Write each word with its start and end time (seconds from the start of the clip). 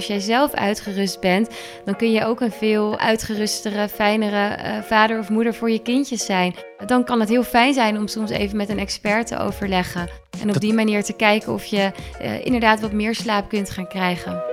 als 0.00 0.08
jij 0.08 0.20
zelf 0.20 0.52
uitgerust 0.52 1.20
bent, 1.20 1.48
dan 1.84 1.96
kun 1.96 2.12
je 2.12 2.24
ook 2.24 2.40
een 2.40 2.52
veel 2.52 2.98
uitgerustere, 2.98 3.88
fijnere 3.88 4.54
eh, 4.54 4.82
vader 4.82 5.18
of 5.18 5.28
moeder 5.28 5.54
voor 5.54 5.70
je 5.70 5.82
kindjes 5.82 6.24
zijn. 6.24 6.54
Dan 6.86 7.04
kan 7.04 7.20
het 7.20 7.28
heel 7.28 7.42
fijn 7.42 7.74
zijn 7.74 7.98
om 7.98 8.08
soms 8.08 8.30
even 8.30 8.56
met 8.56 8.68
een 8.68 8.78
expert 8.78 9.26
te 9.26 9.38
overleggen. 9.38 10.08
En 10.40 10.48
op 10.48 10.60
die 10.60 10.72
manier 10.72 11.02
te 11.04 11.12
kijken 11.12 11.52
of 11.52 11.64
je 11.64 11.90
uh, 12.22 12.44
inderdaad 12.44 12.80
wat 12.80 12.92
meer 12.92 13.14
slaap 13.14 13.48
kunt 13.48 13.70
gaan 13.70 13.88
krijgen. 13.88 14.49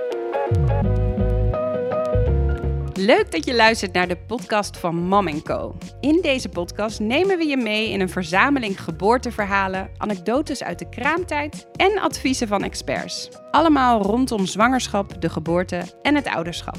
Leuk 3.08 3.32
dat 3.32 3.44
je 3.44 3.54
luistert 3.54 3.92
naar 3.92 4.08
de 4.08 4.16
podcast 4.16 4.76
van 4.76 4.94
Mam 4.96 5.42
Co. 5.42 5.76
In 6.00 6.18
deze 6.22 6.48
podcast 6.48 7.00
nemen 7.00 7.38
we 7.38 7.44
je 7.44 7.56
mee 7.56 7.90
in 7.90 8.00
een 8.00 8.08
verzameling 8.08 8.80
geboorteverhalen, 8.80 9.90
anekdotes 9.96 10.62
uit 10.62 10.78
de 10.78 10.88
kraamtijd 10.88 11.66
en 11.76 11.98
adviezen 11.98 12.48
van 12.48 12.62
experts. 12.62 13.28
Allemaal 13.50 14.02
rondom 14.02 14.46
zwangerschap, 14.46 15.20
de 15.20 15.28
geboorte 15.28 15.82
en 16.02 16.14
het 16.14 16.26
ouderschap. 16.26 16.76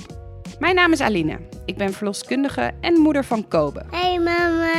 Mijn 0.60 0.76
naam 0.76 0.92
is 0.92 1.02
Aline. 1.02 1.40
Ik 1.66 1.78
ben 1.78 1.94
verloskundige 1.94 2.72
en 2.82 3.00
moeder 3.00 3.26
van 3.26 3.48
Kobe. 3.48 3.84
Hey 3.92 4.20
mama. 4.20 4.74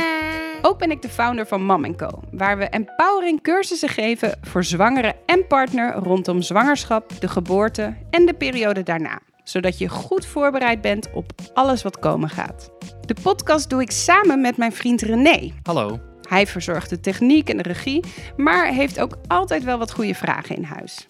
Ook 0.61 0.77
ben 0.77 0.91
ik 0.91 1.01
de 1.01 1.09
founder 1.09 1.47
van 1.47 1.63
Mam 1.63 1.95
Co, 1.95 2.09
waar 2.31 2.57
we 2.57 2.69
empowering 2.69 3.41
cursussen 3.41 3.89
geven 3.89 4.39
voor 4.41 4.63
zwangere 4.63 5.15
en 5.25 5.47
partner 5.47 5.93
rondom 5.93 6.41
zwangerschap, 6.41 7.11
de 7.19 7.27
geboorte 7.27 7.95
en 8.09 8.25
de 8.25 8.33
periode 8.33 8.83
daarna 8.83 9.21
zodat 9.51 9.77
je 9.77 9.89
goed 9.89 10.25
voorbereid 10.25 10.81
bent 10.81 11.11
op 11.13 11.31
alles 11.53 11.83
wat 11.83 11.99
komen 11.99 12.29
gaat. 12.29 12.69
De 13.05 13.15
podcast 13.21 13.69
doe 13.69 13.81
ik 13.81 13.91
samen 13.91 14.41
met 14.41 14.57
mijn 14.57 14.71
vriend 14.71 15.01
René. 15.01 15.51
Hallo. 15.63 15.99
Hij 16.29 16.47
verzorgt 16.47 16.89
de 16.89 16.99
techniek 16.99 17.49
en 17.49 17.57
de 17.57 17.63
regie, 17.63 18.03
maar 18.37 18.67
heeft 18.67 18.99
ook 18.99 19.17
altijd 19.27 19.63
wel 19.63 19.77
wat 19.77 19.91
goede 19.91 20.15
vragen 20.15 20.55
in 20.55 20.63
huis. 20.63 21.07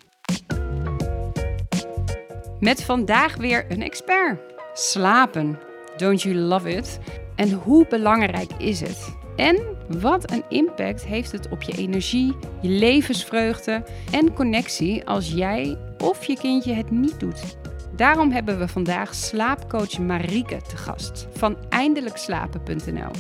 Met 2.59 2.83
vandaag 2.83 3.35
weer 3.35 3.65
een 3.69 3.81
expert. 3.81 4.39
Slapen. 4.73 5.59
Don't 5.98 6.21
you 6.21 6.35
love 6.35 6.70
it? 6.70 6.99
En 7.35 7.51
hoe 7.51 7.87
belangrijk 7.89 8.51
is 8.57 8.79
het? 8.79 9.15
En 9.35 9.61
wat 9.99 10.31
een 10.31 10.43
impact 10.49 11.05
heeft 11.05 11.31
het 11.31 11.49
op 11.49 11.61
je 11.61 11.77
energie, 11.77 12.35
je 12.61 12.70
levensvreugde 12.70 13.83
en 14.11 14.33
connectie 14.33 15.05
als 15.05 15.29
jij 15.31 15.77
of 15.98 16.26
je 16.26 16.35
kindje 16.35 16.73
het 16.73 16.91
niet 16.91 17.20
doet? 17.20 17.59
Daarom 18.02 18.32
hebben 18.32 18.60
we 18.60 18.68
vandaag 18.68 19.16
slaapcoach 19.16 19.99
Marieke 19.99 20.62
te 20.70 20.77
gast 20.77 21.27
van 21.34 21.57
eindelijkslapen.nl. 21.70 23.12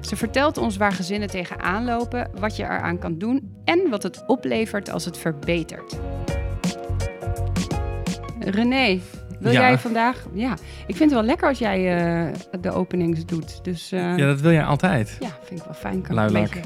Ze 0.00 0.16
vertelt 0.16 0.58
ons 0.58 0.76
waar 0.76 0.92
gezinnen 0.92 1.28
tegenaan 1.28 1.84
lopen, 1.84 2.30
wat 2.38 2.56
je 2.56 2.62
eraan 2.62 2.98
kan 2.98 3.18
doen 3.18 3.56
en 3.64 3.90
wat 3.90 4.02
het 4.02 4.24
oplevert 4.26 4.90
als 4.90 5.04
het 5.04 5.18
verbetert. 5.18 5.98
René, 8.38 9.00
wil 9.40 9.52
jij 9.52 9.78
vandaag? 9.78 10.26
Ja, 10.32 10.52
ik 10.86 10.96
vind 10.96 11.10
het 11.10 11.12
wel 11.12 11.22
lekker 11.22 11.48
als 11.48 11.58
jij 11.58 12.06
uh, 12.26 12.32
de 12.60 12.70
openings 12.70 13.26
doet. 13.26 13.64
Dus, 13.64 13.92
uh, 13.92 14.16
ja, 14.16 14.26
dat 14.26 14.40
wil 14.40 14.52
jij 14.52 14.64
altijd. 14.64 15.16
Ja, 15.20 15.38
vind 15.42 15.60
ik 15.60 15.66
wel 15.66 15.74
fijn. 15.74 16.02
Kan 16.02 16.32
beetje... 16.32 16.60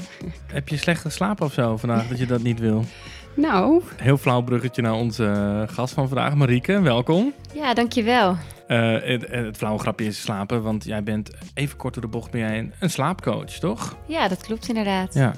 Heb 0.45 0.67
je 0.67 0.77
slecht 0.77 1.01
geslapen 1.01 1.45
of 1.45 1.53
zo 1.53 1.77
vandaag 1.77 2.07
dat 2.07 2.17
je 2.17 2.25
dat 2.25 2.41
niet 2.41 2.59
wil? 2.59 2.85
Nou. 3.33 3.81
Heel 3.95 4.17
flauw 4.17 4.41
bruggetje 4.41 4.81
naar 4.81 4.93
onze 4.93 5.25
eh, 5.25 5.75
gast 5.75 5.93
van 5.93 6.07
vandaag, 6.07 6.35
Marieke. 6.35 6.81
Welkom. 6.81 7.33
Ja, 7.53 7.73
dankjewel. 7.73 8.35
Uh, 8.67 8.97
het, 9.03 9.27
het 9.27 9.57
flauwe 9.57 9.79
grapje 9.79 10.05
is 10.05 10.21
slapen, 10.21 10.61
want 10.61 10.83
jij 10.83 11.03
bent 11.03 11.31
even 11.53 11.77
kort 11.77 11.93
door 11.93 12.03
de 12.03 12.09
bocht 12.09 12.31
ben 12.31 12.41
jij 12.41 12.59
een, 12.59 12.73
een 12.79 12.89
slaapcoach, 12.89 13.51
toch? 13.51 13.97
Ja, 14.05 14.27
dat 14.27 14.41
klopt 14.41 14.67
inderdaad. 14.67 15.13
Ja. 15.13 15.33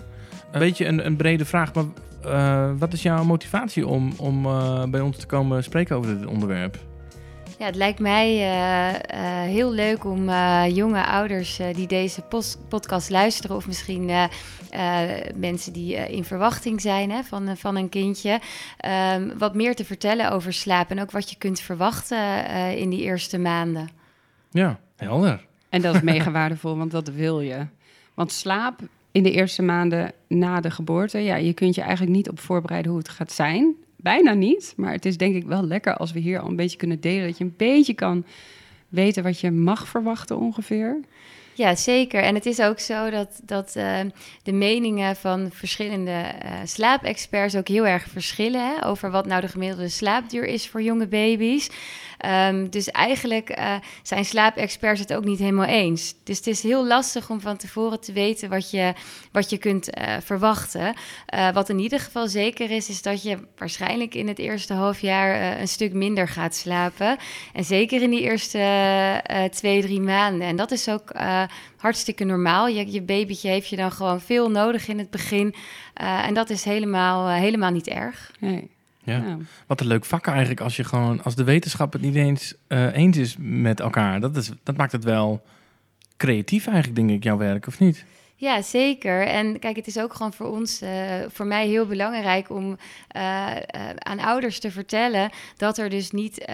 Een 0.52 0.60
beetje 0.60 0.86
een, 0.86 1.06
een 1.06 1.16
brede 1.16 1.46
vraag, 1.46 1.74
maar 1.74 1.86
uh, 2.26 2.72
wat 2.78 2.94
is 2.94 3.02
jouw 3.02 3.24
motivatie 3.24 3.88
om, 3.88 4.14
om 4.18 4.42
bij 4.92 5.02
ons 5.02 5.18
te 5.18 5.26
komen 5.26 5.64
spreken 5.64 5.96
over 5.96 6.18
dit 6.18 6.28
onderwerp? 6.28 6.78
Ja, 7.64 7.70
het 7.70 7.78
lijkt 7.78 8.00
mij 8.00 8.34
uh, 8.36 8.94
uh, 8.94 9.42
heel 9.42 9.72
leuk 9.72 10.06
om 10.06 10.30
uh, 10.30 10.64
jonge 10.68 11.06
ouders 11.06 11.60
die 11.74 11.88
deze 11.88 12.22
podcast 12.70 13.10
luisteren, 13.10 13.56
of 13.56 13.68
misschien 13.68 14.12
mensen 15.36 15.74
die 15.74 15.96
in 15.96 16.24
verwachting 16.24 16.82
zijn 16.82 17.12
hè, 17.12 17.24
van, 17.24 17.58
van 17.58 17.76
een 17.76 17.90
kindje, 17.90 18.40
um, 19.16 19.38
wat 19.38 19.56
meer 19.56 19.76
te 19.76 19.86
vertellen 19.86 20.32
over 20.32 20.54
slaap 20.54 20.90
en 20.90 21.02
ook 21.02 21.12
wat 21.12 21.30
je 21.30 21.36
kunt 21.38 21.60
verwachten 21.60 22.46
in 22.78 22.90
die 22.90 23.02
eerste 23.02 23.38
maanden. 23.38 23.90
Ja, 24.52 24.80
helder. 24.96 25.46
En 25.70 25.82
dat 25.82 25.96
is 25.96 26.02
mega 26.14 26.32
waardevol, 26.32 26.78
want 26.78 26.92
dat 26.92 27.08
wil 27.08 27.42
je. 27.42 27.66
Want 28.14 28.32
slaap 28.32 28.80
in 29.12 29.24
de 29.24 29.32
eerste 29.32 29.62
maanden 29.62 30.12
na 30.28 30.62
de 30.62 30.72
geboorte, 30.72 31.20
ja, 31.20 31.36
je 31.36 31.54
kunt 31.54 31.76
je 31.76 31.82
eigenlijk 31.82 32.16
niet 32.16 32.30
op 32.30 32.40
voorbereiden 32.40 32.92
hoe 32.92 33.00
het 33.00 33.10
gaat 33.10 33.32
zijn 33.32 33.76
bijna 34.04 34.34
niet. 34.34 34.74
Maar 34.78 34.92
het 34.92 35.06
is 35.06 35.18
denk 35.18 35.36
ik 35.36 35.46
wel 35.46 35.64
lekker 35.64 35.98
als 35.98 36.12
we 36.12 36.20
hier 36.20 36.40
al 36.40 36.50
een 36.50 36.56
beetje 36.56 36.78
kunnen 36.78 37.00
delen. 37.00 37.28
Dat 37.28 37.38
je 37.38 37.44
een 37.44 37.54
beetje 37.58 37.94
kan 37.94 38.26
weten 38.90 39.24
wat 39.24 39.40
je 39.40 39.52
mag 39.52 39.88
verwachten 39.88 40.38
ongeveer. 40.38 41.00
Ja, 41.56 41.76
zeker. 41.76 42.24
En 42.24 42.36
het 42.36 42.46
is 42.46 42.60
ook 42.60 42.80
zo 42.80 43.10
dat, 43.10 43.40
dat 43.44 43.74
uh, 43.78 44.00
de 44.44 44.52
meningen 44.52 45.16
van 45.16 45.50
verschillende 45.54 46.12
uh, 46.12 46.52
slaapexperts 46.66 47.56
ook 47.56 47.68
heel 47.68 47.88
erg 47.88 48.06
verschillen 48.12 48.68
hè, 48.68 48.86
over 48.86 49.12
wat 49.12 49.26
nou 49.26 49.42
de 49.42 49.48
gemiddelde 49.48 49.90
slaapduur 49.90 50.46
is 50.46 50.68
voor 50.68 50.82
jonge 50.82 51.08
baby's. 51.08 51.70
Um, 52.50 52.70
dus 52.70 52.88
eigenlijk 52.92 53.60
uh, 53.60 53.76
zijn 54.04 54.26
slaapexperts 54.26 55.00
het 55.00 55.14
ook 55.14 55.24
niet 55.24 55.40
helemaal 55.40 55.66
eens. 55.66 56.14
Dus 56.24 56.38
het 56.38 56.48
is 56.48 56.64
heel 56.64 56.88
lastig 56.88 57.30
om 57.30 57.42
van 57.42 57.58
tevoren 57.58 58.00
te 58.00 58.12
weten 58.12 58.50
wat 58.50 58.72
je, 58.72 58.94
wat 59.32 59.50
je 59.50 59.58
kunt 59.58 59.90
verwachten. 60.20 60.94
wat 61.54 61.70
in 61.70 61.80
ieder 61.80 62.00
geval 62.00 62.28
zeker 62.28 62.72
is, 62.72 62.90
is 62.90 63.02
dat 63.02 63.24
je 63.24 63.38
waarschijnlijk 63.58 64.16
in 64.16 64.28
het 64.28 64.40
eerste 64.40 64.74
half 64.74 65.00
jaar 65.00 65.60
een 65.60 65.68
stuk 65.68 65.94
minder 65.94 66.28
gaat 66.28 66.56
slapen. 66.56 67.18
En 67.54 67.64
zeker 67.64 68.02
in 68.02 68.10
die 68.10 68.22
eerste 68.22 68.60
twee, 69.52 69.82
drie 69.82 70.02
maanden. 70.02 70.48
En 70.48 70.56
dat 70.56 70.72
is 70.72 70.90
ook 70.90 71.12
hartstikke 71.78 72.24
normaal. 72.24 72.68
Je, 72.68 72.92
je 72.92 73.02
babytje 73.02 73.50
heeft 73.50 73.68
je 73.68 73.76
dan 73.76 73.92
gewoon 73.92 74.22
veel 74.22 74.52
nodig 74.52 74.88
in 74.88 74.98
het 74.98 75.10
begin. 75.10 75.48
Uh, 76.02 76.28
en 76.28 76.34
dat 76.34 76.50
is 76.50 76.64
helemaal, 76.64 77.30
uh, 77.30 77.36
helemaal 77.36 77.72
niet 77.72 77.88
erg. 77.88 78.32
Nee. 78.40 78.72
Ja. 79.04 79.18
ja. 79.18 79.38
Wat 79.68 79.80
een 79.80 79.88
leuk 79.88 80.06
vak 80.06 80.28
eigenlijk 80.28 80.62
als 80.62 80.76
je 80.76 80.84
gewoon 80.84 81.24
als 81.24 81.36
de 81.36 81.44
wetenschap 81.44 81.94
het 81.94 82.02
niet 82.02 82.16
eens 82.16 82.54
uh, 82.68 82.96
eens 82.96 83.18
is 83.18 83.36
met 83.40 83.80
elkaar. 83.80 84.20
Dat, 84.20 84.38
is, 84.38 84.52
dat 84.64 84.78
maakt 84.78 84.92
het 84.92 85.04
wel 85.04 85.44
creatief 86.18 86.68
eigenlijk, 86.68 86.96
denk 86.96 87.10
ik, 87.10 87.24
jouw 87.24 87.38
werk, 87.38 87.68
of 87.68 87.80
niet? 87.80 88.06
Ja, 88.44 88.62
zeker. 88.62 89.28
En 89.28 89.60
kijk, 89.60 89.76
het 89.76 89.88
is 89.88 89.98
ook 89.98 90.14
gewoon 90.14 90.34
voor 90.34 90.48
ons, 90.48 90.82
uh, 90.82 90.90
voor 91.28 91.46
mij 91.46 91.68
heel 91.68 91.86
belangrijk 91.86 92.50
om 92.50 92.66
uh, 92.66 92.72
uh, 93.22 93.90
aan 93.98 94.20
ouders 94.20 94.60
te 94.60 94.72
vertellen 94.72 95.30
dat 95.58 95.78
er 95.78 95.90
dus 95.90 96.12
niet 96.12 96.46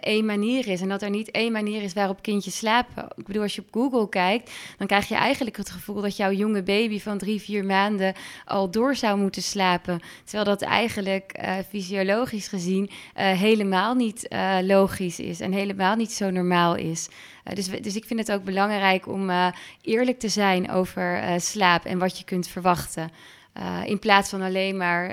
één 0.00 0.24
manier 0.24 0.68
is. 0.68 0.80
En 0.80 0.88
dat 0.88 1.02
er 1.02 1.10
niet 1.10 1.30
één 1.30 1.52
manier 1.52 1.82
is 1.82 1.92
waarop 1.92 2.22
kindjes 2.22 2.56
slapen. 2.56 3.08
Ik 3.16 3.26
bedoel, 3.26 3.42
als 3.42 3.54
je 3.54 3.60
op 3.60 3.68
Google 3.70 4.08
kijkt, 4.08 4.50
dan 4.78 4.86
krijg 4.86 5.08
je 5.08 5.14
eigenlijk 5.14 5.56
het 5.56 5.70
gevoel 5.70 6.00
dat 6.00 6.16
jouw 6.16 6.32
jonge 6.32 6.62
baby 6.62 7.00
van 7.00 7.18
drie, 7.18 7.40
vier 7.40 7.64
maanden 7.64 8.14
al 8.44 8.70
door 8.70 8.94
zou 8.94 9.18
moeten 9.18 9.42
slapen. 9.42 10.00
Terwijl 10.24 10.44
dat 10.44 10.62
eigenlijk 10.62 11.40
fysiologisch 11.68 12.48
gezien 12.48 12.90
helemaal 13.14 13.94
niet 13.94 14.28
logisch 14.62 15.20
is 15.20 15.40
en 15.40 15.52
helemaal 15.52 15.96
niet 15.96 16.12
zo 16.12 16.30
normaal 16.30 16.74
is. 16.74 17.08
Uh, 17.48 17.54
dus, 17.54 17.68
dus 17.68 17.96
ik 17.96 18.04
vind 18.04 18.20
het 18.20 18.32
ook 18.32 18.44
belangrijk 18.44 19.08
om 19.08 19.30
uh, 19.30 19.48
eerlijk 19.80 20.18
te 20.18 20.28
zijn 20.28 20.70
over 20.70 21.22
uh, 21.22 21.38
slaap 21.38 21.84
en 21.84 21.98
wat 21.98 22.18
je 22.18 22.24
kunt 22.24 22.48
verwachten. 22.48 23.10
in 23.84 23.98
plaats 23.98 24.30
van 24.30 24.42
alleen 24.42 24.76
maar 24.76 25.12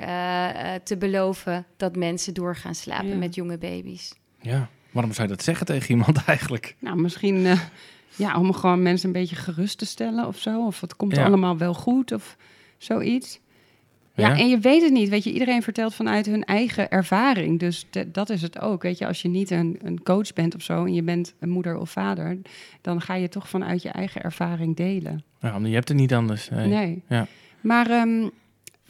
te 0.82 0.96
beloven 0.96 1.66
dat 1.76 1.96
mensen 1.96 2.34
doorgaan 2.34 2.74
slapen 2.74 3.08
ja. 3.08 3.16
met 3.16 3.34
jonge 3.34 3.58
baby's. 3.58 4.14
Ja, 4.40 4.68
waarom 4.90 5.12
zou 5.12 5.28
je 5.28 5.34
dat 5.34 5.44
zeggen 5.44 5.66
tegen 5.66 5.90
iemand 5.90 6.24
eigenlijk? 6.26 6.76
Nou, 6.78 6.96
misschien 6.96 7.58
ja, 8.16 8.38
om 8.38 8.52
gewoon 8.52 8.82
mensen 8.82 9.06
een 9.06 9.20
beetje 9.20 9.36
gerust 9.36 9.78
te 9.78 9.86
stellen 9.86 10.26
of 10.26 10.38
zo. 10.38 10.66
Of 10.66 10.80
het 10.80 10.96
komt 10.96 11.16
ja. 11.16 11.24
allemaal 11.24 11.58
wel 11.58 11.74
goed 11.74 12.12
of 12.12 12.36
zoiets. 12.78 13.40
Ja, 14.16 14.28
ja, 14.28 14.38
en 14.38 14.48
je 14.48 14.58
weet 14.58 14.82
het 14.82 14.92
niet. 14.92 15.08
Weet 15.08 15.24
je, 15.24 15.32
iedereen 15.32 15.62
vertelt 15.62 15.94
vanuit 15.94 16.26
hun 16.26 16.44
eigen 16.44 16.90
ervaring. 16.90 17.58
Dus 17.58 17.86
dat 18.06 18.30
is 18.30 18.42
het 18.42 18.60
ook. 18.60 18.82
Weet 18.82 18.98
je, 18.98 19.06
als 19.06 19.22
je 19.22 19.28
niet 19.28 19.50
een, 19.50 19.78
een 19.82 20.02
coach 20.02 20.32
bent 20.32 20.54
of 20.54 20.62
zo 20.62 20.84
en 20.84 20.94
je 20.94 21.02
bent 21.02 21.34
een 21.38 21.50
moeder 21.50 21.76
of 21.76 21.90
vader, 21.90 22.38
dan 22.80 23.00
ga 23.00 23.14
je 23.14 23.28
toch 23.28 23.48
vanuit 23.48 23.82
je 23.82 23.88
eigen 23.88 24.22
ervaring 24.22 24.76
delen. 24.76 25.24
Ja, 25.40 25.58
je 25.62 25.74
hebt 25.74 25.88
het 25.88 25.96
niet 25.96 26.14
anders. 26.14 26.48
Nee. 26.48 26.68
nee. 26.68 27.02
Ja. 27.08 27.26
Maar 27.60 27.90
um, 27.90 28.30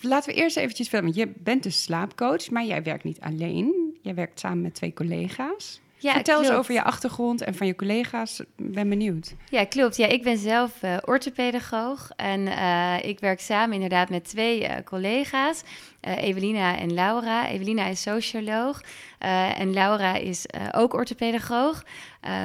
laten 0.00 0.34
we 0.34 0.40
eerst 0.40 0.56
eventjes 0.56 0.88
verder. 0.88 1.12
Want 1.12 1.28
je 1.28 1.32
bent 1.42 1.62
dus 1.62 1.82
slaapcoach, 1.82 2.50
maar 2.50 2.64
jij 2.64 2.82
werkt 2.82 3.04
niet 3.04 3.20
alleen. 3.20 3.96
Jij 4.02 4.14
werkt 4.14 4.40
samen 4.40 4.62
met 4.62 4.74
twee 4.74 4.94
collega's. 4.94 5.80
Ja, 6.04 6.12
Vertel 6.12 6.34
klopt. 6.34 6.50
eens 6.50 6.58
over 6.58 6.74
je 6.74 6.82
achtergrond 6.82 7.42
en 7.42 7.54
van 7.54 7.66
je 7.66 7.74
collega's. 7.74 8.42
Ben 8.56 8.88
benieuwd. 8.88 9.34
Ja, 9.50 9.64
klopt. 9.64 9.96
Ja, 9.96 10.06
ik 10.06 10.22
ben 10.22 10.38
zelf 10.38 10.82
uh, 10.82 10.96
orthopedagoog 11.04 12.10
en 12.16 12.40
uh, 12.40 13.04
ik 13.04 13.20
werk 13.20 13.40
samen 13.40 13.74
inderdaad 13.74 14.08
met 14.08 14.24
twee 14.24 14.62
uh, 14.62 14.70
collega's, 14.84 15.62
Evelina 16.00 16.78
en 16.78 16.94
Laura. 16.94 17.48
Evelina 17.48 17.86
is 17.86 18.02
socioloog 18.02 18.80
en 19.18 19.72
Laura 19.72 20.14
is 20.14 20.46
ook 20.72 20.94
orthopedagoog. 20.94 21.84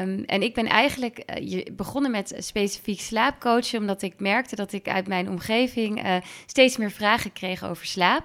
Um, 0.02 0.24
en 0.26 0.42
ik 0.42 0.54
ben 0.54 0.66
eigenlijk 0.66 1.26
begonnen 1.72 2.12
met 2.12 2.34
specifiek 2.38 3.00
slaapcoachen, 3.00 3.80
omdat 3.80 4.02
ik 4.02 4.14
merkte 4.18 4.56
dat 4.56 4.74
ik 4.74 4.88
uit 4.88 5.08
mijn 5.08 5.30
omgeving 5.30 6.22
steeds 6.46 6.78
meer 6.78 6.92
vragen 6.92 7.34
kreeg 7.34 7.64
over 7.64 7.86
slaap. 7.86 8.24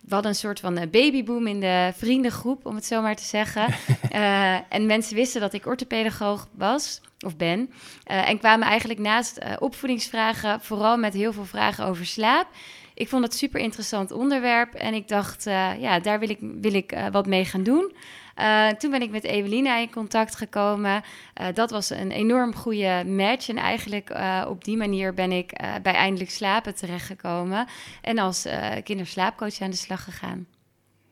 We 0.00 0.14
hadden 0.14 0.30
een 0.30 0.36
soort 0.36 0.60
van 0.60 0.76
eh, 0.76 0.90
babyboom 0.90 1.46
in 1.46 1.60
de 1.60 1.92
vriendengroep, 1.96 2.66
om 2.66 2.74
het 2.74 2.86
zo 2.86 3.02
maar 3.02 3.16
te 3.16 3.24
zeggen. 3.24 3.66
Eh, 4.10 4.54
en 4.68 4.86
mensen 4.86 5.14
wisten 5.14 5.40
dat 5.40 5.52
ik 5.52 5.66
orthopedagoog 5.66 6.48
was 6.52 7.00
of 7.26 7.36
ben. 7.36 7.70
Eh, 8.04 8.28
en 8.28 8.38
kwamen 8.38 8.66
eigenlijk 8.66 9.00
naast 9.00 9.38
opvoedingsvragen 9.58 10.60
vooral 10.60 10.96
met 10.96 11.14
heel 11.14 11.32
veel 11.32 11.44
vragen 11.44 11.84
over 11.84 12.06
slaap. 12.06 12.46
Ik 12.94 13.08
vond 13.08 13.24
het 13.24 13.34
super 13.34 13.60
interessant 13.60 14.10
onderwerp 14.10 14.74
en 14.74 14.94
ik 14.94 15.08
dacht, 15.08 15.44
ja, 15.78 16.00
daar 16.00 16.18
wil 16.18 16.28
ik, 16.28 16.38
wil 16.40 16.74
ik 16.74 16.94
wat 17.12 17.26
mee 17.26 17.44
gaan 17.44 17.62
doen. 17.62 17.92
Eh, 18.40 18.68
toen 18.68 18.90
ben 18.90 19.02
ik 19.02 19.10
met 19.10 19.24
Evelina 19.24 19.76
in 19.76 19.90
contact 19.90 20.36
gekomen. 20.36 21.02
Eh, 21.34 21.46
dat 21.54 21.70
was 21.70 21.90
een 21.90 22.10
enorm 22.10 22.54
goede 22.54 23.04
match. 23.06 23.48
En 23.48 23.56
eigenlijk 23.56 24.10
eh, 24.10 24.46
op 24.48 24.64
die 24.64 24.76
manier 24.76 25.14
ben 25.14 25.32
ik 25.32 25.52
eh, 25.52 25.68
bij 25.82 25.94
Eindelijk 25.94 26.30
Slapen 26.30 26.74
terechtgekomen. 26.74 27.66
En 28.02 28.18
als 28.18 28.44
eh 28.44 28.68
kinderslaapcoach 28.84 29.60
aan 29.60 29.70
de 29.70 29.76
slag 29.76 30.04
gegaan. 30.04 30.46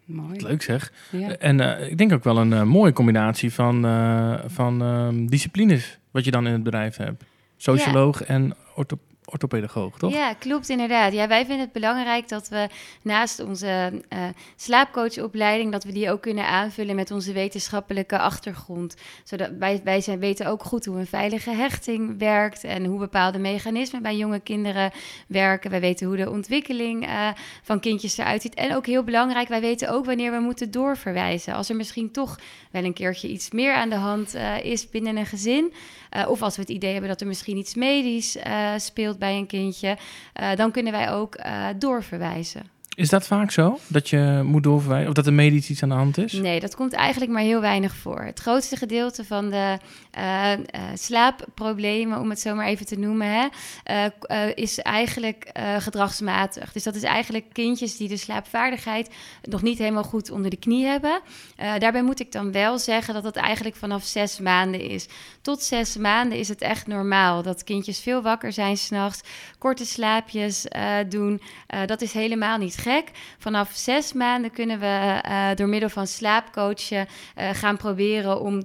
Mooi. 0.04 0.40
Leuk 0.40 0.62
zeg. 0.62 0.92
Ja. 1.10 1.28
En 1.28 1.60
eh, 1.60 1.90
ik 1.90 1.98
denk 1.98 2.12
ook 2.12 2.24
wel 2.24 2.38
een 2.38 2.68
mooie 2.68 2.92
combinatie 2.92 3.52
van, 3.52 3.84
eh, 3.84 4.34
van 4.46 4.82
ehm, 4.82 5.26
disciplines 5.26 5.98
wat 6.10 6.24
je 6.24 6.30
dan 6.30 6.46
in 6.46 6.52
het 6.52 6.62
bedrijf 6.62 6.96
hebt. 6.96 7.24
Socioloog 7.56 8.22
en 8.22 8.54
ortho 8.74 8.98
orthopedagoog, 9.30 9.98
toch? 9.98 10.12
Ja, 10.12 10.34
klopt 10.34 10.68
inderdaad. 10.68 11.12
Ja, 11.12 11.28
wij 11.28 11.40
vinden 11.46 11.60
het 11.64 11.72
belangrijk 11.72 12.28
dat 12.28 12.48
we 12.48 12.68
naast 13.02 13.40
onze 13.40 14.02
eh, 14.08 14.18
slaapcoachopleiding, 14.56 15.72
dat 15.72 15.84
we 15.84 15.92
die 15.92 16.10
ook 16.10 16.20
kunnen 16.20 16.46
aanvullen 16.46 16.96
met 16.96 17.10
onze 17.10 17.32
wetenschappelijke 17.32 18.18
achtergrond. 18.18 18.96
Zodat 19.24 19.50
wij, 19.58 19.80
wij 19.84 20.00
zijn, 20.00 20.18
weten 20.18 20.46
ook 20.46 20.64
goed 20.64 20.84
hoe 20.84 20.98
een 20.98 21.06
veilige 21.06 21.50
hechting 21.50 22.18
werkt 22.18 22.64
en 22.64 22.84
hoe 22.84 22.98
bepaalde 22.98 23.38
mechanismen 23.38 24.02
bij 24.02 24.16
jonge 24.16 24.40
kinderen 24.40 24.90
werken. 25.26 25.70
Wij 25.70 25.80
weten 25.80 26.06
hoe 26.06 26.16
de 26.16 26.30
ontwikkeling 26.30 27.06
eh, 27.06 27.28
van 27.62 27.80
kindjes 27.80 28.18
eruit 28.18 28.42
ziet. 28.42 28.54
En 28.54 28.74
ook 28.74 28.86
heel 28.86 29.04
belangrijk, 29.04 29.48
wij 29.48 29.60
weten 29.60 29.90
ook 29.90 30.04
wanneer 30.04 30.32
we 30.32 30.38
moeten 30.38 30.70
doorverwijzen. 30.70 31.54
Als 31.54 31.68
er 31.68 31.76
misschien 31.76 32.10
toch 32.10 32.38
wel 32.70 32.84
een 32.84 32.92
keertje 32.92 33.28
iets 33.28 33.50
meer 33.50 33.74
aan 33.74 33.88
de 33.88 33.96
hand 33.96 34.34
eh, 34.34 34.64
is 34.64 34.90
binnen 34.90 35.16
een 35.16 35.26
gezin. 35.26 35.72
Of 36.28 36.42
als 36.42 36.56
we 36.56 36.62
het 36.62 36.70
idee 36.70 36.92
hebben 36.92 37.10
dat 37.10 37.20
er 37.20 37.26
misschien 37.26 37.56
iets 37.56 37.74
medisch 37.74 38.38
speelt 38.76 39.17
bij 39.18 39.36
een 39.36 39.46
kindje, 39.46 39.96
uh, 40.40 40.54
dan 40.54 40.70
kunnen 40.70 40.92
wij 40.92 41.12
ook 41.12 41.36
doorverwijzen. 41.78 42.77
Is 42.98 43.08
dat 43.08 43.26
vaak 43.26 43.50
zo? 43.50 43.78
Dat 43.86 44.08
je 44.08 44.40
moet 44.44 44.62
doorverwijzen? 44.62 45.08
Of 45.08 45.14
dat 45.14 45.26
er 45.26 45.32
medisch 45.32 45.70
iets 45.70 45.82
aan 45.82 45.88
de 45.88 45.94
hand 45.94 46.18
is? 46.18 46.32
Nee, 46.32 46.60
dat 46.60 46.74
komt 46.74 46.92
eigenlijk 46.92 47.32
maar 47.32 47.42
heel 47.42 47.60
weinig 47.60 47.94
voor. 47.94 48.20
Het 48.20 48.38
grootste 48.38 48.76
gedeelte 48.76 49.24
van 49.24 49.50
de 49.50 49.78
uh, 50.18 50.52
uh, 50.52 50.58
slaapproblemen, 50.94 52.20
om 52.20 52.30
het 52.30 52.40
zo 52.40 52.54
maar 52.54 52.66
even 52.66 52.86
te 52.86 52.98
noemen, 52.98 53.26
hè, 53.26 53.46
uh, 54.30 54.52
is 54.54 54.78
eigenlijk 54.78 55.50
gedragsmatig. 55.78 56.72
Dus 56.72 56.82
dat 56.82 56.94
is 56.94 57.02
eigenlijk 57.02 57.44
kindjes 57.52 57.96
die 57.96 58.08
de 58.08 58.16
slaapvaardigheid 58.16 59.14
nog 59.42 59.62
niet 59.62 59.78
helemaal 59.78 60.04
goed 60.04 60.30
onder 60.30 60.50
de 60.50 60.56
knie 60.56 60.84
hebben. 60.84 61.20
daarbij 61.56 62.02
moet 62.02 62.20
ik 62.20 62.32
dan 62.32 62.52
wel 62.52 62.78
zeggen 62.78 63.14
dat 63.14 63.22
dat 63.22 63.36
eigenlijk 63.36 63.76
vanaf 63.76 64.04
zes 64.04 64.38
maanden 64.38 64.80
is. 64.80 65.06
Tot 65.42 65.62
zes 65.62 65.96
maanden 65.96 66.38
is 66.38 66.48
het 66.48 66.60
echt 66.60 66.86
normaal 66.86 67.42
dat 67.42 67.64
kindjes 67.64 68.00
veel 68.00 68.22
wakker 68.22 68.52
zijn 68.52 68.76
s'nachts, 68.76 69.20
korte 69.58 69.84
slaapjes 69.84 70.66
doen. 71.08 71.40
dat 71.86 72.02
is 72.02 72.12
helemaal 72.12 72.58
niet 72.58 72.76
Vanaf 73.38 73.70
zes 73.74 74.12
maanden 74.12 74.50
kunnen 74.50 74.78
we 74.78 75.22
uh, 75.28 75.54
door 75.54 75.68
middel 75.68 75.88
van 75.88 76.06
slaapcoachen 76.06 77.06
uh, 77.38 77.50
gaan 77.50 77.76
proberen 77.76 78.40
om 78.40 78.62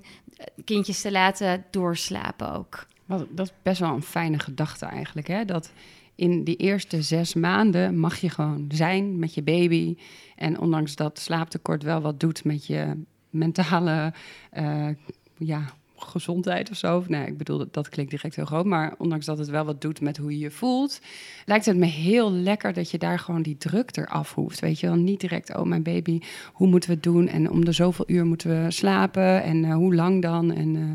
kindjes 0.65 1.01
te 1.01 1.11
laten 1.11 1.65
doorslapen 1.71 2.53
ook. 2.53 2.85
Dat 3.05 3.47
is 3.47 3.53
best 3.61 3.79
wel 3.79 3.93
een 3.93 4.03
fijne 4.03 4.39
gedachte 4.39 4.85
eigenlijk. 4.85 5.27
Hè? 5.27 5.45
Dat 5.45 5.71
in 6.15 6.43
die 6.43 6.55
eerste 6.55 7.01
zes 7.01 7.33
maanden 7.33 7.99
mag 7.99 8.17
je 8.17 8.29
gewoon 8.29 8.65
zijn 8.69 9.19
met 9.19 9.33
je 9.33 9.41
baby. 9.41 9.97
En 10.35 10.59
ondanks 10.59 10.95
dat 10.95 11.19
slaaptekort 11.19 11.83
wel 11.83 12.01
wat 12.01 12.19
doet 12.19 12.43
met 12.43 12.65
je 12.65 13.03
mentale 13.29 14.13
uh, 14.53 14.89
ja, 15.37 15.65
gezondheid 16.07 16.69
of 16.69 16.77
zo. 16.77 17.03
Nee, 17.07 17.25
ik 17.25 17.37
bedoel, 17.37 17.65
dat, 17.71 17.89
klinkt 17.89 18.11
direct 18.11 18.35
heel 18.35 18.45
groot. 18.45 18.65
Maar 18.65 18.93
ondanks 18.97 19.25
dat 19.25 19.37
het 19.37 19.49
wel 19.49 19.65
wat 19.65 19.81
doet 19.81 20.01
met 20.01 20.17
hoe 20.17 20.31
je 20.31 20.39
je 20.39 20.51
voelt, 20.51 21.01
lijkt 21.45 21.65
het 21.65 21.77
me 21.77 21.85
heel 21.85 22.31
lekker 22.31 22.73
dat 22.73 22.91
je 22.91 22.97
daar 22.97 23.19
gewoon 23.19 23.41
die 23.41 23.57
druk 23.57 23.97
eraf 23.97 24.33
hoeft. 24.33 24.59
Weet 24.59 24.79
je 24.79 24.87
wel, 24.87 24.95
niet 24.95 25.19
direct, 25.19 25.55
oh 25.55 25.63
mijn 25.63 25.83
baby, 25.83 26.19
hoe 26.53 26.67
moeten 26.67 26.89
we 26.89 26.95
het 26.95 27.03
doen? 27.03 27.27
En 27.27 27.49
om 27.49 27.65
de 27.65 27.71
zoveel 27.71 28.05
uur 28.07 28.25
moeten 28.25 28.63
we 28.63 28.71
slapen 28.71 29.43
en 29.43 29.63
uh, 29.63 29.73
hoe 29.73 29.95
lang 29.95 30.21
dan? 30.21 30.51
En 30.51 30.75
uh, 30.75 30.91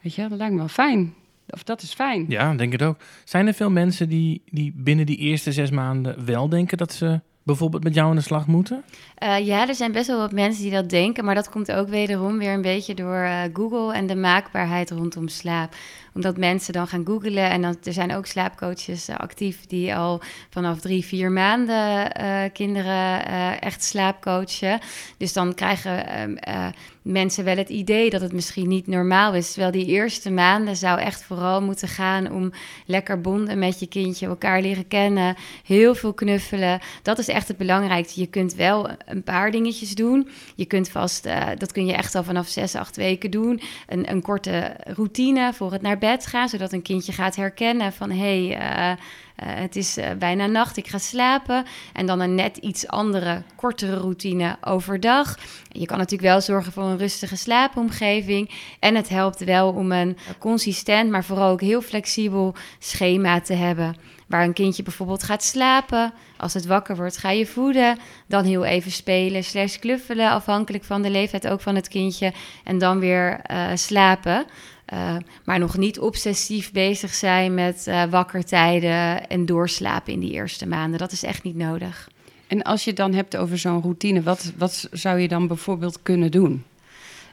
weet 0.00 0.14
je, 0.14 0.28
dat 0.28 0.38
lijkt 0.38 0.52
me 0.52 0.58
wel 0.58 0.68
fijn. 0.68 1.14
Of 1.48 1.62
dat 1.62 1.82
is 1.82 1.92
fijn. 1.92 2.24
Ja, 2.28 2.54
denk 2.54 2.72
het 2.72 2.82
ook. 2.82 2.96
Zijn 3.24 3.46
er 3.46 3.54
veel 3.54 3.70
mensen 3.70 4.08
die, 4.08 4.42
die 4.50 4.72
binnen 4.76 5.06
die 5.06 5.16
eerste 5.16 5.52
zes 5.52 5.70
maanden 5.70 6.24
wel 6.24 6.48
denken 6.48 6.78
dat 6.78 6.92
ze 6.92 7.20
bijvoorbeeld 7.44 7.84
met 7.84 7.94
jou 7.94 8.08
aan 8.08 8.16
de 8.16 8.22
slag 8.22 8.46
moeten? 8.46 8.84
Uh, 9.22 9.46
ja, 9.46 9.68
er 9.68 9.74
zijn 9.74 9.92
best 9.92 10.06
wel 10.06 10.18
wat 10.18 10.32
mensen 10.32 10.62
die 10.62 10.72
dat 10.72 10.90
denken, 10.90 11.24
maar 11.24 11.34
dat 11.34 11.50
komt 11.50 11.72
ook 11.72 11.88
wederom 11.88 12.38
weer 12.38 12.52
een 12.52 12.62
beetje 12.62 12.94
door 12.94 13.14
uh, 13.14 13.42
Google 13.52 13.94
en 13.94 14.06
de 14.06 14.16
maakbaarheid 14.16 14.90
rondom 14.90 15.28
slaap. 15.28 15.74
Omdat 16.14 16.36
mensen 16.36 16.72
dan 16.72 16.86
gaan 16.86 17.06
googlen 17.06 17.50
en 17.50 17.62
dan, 17.62 17.76
er 17.82 17.92
zijn 17.92 18.14
ook 18.14 18.26
slaapcoaches 18.26 19.08
uh, 19.08 19.16
actief 19.16 19.66
die 19.66 19.94
al 19.96 20.20
vanaf 20.50 20.80
drie, 20.80 21.04
vier 21.04 21.30
maanden 21.30 22.12
kinderen 22.52 23.60
echt 23.60 23.84
slaapcoachen. 23.84 24.80
Dus 25.16 25.32
dan 25.32 25.54
krijgen 25.54 26.06
ehm, 26.06 26.70
mensen 27.04 27.44
wel 27.44 27.56
het 27.56 27.68
idee 27.68 28.10
dat 28.10 28.20
het 28.20 28.32
misschien 28.32 28.68
niet 28.68 28.86
normaal 28.86 29.34
is. 29.34 29.52
Terwijl 29.52 29.72
die 29.72 29.86
eerste 29.86 30.30
maanden 30.30 30.76
zou 30.76 31.00
echt 31.00 31.22
vooral 31.22 31.62
moeten 31.62 31.88
gaan 31.88 32.32
om 32.32 32.52
lekker 32.86 33.20
bonden 33.20 33.58
met 33.58 33.80
je 33.80 33.86
kindje, 33.86 34.26
elkaar 34.26 34.60
leren 34.60 34.88
kennen, 34.88 35.36
heel 35.64 35.94
veel 35.94 36.12
knuffelen. 36.12 36.80
Dat 37.02 37.18
is 37.18 37.28
echt 37.28 37.48
het 37.48 37.56
belangrijkste. 37.56 38.20
Je 38.20 38.26
kunt 38.26 38.54
wel 38.54 38.88
een 39.06 39.22
paar 39.22 39.50
dingetjes 39.50 39.94
doen. 39.94 40.28
Je 40.54 40.64
kunt 40.64 40.88
vast, 40.88 41.28
dat 41.58 41.72
kun 41.72 41.86
je 41.86 41.92
echt 41.92 42.14
al 42.14 42.24
vanaf 42.24 42.48
zes, 42.48 42.74
acht 42.74 42.96
weken 42.96 43.30
doen. 43.30 43.60
Een, 43.86 44.10
een 44.10 44.22
korte 44.22 44.76
routine 44.84 45.52
voor 45.52 45.72
het 45.72 45.82
naar 45.82 45.98
gaan, 46.10 46.48
zodat 46.48 46.72
een 46.72 46.82
kindje 46.82 47.12
gaat 47.12 47.36
herkennen 47.36 47.92
van 47.92 48.10
hé, 48.10 48.46
hey, 48.46 48.92
uh, 48.92 48.98
uh, 49.42 49.48
het 49.54 49.76
is 49.76 49.98
uh, 49.98 50.10
bijna 50.18 50.46
nacht, 50.46 50.76
ik 50.76 50.86
ga 50.86 50.98
slapen. 50.98 51.64
En 51.92 52.06
dan 52.06 52.20
een 52.20 52.34
net 52.34 52.56
iets 52.56 52.88
andere, 52.88 53.42
kortere 53.56 53.96
routine 53.96 54.56
overdag. 54.60 55.38
Je 55.68 55.86
kan 55.86 55.98
natuurlijk 55.98 56.30
wel 56.30 56.40
zorgen 56.40 56.72
voor 56.72 56.82
een 56.82 56.98
rustige 56.98 57.36
slaapomgeving. 57.36 58.50
En 58.80 58.94
het 58.94 59.08
helpt 59.08 59.44
wel 59.44 59.72
om 59.72 59.92
een 59.92 60.16
consistent, 60.38 61.10
maar 61.10 61.24
vooral 61.24 61.50
ook 61.50 61.60
heel 61.60 61.80
flexibel 61.80 62.54
schema 62.78 63.40
te 63.40 63.54
hebben. 63.54 63.96
Waar 64.26 64.44
een 64.44 64.52
kindje 64.52 64.82
bijvoorbeeld 64.82 65.22
gaat 65.22 65.42
slapen. 65.42 66.12
Als 66.36 66.54
het 66.54 66.66
wakker 66.66 66.96
wordt, 66.96 67.16
ga 67.16 67.30
je 67.30 67.46
voeden. 67.46 67.98
Dan 68.26 68.44
heel 68.44 68.64
even 68.64 68.90
spelen, 68.90 69.44
slash 69.44 69.76
kluffelen, 69.78 70.30
afhankelijk 70.30 70.84
van 70.84 71.02
de 71.02 71.10
leeftijd 71.10 71.48
ook 71.48 71.60
van 71.60 71.74
het 71.74 71.88
kindje. 71.88 72.32
En 72.64 72.78
dan 72.78 72.98
weer 72.98 73.40
slapen. 73.74 74.46
Uh, 74.92 75.16
maar 75.44 75.58
nog 75.58 75.76
niet 75.76 75.98
obsessief 75.98 76.72
bezig 76.72 77.14
zijn 77.14 77.54
met 77.54 77.84
uh, 77.88 78.04
wakkertijden 78.04 79.28
en 79.28 79.46
doorslapen 79.46 80.12
in 80.12 80.20
die 80.20 80.32
eerste 80.32 80.66
maanden. 80.66 80.98
Dat 80.98 81.12
is 81.12 81.22
echt 81.22 81.42
niet 81.42 81.56
nodig. 81.56 82.08
En 82.46 82.62
als 82.62 82.84
je 82.84 82.90
het 82.90 82.98
dan 82.98 83.14
hebt 83.14 83.36
over 83.36 83.58
zo'n 83.58 83.82
routine, 83.82 84.22
wat, 84.22 84.52
wat 84.56 84.88
zou 84.92 85.18
je 85.18 85.28
dan 85.28 85.46
bijvoorbeeld 85.46 86.02
kunnen 86.02 86.30
doen? 86.30 86.64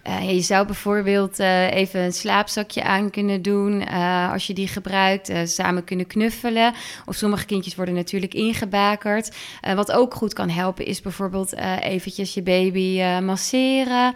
Uh, 0.07 0.31
je 0.31 0.41
zou 0.41 0.65
bijvoorbeeld 0.65 1.39
uh, 1.39 1.73
even 1.73 2.01
een 2.01 2.13
slaapzakje 2.13 2.83
aan 2.83 3.09
kunnen 3.09 3.41
doen 3.41 3.81
uh, 3.81 4.31
als 4.31 4.47
je 4.47 4.53
die 4.53 4.67
gebruikt. 4.67 5.31
samen 5.43 5.83
kunnen 5.83 6.07
knuffelen. 6.07 6.73
Of 7.05 7.15
sommige 7.15 7.45
kindjes 7.45 7.75
worden 7.75 7.95
natuurlijk 7.95 8.33
ingebakerd. 8.33 9.35
wat 9.75 9.91
ook 9.91 10.13
goed 10.13 10.33
kan 10.33 10.49
helpen 10.49 10.85
is 10.85 11.01
bijvoorbeeld 11.01 11.55
eventjes 11.81 12.33
je 12.33 12.41
baby 12.41 13.01
masseren. 13.21 14.13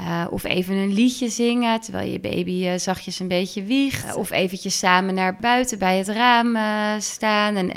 Uh, 0.00 0.24
of 0.30 0.44
even 0.44 0.74
een 0.74 0.92
liedje 0.92 1.28
zingen 1.28 1.80
terwijl 1.80 2.10
je 2.10 2.20
baby 2.20 2.66
uh, 2.66 2.72
zachtjes 2.76 3.20
een 3.20 3.28
beetje 3.28 3.62
wiegt. 3.62 4.06
Uh, 4.06 4.16
of 4.16 4.30
eventjes 4.30 4.78
samen 4.78 5.14
naar 5.14 5.36
buiten 5.40 5.78
bij 5.78 5.98
het 5.98 6.08
raam 6.08 6.56
staan. 7.00 7.56
En 7.56 7.70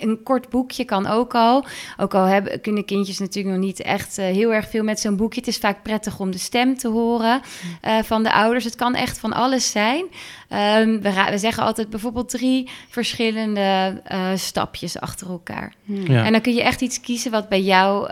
een 0.00 0.22
kort 0.22 0.48
boekje 0.48 0.84
kan 0.84 1.06
ook 1.06 1.34
al. 1.34 1.64
Ook 1.96 2.14
al 2.14 2.24
hebben, 2.24 2.60
kunnen 2.60 2.84
kindjes 2.84 3.18
natuurlijk 3.18 3.56
nog 3.56 3.64
niet 3.64 3.80
echt 3.80 4.16
heel 4.16 4.54
erg 4.54 4.68
veel 4.68 4.84
met 4.84 5.00
zo'n 5.00 5.16
boekje. 5.16 5.40
Het 5.40 5.48
is 5.48 5.58
vaak 5.58 5.82
prettig 5.82 6.20
om 6.20 6.30
de 6.30 6.38
stem 6.38 6.76
te 6.76 6.88
horen 6.88 7.40
van 8.02 8.22
de 8.22 8.32
ouders. 8.32 8.64
Het 8.64 8.76
kan 8.76 8.94
echt 8.94 9.18
van 9.18 9.32
alles 9.32 9.70
zijn. 9.70 10.04
Um, 10.50 11.02
we, 11.02 11.26
we, 11.30 11.38
zeggen 11.38 11.62
altijd 11.62 11.90
bijvoorbeeld 11.90 12.28
drie 12.28 12.68
verschillende 12.88 14.02
stapjes 14.34 15.00
achter 15.00 15.30
elkaar. 15.30 15.74
Ja. 15.84 16.24
En 16.24 16.32
dan 16.32 16.40
kun 16.40 16.54
je 16.54 16.62
echt 16.62 16.80
iets 16.80 17.00
kiezen 17.00 17.30
wat 17.30 17.48
bij 17.48 17.62
jou 17.62 18.08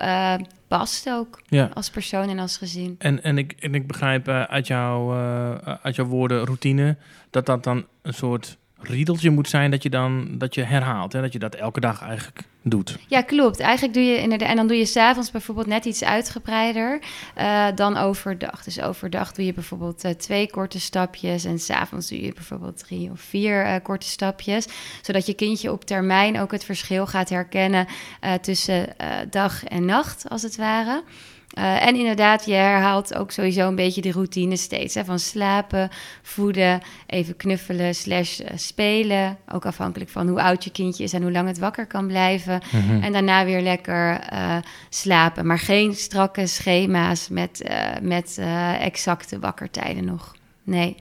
past 0.69 1.11
ook 1.11 1.43
ja. 1.47 1.71
als 1.75 1.91
persoon 1.91 2.29
en 2.29 2.39
als 2.39 2.57
gezin. 2.57 2.95
En, 2.99 3.23
en, 3.23 3.39
ik, 3.39 3.53
en 3.53 3.75
ik 3.75 3.87
begrijp 3.87 4.29
uh, 4.29 4.43
uit, 4.43 4.67
jou, 4.67 5.17
uh, 5.17 5.55
uit 5.83 5.95
jouw 5.95 6.07
woorden 6.07 6.45
routine 6.45 6.97
dat 7.31 7.47
dat 7.47 7.65
dan 7.65 7.87
een 8.03 8.15
soort 8.15 8.59
riedeltje 8.89 9.31
moet 9.31 9.49
zijn 9.49 9.71
dat 9.71 9.83
je 9.83 9.91
dan 9.91 10.39
dat 10.39 10.55
je 10.55 10.63
herhaalt. 10.63 11.13
Hè? 11.13 11.21
Dat 11.21 11.33
je 11.33 11.39
dat 11.39 11.55
elke 11.55 11.81
dag 11.81 12.03
eigenlijk 12.03 12.43
doet. 12.63 12.99
Ja, 13.07 13.23
klopt. 13.23 13.61
Eigenlijk 13.61 13.95
doe 13.95 14.03
je 14.03 14.21
inderdaad. 14.21 14.49
En 14.49 14.57
dan 14.57 14.67
doe 14.67 14.77
je 14.77 14.87
s'avonds 14.87 15.31
bijvoorbeeld 15.31 15.67
net 15.67 15.85
iets 15.85 16.05
uitgebreider 16.05 17.01
uh, 17.39 17.67
dan 17.75 17.97
overdag. 17.97 18.65
Dus 18.65 18.81
overdag 18.81 19.33
doe 19.33 19.45
je 19.45 19.53
bijvoorbeeld 19.53 20.05
uh, 20.05 20.11
twee 20.11 20.51
korte 20.51 20.81
stapjes. 20.81 21.45
En 21.45 21.59
s'avonds 21.59 22.09
doe 22.09 22.23
je 22.23 22.33
bijvoorbeeld 22.33 22.79
drie 22.79 23.11
of 23.11 23.21
vier 23.21 23.67
uh, 23.67 23.75
korte 23.83 24.07
stapjes. 24.07 24.67
Zodat 25.03 25.27
je 25.27 25.35
kindje 25.35 25.73
op 25.73 25.85
termijn 25.85 26.41
ook 26.41 26.53
het 26.53 26.65
verschil 26.65 27.07
gaat 27.07 27.29
herkennen 27.29 27.87
tussen 28.41 28.87
dag 29.31 29.65
en 29.65 29.85
nacht, 29.85 30.29
als 30.29 30.43
het 30.43 30.57
ware. 30.57 31.03
Uh, 31.59 31.87
en 31.87 31.97
inderdaad, 31.97 32.47
je 32.47 32.53
herhaalt 32.53 33.15
ook 33.15 33.31
sowieso 33.31 33.69
een 33.69 33.75
beetje 33.75 34.01
de 34.01 34.13
routine 34.13 34.57
steeds. 34.57 34.95
Hè, 34.95 35.05
van 35.05 35.19
slapen, 35.19 35.89
voeden, 36.23 36.81
even 37.07 37.37
knuffelen, 37.37 37.95
slash 37.95 38.41
uh, 38.41 38.47
spelen. 38.55 39.37
Ook 39.53 39.67
afhankelijk 39.67 40.11
van 40.11 40.29
hoe 40.29 40.43
oud 40.43 40.65
je 40.65 40.71
kindje 40.71 41.05
is 41.05 41.13
en 41.13 41.23
hoe 41.23 41.33
lang 41.33 41.49
het 41.49 41.59
wakker 41.59 41.87
kan 41.87 42.07
blijven. 42.07 42.63
Mm 42.73 42.81
-hmm. 42.81 43.03
En 43.03 43.13
daarna 43.13 43.45
weer 43.45 43.61
lekker 43.61 44.33
uh, 44.33 44.57
slapen. 44.89 45.47
Maar 45.47 45.59
geen 45.59 45.95
strakke 45.95 46.47
schema's 46.47 47.29
met, 47.29 47.71
met 48.03 48.41
exacte 48.79 49.39
wakkertijden 49.39 50.05
nog. 50.05 50.37
Nee. 50.63 50.97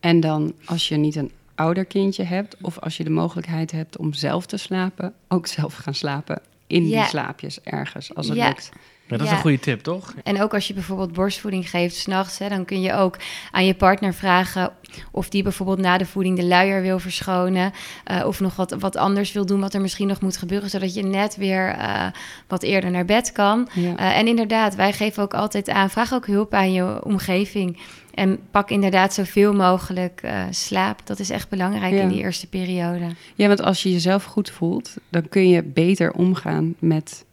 En 0.00 0.20
dan 0.20 0.54
als 0.64 0.88
je 0.88 0.96
niet 0.96 1.16
een 1.16 1.32
ouder 1.54 1.84
kindje 1.84 2.22
hebt... 2.22 2.56
of 2.60 2.78
als 2.78 2.96
je 2.96 3.04
de 3.04 3.10
mogelijkheid 3.10 3.70
hebt 3.70 3.96
om 3.96 4.12
zelf 4.12 4.46
te 4.46 4.56
slapen... 4.56 5.14
ook 5.28 5.46
zelf 5.46 5.74
gaan 5.74 5.94
slapen 5.94 6.40
in 6.66 6.88
ja. 6.88 7.00
die 7.00 7.08
slaapjes 7.08 7.60
ergens, 7.60 8.14
als 8.14 8.28
het 8.28 8.36
ja. 8.36 8.48
lukt. 8.48 8.70
Ja, 8.72 8.80
dat 9.08 9.20
is 9.20 9.26
Ja. 9.28 9.32
een 9.34 9.40
goede 9.40 9.58
tip, 9.58 9.82
toch? 9.82 10.14
En 10.24 10.42
ook 10.42 10.54
als 10.54 10.68
je 10.68 10.74
bijvoorbeeld 10.74 11.12
borstvoeding 11.12 11.70
geeft 11.70 11.94
s'nachts, 11.94 12.38
dan 12.38 12.64
kun 12.64 12.80
je 12.80 12.92
ook 12.94 13.16
aan 13.50 13.66
je 13.66 13.74
partner 13.74 14.14
vragen 14.14 14.72
of 15.10 15.28
die 15.28 15.42
bijvoorbeeld 15.42 15.78
na 15.78 15.98
de 15.98 16.06
voeding 16.06 16.36
de 16.36 16.44
luier 16.44 16.82
wil 16.82 16.98
verschonen. 16.98 17.72
eh, 18.04 18.26
of 18.26 18.40
nog 18.40 18.56
wat, 18.56 18.76
wat 18.78 18.96
anders 18.96 19.32
wil 19.32 19.46
doen 19.46 19.60
wat 19.60 19.74
er 19.74 19.80
misschien 19.80 20.06
nog 20.08 20.20
moet 20.20 20.36
gebeuren, 20.36 20.70
zodat 20.70 20.94
je 20.94 21.02
net 21.02 21.36
weer 21.36 21.68
eh, 21.68 22.06
wat 22.48 22.62
eerder 22.62 22.90
naar 22.90 23.04
bed 23.04 23.32
kan. 23.32 23.68
Ja. 23.72 23.96
Eh, 23.96 24.18
en 24.18 24.26
inderdaad, 24.28 24.74
wij 24.74 24.92
geven 24.92 25.22
ook 25.22 25.34
altijd 25.34 25.68
aan, 25.68 25.90
vraag 25.90 26.12
ook 26.14 26.26
hulp 26.26 26.54
aan 26.54 26.72
je 26.72 27.04
omgeving. 27.04 27.78
En 28.14 28.38
pak 28.50 28.70
inderdaad 28.70 29.14
zoveel 29.14 29.52
mogelijk 29.52 30.20
eh, 30.22 30.42
slaap. 30.50 31.00
Dat 31.06 31.18
is 31.18 31.30
echt 31.30 31.48
belangrijk 31.48 31.92
Ja. 31.94 32.00
in 32.00 32.08
die 32.08 32.18
eerste 32.18 32.46
periode. 32.46 33.06
Ja, 33.34 33.46
want 33.48 33.62
als 33.62 33.82
je 33.82 33.92
jezelf 33.92 34.24
goed 34.24 34.50
voelt, 34.50 34.94
dan 35.08 35.28
kun 35.28 35.48
je 35.48 35.62
beter 35.62 36.12
omgaan 36.12 36.74
met 36.78 37.24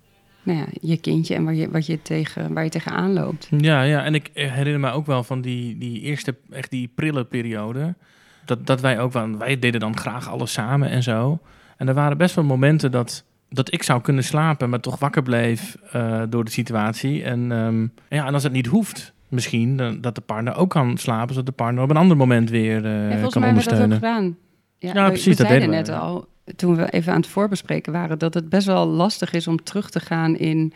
nou 0.43 0.59
ja, 0.59 0.65
je 0.81 0.97
kindje 0.97 1.35
en 1.35 1.43
waar 1.43 1.53
je, 1.53 1.69
wat 1.69 1.85
je 1.85 2.01
tegen, 2.01 2.53
waar 2.53 2.63
je 2.63 2.69
tegenaan 2.69 3.13
loopt. 3.13 3.47
Ja, 3.57 3.81
ja, 3.81 4.03
en 4.03 4.15
ik 4.15 4.29
herinner 4.33 4.79
me 4.79 4.91
ook 4.91 5.05
wel 5.05 5.23
van 5.23 5.41
die, 5.41 5.77
die 5.77 6.01
eerste, 6.01 6.35
echt 6.49 6.69
die 6.71 6.89
prille 6.95 7.23
periode. 7.25 7.93
Dat, 8.45 8.65
dat 8.67 8.81
wij 8.81 8.99
ook, 8.99 9.13
wel, 9.13 9.37
wij 9.37 9.59
deden 9.59 9.79
dan 9.79 9.97
graag 9.97 10.29
alles 10.29 10.51
samen 10.53 10.89
en 10.89 11.03
zo. 11.03 11.39
En 11.77 11.87
er 11.87 11.93
waren 11.93 12.17
best 12.17 12.35
wel 12.35 12.43
momenten 12.43 12.91
dat, 12.91 13.23
dat 13.49 13.73
ik 13.73 13.83
zou 13.83 14.01
kunnen 14.01 14.23
slapen, 14.23 14.69
maar 14.69 14.79
toch 14.79 14.99
wakker 14.99 15.23
bleef 15.23 15.77
eh, 15.91 16.21
door 16.29 16.43
de 16.45 16.51
situatie. 16.51 17.23
En, 17.23 17.51
ehm, 17.51 17.81
ja, 18.17 18.25
en 18.27 18.33
als 18.33 18.43
het 18.43 18.51
niet 18.51 18.67
hoeft, 18.67 19.13
misschien, 19.27 19.77
dan, 19.77 20.01
dat 20.01 20.15
de 20.15 20.21
partner 20.21 20.55
ook 20.55 20.69
kan 20.69 20.97
slapen, 20.97 21.29
zodat 21.29 21.45
de 21.45 21.51
partner 21.63 21.83
op 21.83 21.89
een 21.89 21.97
ander 21.97 22.17
moment 22.17 22.49
weer 22.49 22.85
eh, 22.85 22.91
Ja, 22.91 23.09
volgens 23.11 23.33
kan 23.33 23.41
mij 23.41 23.51
hebben 23.51 23.69
we 23.69 23.69
dat 23.69 23.79
ook 23.79 23.83
ondersteunen. 23.85 23.97
gedaan. 23.97 24.37
Ja, 24.79 24.93
Ja, 24.93 25.03
we- 25.05 25.11
precies, 25.11 25.37
We 25.37 25.43
dat 25.43 25.51
deden 25.51 25.69
we. 25.69 25.75
net 25.75 25.89
al, 25.89 26.27
toen 26.55 26.75
we 26.75 26.89
even 26.89 27.13
aan 27.13 27.21
het 27.21 27.29
voorbespreken 27.29 27.93
waren, 27.93 28.19
dat 28.19 28.33
het 28.33 28.49
best 28.49 28.67
wel 28.67 28.85
lastig 28.85 29.33
is 29.33 29.47
om 29.47 29.63
terug 29.63 29.89
te 29.89 29.99
gaan 29.99 30.35
in... 30.35 30.73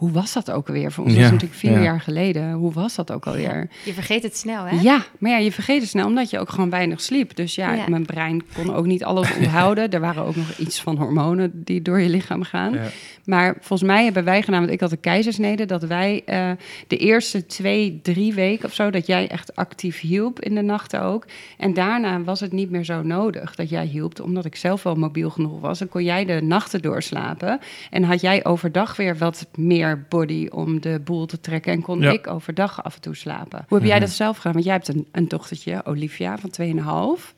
Hoe 0.00 0.10
was 0.10 0.32
dat 0.32 0.50
ook 0.50 0.68
alweer? 0.68 0.92
Voor 0.92 1.04
ons 1.04 1.12
was 1.14 1.22
Ja, 1.22 1.30
het 1.30 1.40
natuurlijk 1.40 1.60
vier 1.60 1.72
ja. 1.72 1.82
jaar 1.82 2.00
geleden. 2.00 2.52
Hoe 2.52 2.72
was 2.72 2.94
dat 2.94 3.12
ook 3.12 3.26
alweer? 3.26 3.68
Je 3.84 3.92
vergeet 3.92 4.22
het 4.22 4.36
snel, 4.36 4.64
hè? 4.64 4.80
Ja, 4.80 5.04
maar 5.18 5.30
ja, 5.30 5.36
je 5.38 5.52
vergeet 5.52 5.80
het 5.80 5.90
snel 5.90 6.06
omdat 6.06 6.30
je 6.30 6.38
ook 6.38 6.48
gewoon 6.50 6.70
weinig 6.70 7.00
sliep. 7.00 7.36
Dus 7.36 7.54
ja, 7.54 7.72
Ja. 7.74 7.84
mijn 7.88 8.06
brein 8.06 8.42
kon 8.54 8.74
ook 8.74 8.86
niet 8.86 9.04
alles 9.04 9.34
onthouden. 9.38 9.90
er 9.90 10.00
waren 10.00 10.24
ook 10.24 10.36
nog 10.36 10.56
iets 10.58 10.80
van 10.82 10.96
hormonen 10.96 11.50
die 11.64 11.82
door 11.82 12.00
je 12.00 12.08
lichaam 12.08 12.42
gaan. 12.42 12.72
Ja. 12.72 12.82
Maar 13.24 13.56
volgens 13.60 13.88
mij 13.90 14.04
hebben 14.04 14.24
wij 14.24 14.42
gedaan, 14.42 14.60
want 14.60 14.72
ik 14.72 14.80
had 14.80 14.92
een 14.92 15.00
keizersnede, 15.00 15.66
dat 15.66 15.82
wij 15.82 16.22
eh, 16.26 16.50
de 16.86 16.96
eerste 16.96 17.46
twee, 17.46 18.00
drie 18.02 18.34
weken 18.34 18.64
of 18.64 18.74
zo, 18.74 18.90
dat 18.90 19.06
jij 19.06 19.28
echt 19.28 19.56
actief 19.56 20.00
hielp 20.00 20.40
in 20.40 20.54
de 20.54 20.62
nachten 20.62 21.02
ook. 21.02 21.26
En 21.58 21.74
daarna 21.74 22.22
was 22.22 22.40
het 22.40 22.52
niet 22.52 22.70
meer 22.70 22.84
zo 22.84 23.02
nodig 23.02 23.54
dat 23.54 23.68
jij 23.70 23.84
hielp, 23.84 24.20
omdat 24.20 24.44
ik 24.44 24.56
zelf 24.56 24.82
wel 24.82 24.94
mobiel 24.94 25.30
genoeg 25.30 25.60
was. 25.60 25.78
Dan 25.78 25.88
kon 25.88 26.04
jij 26.04 26.24
de 26.24 26.40
nachten 26.42 26.82
doorslapen. 26.82 27.58
En 27.90 28.02
had 28.02 28.20
jij 28.20 28.44
overdag 28.44 28.96
weer 28.96 29.16
wat 29.18 29.46
meer 29.56 29.89
body 30.08 30.46
om 30.50 30.80
de 30.80 31.00
boel 31.04 31.26
te 31.26 31.40
trekken. 31.40 31.72
En 31.72 31.82
kon 31.82 32.00
Ja. 32.00 32.10
ik 32.12 32.26
overdag 32.26 32.82
af 32.84 32.94
en 32.94 33.00
toe 33.00 33.14
slapen. 33.16 33.64
Hoe 33.68 33.78
heb 33.78 33.86
jij 33.86 33.96
Mhm. 33.96 34.06
dat 34.06 34.14
zelf 34.14 34.36
gedaan? 34.36 34.52
Want 34.52 34.64
jij 34.64 34.74
hebt 34.74 34.88
een, 34.88 35.06
een 35.12 35.28
dochtertje, 35.28 35.84
Olivia, 35.84 36.38
van 36.38 36.50
2,5. 36.50 37.34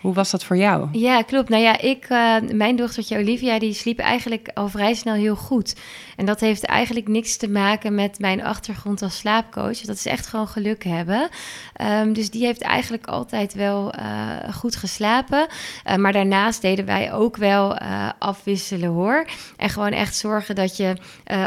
Hoe 0.00 0.14
was 0.14 0.30
dat 0.30 0.44
voor 0.44 0.56
jou? 0.56 0.88
Ja, 0.92 1.22
klopt. 1.22 1.48
Nou 1.48 1.62
ja, 1.62 1.80
ik, 1.80 2.04
eh, 2.08 2.36
mijn 2.52 2.76
dochtertje 2.76 3.18
Olivia, 3.18 3.58
die 3.58 3.72
sliep 3.72 3.98
eigenlijk 3.98 4.50
al 4.54 4.68
vrij 4.68 4.94
snel 4.94 5.14
heel 5.14 5.36
goed. 5.36 5.74
En 6.16 6.26
dat 6.26 6.40
heeft 6.40 6.64
eigenlijk 6.64 7.08
niks 7.08 7.36
te 7.36 7.48
maken 7.48 7.94
met 7.94 8.18
mijn 8.18 8.44
achtergrond 8.44 9.02
als 9.02 9.16
slaapcoach. 9.16 9.80
Dat 9.80 9.96
is 9.96 10.06
echt 10.06 10.26
gewoon 10.26 10.48
geluk 10.48 10.84
hebben. 10.84 11.28
Ehm, 11.74 12.12
dus 12.12 12.30
die 12.30 12.44
heeft 12.44 12.62
eigenlijk 12.62 13.06
altijd 13.06 13.54
wel 13.54 13.92
eh, 13.92 14.04
goed 14.52 14.76
geslapen. 14.76 15.46
Eh, 15.84 15.96
maar 15.96 16.12
daarnaast 16.12 16.62
deden 16.62 16.84
wij 16.84 17.12
ook 17.12 17.36
wel 17.36 17.78
afwisselen 18.18 18.88
hoor. 18.88 19.26
En 19.56 19.70
gewoon 19.70 19.92
echt 19.92 20.16
zorgen 20.16 20.54
dat 20.54 20.76
je 20.76 20.96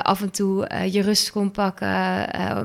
af 0.02 0.22
en 0.22 0.32
toe 0.32 0.68
je 0.92 1.02
rust 1.02 1.32
kon 1.32 1.52
pakken. 1.52 1.88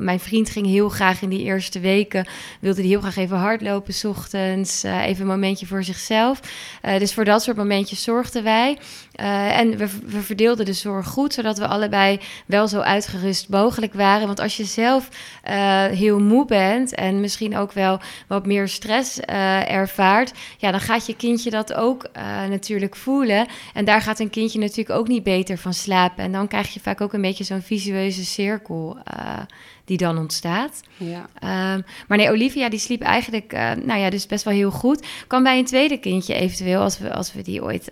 Mijn 0.04 0.20
vriend 0.20 0.50
ging 0.50 0.66
heel 0.66 0.88
graag 0.88 1.22
in 1.22 1.28
die 1.28 1.42
eerste 1.42 1.80
weken, 1.80 2.26
wilde 2.60 2.80
hij 2.80 2.88
heel 2.88 3.00
graag 3.00 3.16
even 3.16 3.36
hardlopen 3.36 3.94
's 3.94 4.04
ochtends. 4.04 4.82
even 4.82 5.20
een 5.20 5.26
momentje 5.26 5.66
voor 5.66 5.77
zichzelf. 5.84 6.40
Eh, 6.82 6.98
dus 6.98 7.14
voor 7.14 7.24
dat 7.24 7.42
soort 7.42 7.56
momentjes 7.56 8.02
zorgden 8.02 8.42
wij. 8.42 8.78
Eh, 9.18 9.58
en 9.58 9.76
we, 9.76 9.88
we 10.06 10.20
verdeelden 10.20 10.64
de 10.64 10.72
zorg 10.72 11.06
goed, 11.06 11.34
zodat 11.34 11.58
we 11.58 11.66
allebei 11.66 12.20
wel 12.46 12.68
zo 12.68 12.80
uitgerust 12.80 13.48
mogelijk 13.48 13.94
waren. 13.94 14.26
Want 14.26 14.40
als 14.40 14.56
je 14.56 14.64
zelf 14.64 15.08
eh, 15.42 15.84
heel 15.84 16.20
moe 16.20 16.46
bent 16.46 16.94
en 16.94 17.20
misschien 17.20 17.56
ook 17.56 17.72
wel 17.72 18.00
wat 18.26 18.46
meer 18.46 18.68
stress 18.68 19.20
eh, 19.20 19.70
ervaart, 19.72 20.32
ja, 20.58 20.70
dan 20.70 20.80
gaat 20.80 21.06
je 21.06 21.16
kindje 21.16 21.50
dat 21.50 21.74
ook 21.74 22.06
natuurlijk 22.48 22.96
voelen. 22.96 23.46
En 23.74 23.84
daar 23.84 24.02
gaat 24.02 24.18
een 24.18 24.30
kindje 24.30 24.58
natuurlijk 24.58 24.98
ook 24.98 25.08
niet 25.08 25.22
beter 25.22 25.58
van 25.58 25.74
slapen. 25.74 26.24
En 26.24 26.32
dan 26.32 26.48
krijg 26.48 26.74
je 26.74 26.80
vaak 26.80 27.00
ook 27.00 27.12
een 27.12 27.20
beetje 27.20 27.44
zo'n 27.44 27.62
visueuze 27.62 28.24
cirkel 28.24 28.98
die 29.84 29.96
dan 29.96 30.18
ontstaat. 30.18 30.80
Ja. 30.96 31.28
Ehm, 31.38 31.80
maar 32.08 32.18
nee, 32.18 32.30
Olivia 32.30 32.68
die 32.68 32.78
sliep 32.78 33.02
eigenlijk, 33.02 33.52
nou 33.84 33.98
ja, 33.98 34.10
dus 34.10 34.26
best 34.26 34.44
wel 34.44 34.54
heel 34.54 34.70
goed. 34.70 35.06
Kan 35.26 35.42
bij 35.42 35.58
een 35.58 35.64
tweede 35.64 35.98
kindje 35.98 36.34
eventueel, 36.34 36.80
als 36.80 36.98
we, 36.98 37.12
als 37.14 37.32
we 37.32 37.42
die 37.42 37.62
ooit 37.62 37.88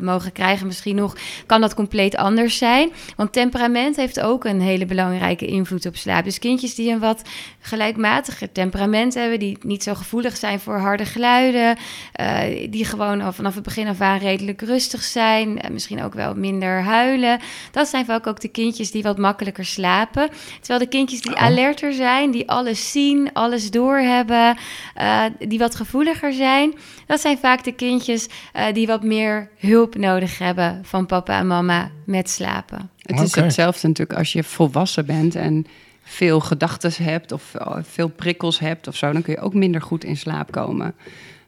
mogen 0.00 0.32
krijgen, 0.32 0.43
misschien 0.64 0.96
nog, 0.96 1.16
kan 1.46 1.60
dat 1.60 1.74
compleet 1.74 2.16
anders 2.16 2.58
zijn. 2.58 2.90
Want 3.16 3.32
temperament 3.32 3.96
heeft 3.96 4.20
ook 4.20 4.44
een 4.44 4.60
hele 4.60 4.86
belangrijke 4.86 5.46
invloed 5.46 5.86
op 5.86 5.96
slaap. 5.96 6.24
Dus 6.24 6.38
kindjes 6.38 6.74
die 6.74 6.92
een 6.92 6.98
wat 6.98 7.22
gelijkmatiger 7.60 8.52
temperament 8.52 9.14
hebben, 9.14 9.38
die 9.38 9.58
niet 9.60 9.82
zo 9.82 9.94
gevoelig 9.94 10.36
zijn 10.36 10.60
voor 10.60 10.78
harde 10.78 11.04
geluiden, 11.04 11.76
eh, 12.12 12.70
die 12.70 12.84
gewoon 12.84 13.20
al 13.20 13.32
vanaf 13.32 13.54
het 13.54 13.62
begin 13.64 13.86
af 13.86 14.00
aan 14.00 14.18
redelijk 14.18 14.60
rustig 14.60 15.02
zijn, 15.02 15.60
en 15.60 15.72
misschien 15.72 16.02
ook 16.02 16.14
wel 16.14 16.34
minder 16.34 16.82
huilen. 16.82 17.40
Dat 17.70 17.88
zijn 17.88 18.04
vaak 18.04 18.26
ook 18.26 18.40
de 18.40 18.48
kindjes 18.48 18.90
die 18.90 19.02
wat 19.02 19.18
makkelijker 19.18 19.64
slapen. 19.64 20.28
Terwijl 20.58 20.80
de 20.80 20.88
kindjes 20.88 21.20
die 21.20 21.32
Oh. 21.34 21.42
alerter 21.42 21.92
zijn, 21.92 22.30
die 22.30 22.48
alles 22.48 22.90
zien, 22.90 23.32
alles 23.32 23.70
doorhebben, 23.70 24.56
eh 24.94 25.22
die 25.48 25.58
wat 25.58 25.74
gevoeliger 25.74 26.32
zijn, 26.32 26.74
dat 27.06 27.20
zijn 27.20 27.38
vaak 27.38 27.64
de 27.64 27.72
kindjes 27.72 28.26
eh, 28.52 28.64
die 28.72 28.86
wat 28.86 29.02
meer 29.02 29.50
hulp 29.58 29.96
nodig 29.96 30.33
hebben 30.38 30.80
van 30.82 31.06
papa 31.06 31.38
en 31.38 31.46
mama 31.46 31.90
met 32.04 32.30
slapen. 32.30 32.90
Het 33.02 33.20
is 33.20 33.34
hetzelfde 33.34 33.88
natuurlijk 33.88 34.18
als 34.18 34.32
je 34.32 34.44
volwassen 34.44 35.06
bent 35.06 35.34
en 35.34 35.66
veel 36.02 36.40
gedachten 36.40 37.04
hebt 37.04 37.32
of 37.32 37.54
eh, 37.54 37.76
veel 37.82 38.08
prikkels 38.08 38.58
hebt 38.58 38.88
of 38.88 38.96
zo, 38.96 39.12
dan 39.12 39.22
kun 39.22 39.32
je 39.32 39.40
ook 39.40 39.54
minder 39.54 39.82
goed 39.82 40.04
in 40.04 40.16
slaap 40.16 40.50
komen. 40.50 40.94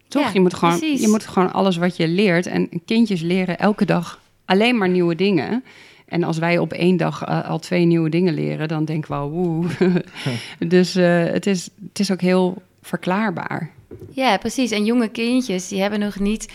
Toch? 0.08 0.22
Ja, 0.22 0.30
je, 0.32 0.40
moet 0.40 0.54
gewoon, 0.54 0.78
precies. 0.78 1.00
je 1.00 1.08
moet 1.08 1.26
gewoon 1.26 1.52
alles 1.52 1.76
wat 1.76 1.96
je 1.96 2.08
leert. 2.08 2.46
En 2.46 2.68
kindjes 2.84 3.20
leren 3.20 3.58
elke 3.58 3.84
dag 3.84 4.20
alleen 4.44 4.78
maar 4.78 4.88
nieuwe 4.88 5.14
dingen. 5.14 5.64
En 6.06 6.22
als 6.24 6.38
wij 6.38 6.58
op 6.58 6.72
één 6.72 6.96
dag 6.96 7.24
eh, 7.24 7.48
al 7.48 7.58
twee 7.58 7.84
nieuwe 7.84 8.08
dingen 8.08 8.34
leren, 8.34 8.68
dan 8.68 8.84
denken 8.84 9.10
we 9.10 9.16
al, 9.16 9.30
woe. 9.30 9.66
dus 10.68 10.94
eh, 10.94 11.24
het, 11.24 11.46
is, 11.46 11.68
het 11.88 11.98
is 11.98 12.12
ook 12.12 12.20
heel 12.20 12.62
verklaarbaar. 12.82 13.70
Ja, 14.10 14.36
precies. 14.36 14.70
En 14.70 14.84
jonge 14.84 15.08
kindjes, 15.08 15.68
die 15.68 15.80
hebben 15.80 16.00
nog, 16.00 16.18
niet, 16.18 16.52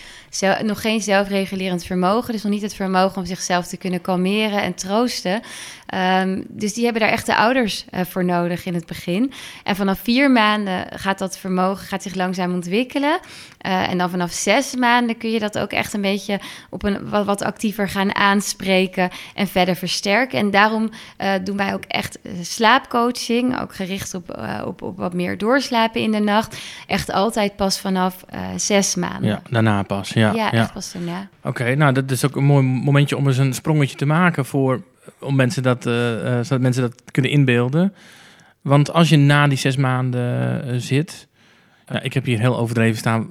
nog 0.64 0.82
geen 0.82 1.02
zelfregulerend 1.02 1.86
vermogen. 1.86 2.34
Dus 2.34 2.44
nog 2.44 2.52
niet 2.52 2.62
het 2.62 2.74
vermogen 2.74 3.18
om 3.18 3.26
zichzelf 3.26 3.68
te 3.68 3.78
kunnen 3.78 4.02
kalmeren 4.02 4.62
en 4.62 4.74
troosten. 4.74 5.42
Ehm, 5.92 6.42
dus 6.48 6.74
die 6.74 6.84
hebben 6.84 7.02
daar 7.02 7.12
echt 7.12 7.26
de 7.26 7.36
ouders 7.36 7.86
eh, 7.90 8.02
voor 8.06 8.26
nodig 8.26 8.66
in 8.66 8.74
het 8.74 8.86
begin. 8.86 9.32
En 9.64 9.76
vanaf 9.76 10.00
vier 10.00 10.32
maanden 10.32 10.88
gaat 10.96 11.20
dat 11.20 11.38
vermogen 11.38 11.88
gaat 11.88 12.04
zich 12.04 12.16
langzaam 12.16 12.54
ontwikkelen. 12.54 13.20
Eh, 13.58 13.90
en 13.90 13.98
dan 13.98 14.10
vanaf 14.10 14.32
zes 14.32 14.76
maanden 14.76 15.18
kun 15.18 15.32
je 15.32 15.40
dat 15.40 15.58
ook 15.58 15.72
echt 15.72 15.94
een 15.94 16.02
beetje 16.02 16.40
op 16.70 16.84
een 16.84 17.10
wat, 17.10 17.44
actiever 17.44 17.90
gaan 17.90 18.16
aanspreken 18.16 19.10
en 19.36 19.48
verder 19.48 19.76
versterken. 19.76 20.40
En 20.40 20.52
daarom 20.52 20.90
eh, 21.18 21.34
doen 21.44 21.58
wij 21.58 21.74
ook 21.74 21.86
echt 21.88 22.20
slaapcoaching, 22.42 23.62
ook 23.62 23.76
gericht 23.76 24.14
op, 24.14 24.44
op, 24.66 24.82
op 24.82 24.98
wat 24.98 25.14
meer 25.14 25.38
doorslapen 25.38 26.02
in 26.02 26.12
de 26.12 26.20
nacht. 26.20 26.58
Echt 26.88 27.12
altijd 27.12 27.56
pas 27.56 27.80
vanaf 27.80 28.16
zes 28.56 28.96
maanden. 28.96 29.30
Ja, 29.30 29.42
daarna 29.50 29.84
pas. 29.84 30.10
Ja, 30.10 30.21
ja, 30.22 30.52
echt 30.52 30.74
pas 30.74 30.92
daarna. 30.94 31.28
Oké, 31.44 31.76
nou 31.76 31.94
dat 31.94 32.12
is 32.12 32.26
ook 32.26 32.36
een 32.36 32.44
mooi 32.44 32.64
momentje 32.64 33.18
om 33.18 33.28
eens 33.28 33.38
een 33.38 33.54
sprongetje 33.54 33.98
te 33.98 34.06
maken 34.06 34.46
voor 34.46 34.82
om 35.20 35.36
mensen 35.36 35.64
dat, 35.64 35.86
uh, 35.86 35.94
zodat 36.42 36.60
mensen 36.60 36.82
dat 36.82 37.02
kunnen 37.12 37.32
inbeelden. 37.32 37.94
Want 38.62 38.94
als 38.94 39.10
je 39.10 39.18
na 39.18 39.48
die 39.48 39.58
zes 39.58 39.76
maanden 39.76 40.82
zit, 40.82 41.28
ja, 41.88 42.02
ik 42.02 42.14
heb 42.14 42.26
hier 42.26 42.40
heel 42.40 42.58
overdreven 42.58 42.98
staan. 42.98 43.28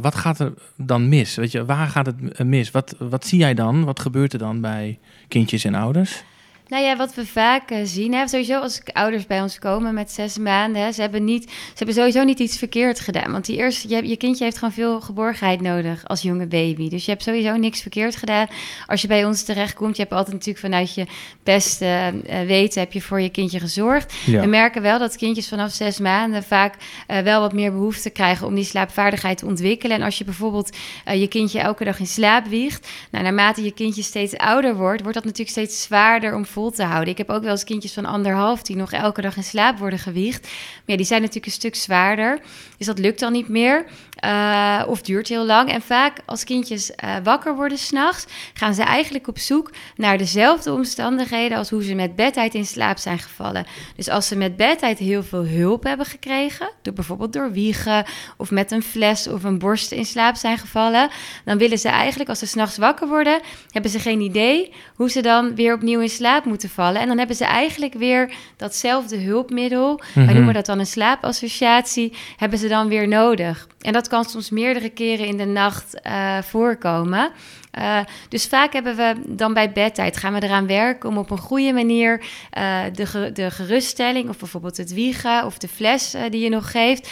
wat 0.00 0.14
gaat 0.14 0.38
er 0.38 0.52
dan 0.76 1.08
mis? 1.08 1.34
Weet 1.34 1.52
je, 1.52 1.64
waar 1.64 1.88
gaat 1.88 2.06
het 2.06 2.44
mis? 2.44 2.70
Wat, 2.70 2.94
wat 2.98 3.26
zie 3.26 3.38
jij 3.38 3.54
dan? 3.54 3.84
Wat 3.84 4.00
gebeurt 4.00 4.32
er 4.32 4.38
dan 4.38 4.60
bij 4.60 4.98
kindjes 5.28 5.64
en 5.64 5.74
ouders? 5.74 6.24
Nou 6.68 6.82
ja, 6.82 6.96
wat 6.96 7.14
we 7.14 7.26
vaak 7.26 7.70
uh, 7.70 7.78
zien, 7.84 8.14
hè, 8.14 8.28
sowieso 8.28 8.60
als 8.60 8.80
ouders 8.92 9.26
bij 9.26 9.42
ons 9.42 9.58
komen 9.58 9.94
met 9.94 10.10
zes 10.10 10.38
maanden, 10.38 10.82
hè, 10.82 10.92
ze, 10.92 11.00
hebben 11.00 11.24
niet, 11.24 11.42
ze 11.50 11.72
hebben 11.74 11.94
sowieso 11.94 12.22
niet 12.22 12.38
iets 12.38 12.58
verkeerd 12.58 13.00
gedaan. 13.00 13.32
Want 13.32 13.44
die 13.44 13.56
eerste, 13.56 13.88
je, 13.88 14.08
je 14.08 14.16
kindje 14.16 14.44
heeft 14.44 14.58
gewoon 14.58 14.74
veel 14.74 15.00
geborgenheid 15.00 15.60
nodig 15.60 16.06
als 16.06 16.22
jonge 16.22 16.46
baby. 16.46 16.88
Dus 16.88 17.04
je 17.04 17.10
hebt 17.10 17.22
sowieso 17.22 17.56
niks 17.56 17.80
verkeerd 17.80 18.16
gedaan. 18.16 18.46
Als 18.86 19.02
je 19.02 19.08
bij 19.08 19.24
ons 19.24 19.42
terechtkomt, 19.42 19.96
je 19.96 20.02
hebt 20.02 20.14
altijd 20.14 20.32
natuurlijk 20.32 20.64
vanuit 20.64 20.94
je 20.94 21.06
beste 21.42 21.84
uh, 21.84 22.40
weten, 22.40 22.80
heb 22.80 22.92
je 22.92 23.02
voor 23.02 23.20
je 23.20 23.28
kindje 23.28 23.60
gezorgd. 23.60 24.14
We 24.26 24.46
merken 24.46 24.82
wel 24.82 24.98
dat 24.98 25.16
kindjes 25.16 25.48
vanaf 25.48 25.72
zes 25.72 25.98
maanden 25.98 26.42
vaak 26.42 26.74
uh, 27.10 27.18
wel 27.18 27.40
wat 27.40 27.52
meer 27.52 27.72
behoefte 27.72 28.10
krijgen 28.10 28.46
om 28.46 28.54
die 28.54 28.64
slaapvaardigheid 28.64 29.38
te 29.38 29.46
ontwikkelen. 29.46 29.96
En 29.96 30.02
als 30.02 30.18
je 30.18 30.24
bijvoorbeeld 30.24 30.76
je 31.12 31.28
kindje 31.28 31.60
elke 31.60 31.84
dag 31.84 31.98
in 31.98 32.06
slaap 32.06 32.46
wiegt, 32.46 32.88
nou, 33.10 33.24
naarmate 33.24 33.62
je 33.62 33.72
kindje 33.72 34.02
steeds 34.02 34.36
ouder 34.36 34.76
wordt, 34.76 35.00
wordt 35.00 35.14
dat 35.14 35.24
natuurlijk 35.24 35.50
steeds 35.50 35.82
zwaarder 35.82 36.34
om 36.34 36.46
te 36.66 36.82
houden. 36.82 37.08
Ik 37.08 37.18
heb 37.18 37.30
ook 37.30 37.42
wel 37.42 37.50
eens 37.50 37.64
kindjes 37.64 37.92
van 37.92 38.04
anderhalf 38.04 38.62
die 38.62 38.76
nog 38.76 38.92
elke 38.92 39.20
dag 39.20 39.36
in 39.36 39.44
slaap 39.44 39.78
worden 39.78 39.98
gewiegd. 39.98 40.42
Maar 40.42 40.82
ja, 40.86 40.96
die 40.96 41.06
zijn 41.06 41.20
natuurlijk 41.20 41.46
een 41.46 41.52
stuk 41.52 41.74
zwaarder. 41.74 42.40
Dus 42.76 42.86
dat 42.86 42.98
lukt 42.98 43.20
dan 43.20 43.32
niet 43.32 43.48
meer. 43.48 43.86
Uh, 44.24 44.82
of 44.86 45.02
duurt 45.02 45.28
heel 45.28 45.46
lang. 45.46 45.70
En 45.70 45.82
vaak 45.82 46.18
als 46.26 46.44
kindjes 46.44 46.90
uh, 46.90 47.16
wakker 47.22 47.54
worden 47.56 47.78
s'nachts, 47.78 48.26
gaan 48.54 48.74
ze 48.74 48.82
eigenlijk 48.82 49.28
op 49.28 49.38
zoek 49.38 49.70
naar 49.96 50.18
dezelfde 50.18 50.72
omstandigheden 50.72 51.58
als 51.58 51.70
hoe 51.70 51.82
ze 51.82 51.94
met 51.94 52.16
bedtijd 52.16 52.54
in 52.54 52.66
slaap 52.66 52.98
zijn 52.98 53.18
gevallen. 53.18 53.66
Dus 53.96 54.08
als 54.08 54.28
ze 54.28 54.36
met 54.36 54.56
bedtijd 54.56 54.98
heel 54.98 55.22
veel 55.22 55.46
hulp 55.46 55.84
hebben 55.84 56.06
gekregen, 56.06 56.70
door 56.82 56.92
bijvoorbeeld 56.92 57.32
door 57.32 57.52
wiegen 57.52 58.04
of 58.36 58.50
met 58.50 58.70
een 58.70 58.82
fles 58.82 59.28
of 59.28 59.44
een 59.44 59.58
borst 59.58 59.92
in 59.92 60.04
slaap 60.06 60.36
zijn 60.36 60.58
gevallen, 60.58 61.10
dan 61.44 61.58
willen 61.58 61.78
ze 61.78 61.88
eigenlijk 61.88 62.28
als 62.28 62.38
ze 62.38 62.46
s'nachts 62.46 62.76
wakker 62.76 63.08
worden, 63.08 63.40
hebben 63.70 63.90
ze 63.90 63.98
geen 63.98 64.20
idee 64.20 64.72
hoe 64.94 65.10
ze 65.10 65.22
dan 65.22 65.54
weer 65.54 65.74
opnieuw 65.74 66.00
in 66.00 66.08
slaap 66.08 66.44
moeten 66.48 66.68
vallen. 66.68 67.00
En 67.00 67.08
dan 67.08 67.18
hebben 67.18 67.36
ze 67.36 67.44
eigenlijk 67.44 67.94
weer 67.94 68.32
datzelfde 68.56 69.16
hulpmiddel, 69.16 70.00
wij 70.14 70.24
mhm. 70.24 70.34
noemen 70.34 70.54
dat 70.54 70.66
dan 70.66 70.78
een 70.78 70.86
slaapassociatie, 70.86 72.12
hebben 72.36 72.58
ze 72.58 72.68
dan 72.68 72.88
weer 72.88 73.08
nodig. 73.08 73.66
En 73.80 73.92
dat 73.92 74.08
kan 74.08 74.24
soms 74.24 74.50
meerdere 74.50 74.88
keren 74.88 75.26
in 75.26 75.36
de 75.36 75.44
nacht 75.44 76.00
uh, 76.06 76.38
voorkomen. 76.42 77.30
Uh, 77.78 77.98
dus 78.28 78.46
vaak 78.46 78.72
hebben 78.72 78.96
we 78.96 79.14
dan 79.26 79.54
bij 79.54 79.72
bedtijd 79.72 80.16
gaan 80.16 80.32
we 80.32 80.42
eraan 80.42 80.66
werken 80.66 81.08
om 81.08 81.18
op 81.18 81.30
een 81.30 81.38
goede 81.38 81.72
manier 81.72 82.20
uh, 82.58 82.80
de, 82.92 83.30
de 83.32 83.50
geruststelling, 83.50 84.28
of 84.28 84.38
bijvoorbeeld 84.38 84.76
het 84.76 84.92
wiegen 84.94 85.44
of 85.44 85.58
de 85.58 85.68
fles 85.68 86.16
die 86.30 86.40
je 86.40 86.48
nog 86.48 86.70
geeft, 86.70 87.10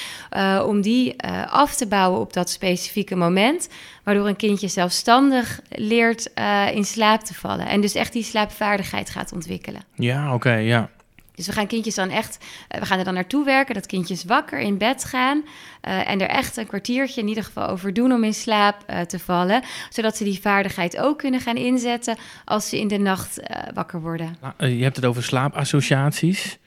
om 0.65 0.81
die 0.81 1.23
af 1.51 1.75
te 1.75 1.87
bouwen 1.87 2.21
op 2.21 2.33
dat 2.33 2.51
specifieke 2.51 3.17
moment. 3.17 3.69
Waardoor 4.05 4.29
een 4.29 4.37
kindje 4.37 4.69
zelfstandig 4.69 5.61
leert 5.69 6.31
in 6.73 6.85
slaap 6.85 7.21
te 7.21 7.35
vallen. 7.35 7.67
En 7.67 7.81
dus 7.81 7.95
echt 7.95 8.13
die 8.13 8.23
slaapvaardigheid 8.23 9.11
gaat 9.11 9.33
ontwikkelen. 9.33 9.83
Ja, 9.95 10.35
oké, 10.35 10.55
ja. 10.55 10.91
Dus 11.37 11.47
we 11.47 11.53
gaan 11.53 11.67
kindjes 11.67 11.95
dan 11.95 12.11
echt, 12.11 12.39
uh, 12.75 12.81
we 12.81 12.87
gaan 12.87 12.99
er 12.99 13.05
dan 13.05 13.15
naartoe 13.15 13.45
werken, 13.45 13.75
dat 13.75 13.87
kindjes 13.87 14.25
wakker 14.25 14.59
in 14.59 14.79
bed 14.79 15.05
gaan 15.05 15.37
uh, 15.39 16.11
en 16.11 16.21
er 16.21 16.29
echt 16.29 16.57
een 16.57 16.67
kwartiertje 16.67 17.21
in 17.21 17.29
ieder 17.29 17.45
geval 17.45 17.69
over 17.69 17.95
doen 17.95 18.13
om 18.13 18.25
in 18.25 18.35
slaap 18.35 18.85
uh, 18.91 19.01
te 19.01 19.19
vallen, 19.19 19.63
zodat 19.91 20.17
ze 20.17 20.25
die 20.25 20.41
vaardigheid 20.41 20.99
ook 20.99 21.19
kunnen 21.19 21.41
gaan 21.41 21.57
inzetten 21.57 22.17
als 22.45 22.69
ze 22.69 22.79
in 22.79 22.89
de 22.89 22.99
nacht 22.99 23.41
wakker 23.75 24.01
worden. 24.01 24.37
Nou, 24.41 24.73
je 24.73 24.83
hebt 24.83 24.97
het 24.97 25.05
over 25.05 25.23
slaapassociaties. 25.23 26.59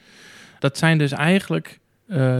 Dat 0.59 0.77
zijn 0.77 0.97
dus 0.97 1.11
eigenlijk 1.11 1.79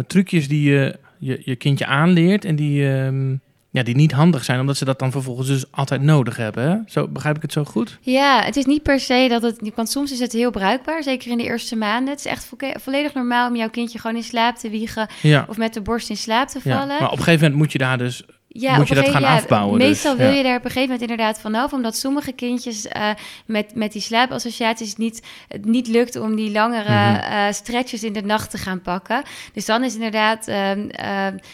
trucjes 0.08 0.48
die 0.48 0.72
je, 0.72 1.00
je, 1.18 1.42
je 1.46 1.56
kindje 1.56 1.86
aanleert 1.86 2.46
en 2.46 2.56
die 2.56 2.92
ehm, 2.92 3.36
ja, 3.80 3.86
die 3.86 3.96
niet 3.96 4.12
handig 4.12 4.44
zijn, 4.44 4.60
omdat 4.60 4.78
ze 4.78 4.86
dat 4.86 5.00
dan 5.00 5.12
vervolgens 5.12 5.48
dus 5.48 5.66
altijd 5.72 6.02
nodig 6.02 6.38
hebben. 6.38 6.70
Hè? 6.70 6.78
Zo, 6.86 7.08
begrijp 7.08 7.36
ik 7.36 7.42
het 7.42 7.52
zo 7.52 7.64
goed? 7.64 7.98
Ja, 8.02 8.44
het 8.44 8.56
is 8.56 8.66
niet 8.66 8.84
per 8.84 9.00
se 9.00 9.26
dat 9.30 9.42
het... 9.42 9.72
Want 9.76 9.90
soms 9.90 10.12
is 10.12 10.20
het 10.20 10.32
heel 10.32 10.52
bruikbaar, 10.52 11.04
zeker 11.04 11.32
in 11.32 11.38
de 11.38 11.44
eerste 11.44 11.76
maanden. 11.76 12.10
Het 12.10 12.20
is 12.20 12.32
echt 12.32 12.50
volledig 12.82 13.14
normaal 13.14 13.50
om 13.50 13.56
jouw 13.56 13.70
kindje 13.70 14.00
gewoon 14.00 14.16
in 14.16 14.24
slaap 14.24 14.56
te 14.56 14.70
wiegen... 14.70 15.08
of 15.48 15.58
met 15.58 15.74
de 15.74 15.82
borst 15.82 16.10
in 16.10 16.18
slaap 16.18 16.48
te 16.48 16.62
vallen. 16.62 16.96
Ja, 16.96 17.00
maar 17.00 17.12
op 17.12 17.18
een 17.18 17.24
gegeven 17.24 17.42
moment 17.42 17.56
moet 17.56 17.72
je 17.72 17.78
daar 17.78 17.98
dus 17.98 18.24
ja, 18.52 18.78
moet 18.78 18.88
je 18.88 18.96
dat 18.96 19.10
gaan 19.10 19.24
afbouwen. 19.24 19.78
Meestal 19.78 20.16
dus. 20.16 20.26
wil 20.26 20.36
je 20.36 20.44
daar 20.44 20.58
op 20.58 20.66
een 20.66 20.72
gegeven 20.72 20.94
moment 20.94 21.02
inderdaad 21.02 21.40
vanaf, 21.40 21.74
omdat 21.74 21.96
sommige 21.96 22.32
kindjes 22.32 22.86
uh, 22.86 23.10
met, 23.46 23.76
met 23.76 23.92
die 23.92 24.02
slaapassociaties 24.02 24.96
niet, 24.96 25.22
het 25.48 25.66
niet 25.66 25.88
lukt 25.88 26.16
om 26.16 26.36
die 26.36 26.52
langere 26.52 26.90
mm 26.90 27.18
uh, 27.20 27.52
stretches 27.52 28.04
in 28.04 28.14
de 28.14 28.22
nacht 28.22 28.52
te 28.52 28.58
gaan 28.58 28.82
pakken. 28.82 29.24
Dus 29.54 29.66
dan 29.66 29.84
is 29.84 29.94
inderdaad, 29.94 30.48
uh, 30.48 30.72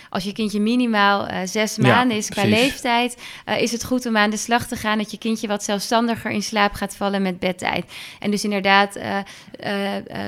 als 0.10 0.24
je 0.24 0.34
kindje 0.34 0.60
minimaal 0.60 1.28
zes 1.46 1.78
maanden 1.78 2.18
is 2.18 2.30
qua 2.30 2.46
leeftijd, 2.46 3.18
is 3.60 3.72
het 3.72 3.84
goed 3.84 4.06
om 4.06 4.18
aan 4.18 4.30
de 4.30 4.38
slag 4.38 4.68
te 4.68 4.76
gaan 4.76 4.98
dat 4.98 5.12
je 5.12 5.18
kindje 5.18 5.48
wat 5.48 5.64
zelfstandiger 5.64 6.32
in 6.32 6.44
slaap 6.44 6.74
gaat 6.74 6.96
vallen 6.96 7.22
met 7.22 7.40
bedtijd. 7.40 7.86
En 8.20 8.32
dus 8.32 8.44
inderdaad 8.44 9.00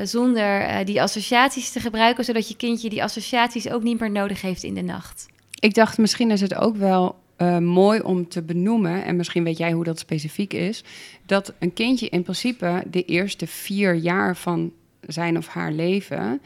zonder 0.04 0.86
die 0.86 1.02
associaties 1.02 1.72
te 1.72 1.80
gebruiken, 1.80 2.26
zodat 2.26 2.48
je 2.48 2.56
kindje 2.56 2.90
die 2.90 3.04
associaties 3.04 3.70
ook 3.70 3.84
niet 3.84 4.00
meer 4.00 4.12
nodig 4.12 4.42
heeft 4.42 4.64
in 4.64 4.74
de 4.74 4.84
nacht. 4.84 5.28
Ik 5.60 5.74
dacht, 5.74 5.98
misschien 5.98 6.32
is 6.32 6.42
het 6.42 6.56
ook 6.56 6.76
wel 6.76 7.16
uh, 7.38 7.58
mooi 7.58 8.00
om 8.00 8.28
te 8.28 8.42
benoemen, 8.42 9.04
en 9.04 9.16
misschien 9.16 9.44
weet 9.44 9.58
jij 9.58 9.72
hoe 9.72 9.84
dat 9.84 10.00
specifiek 10.00 10.54
is, 10.54 10.84
dat 11.26 11.54
een 11.60 11.74
kindje 11.74 12.10
in 12.10 12.24
principe 12.24 12.84
de 12.92 13.04
eerste 13.04 13.48
vier 13.48 13.96
jaar 13.96 14.36
van 14.36 14.72
zijn 15.02 15.38
of 15.38 15.48
haar 15.48 15.72
leven, 15.72 16.42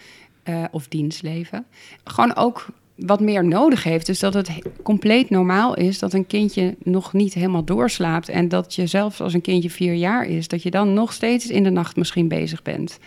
uh, 0.50 0.64
of 0.72 0.88
dienstleven, 0.88 1.66
gewoon 2.04 2.36
ook 2.36 2.68
wat 2.96 3.20
meer 3.20 3.46
nodig 3.46 3.84
heeft. 3.84 4.06
Dus 4.06 4.20
dat 4.20 4.34
het 4.34 4.50
compleet 4.84 5.30
normaal 5.30 5.76
is 5.76 6.00
dat 6.00 6.14
een 6.14 6.28
kindje 6.28 6.76
nog 6.84 7.14
niet 7.14 7.34
helemaal 7.34 7.64
doorslaapt. 7.64 8.30
En 8.30 8.48
dat 8.48 8.76
je 8.76 8.88
zelfs 8.88 9.22
als 9.22 9.34
een 9.34 9.42
kindje 9.42 9.70
vier 9.70 9.94
jaar 9.94 10.26
is, 10.26 10.48
dat 10.48 10.64
je 10.64 10.72
dan 10.72 10.94
nog 10.94 11.14
steeds 11.14 11.48
in 11.48 11.64
de 11.64 11.70
nacht 11.70 11.96
misschien 11.96 12.28
bezig 12.28 12.62
bent. 12.62 13.00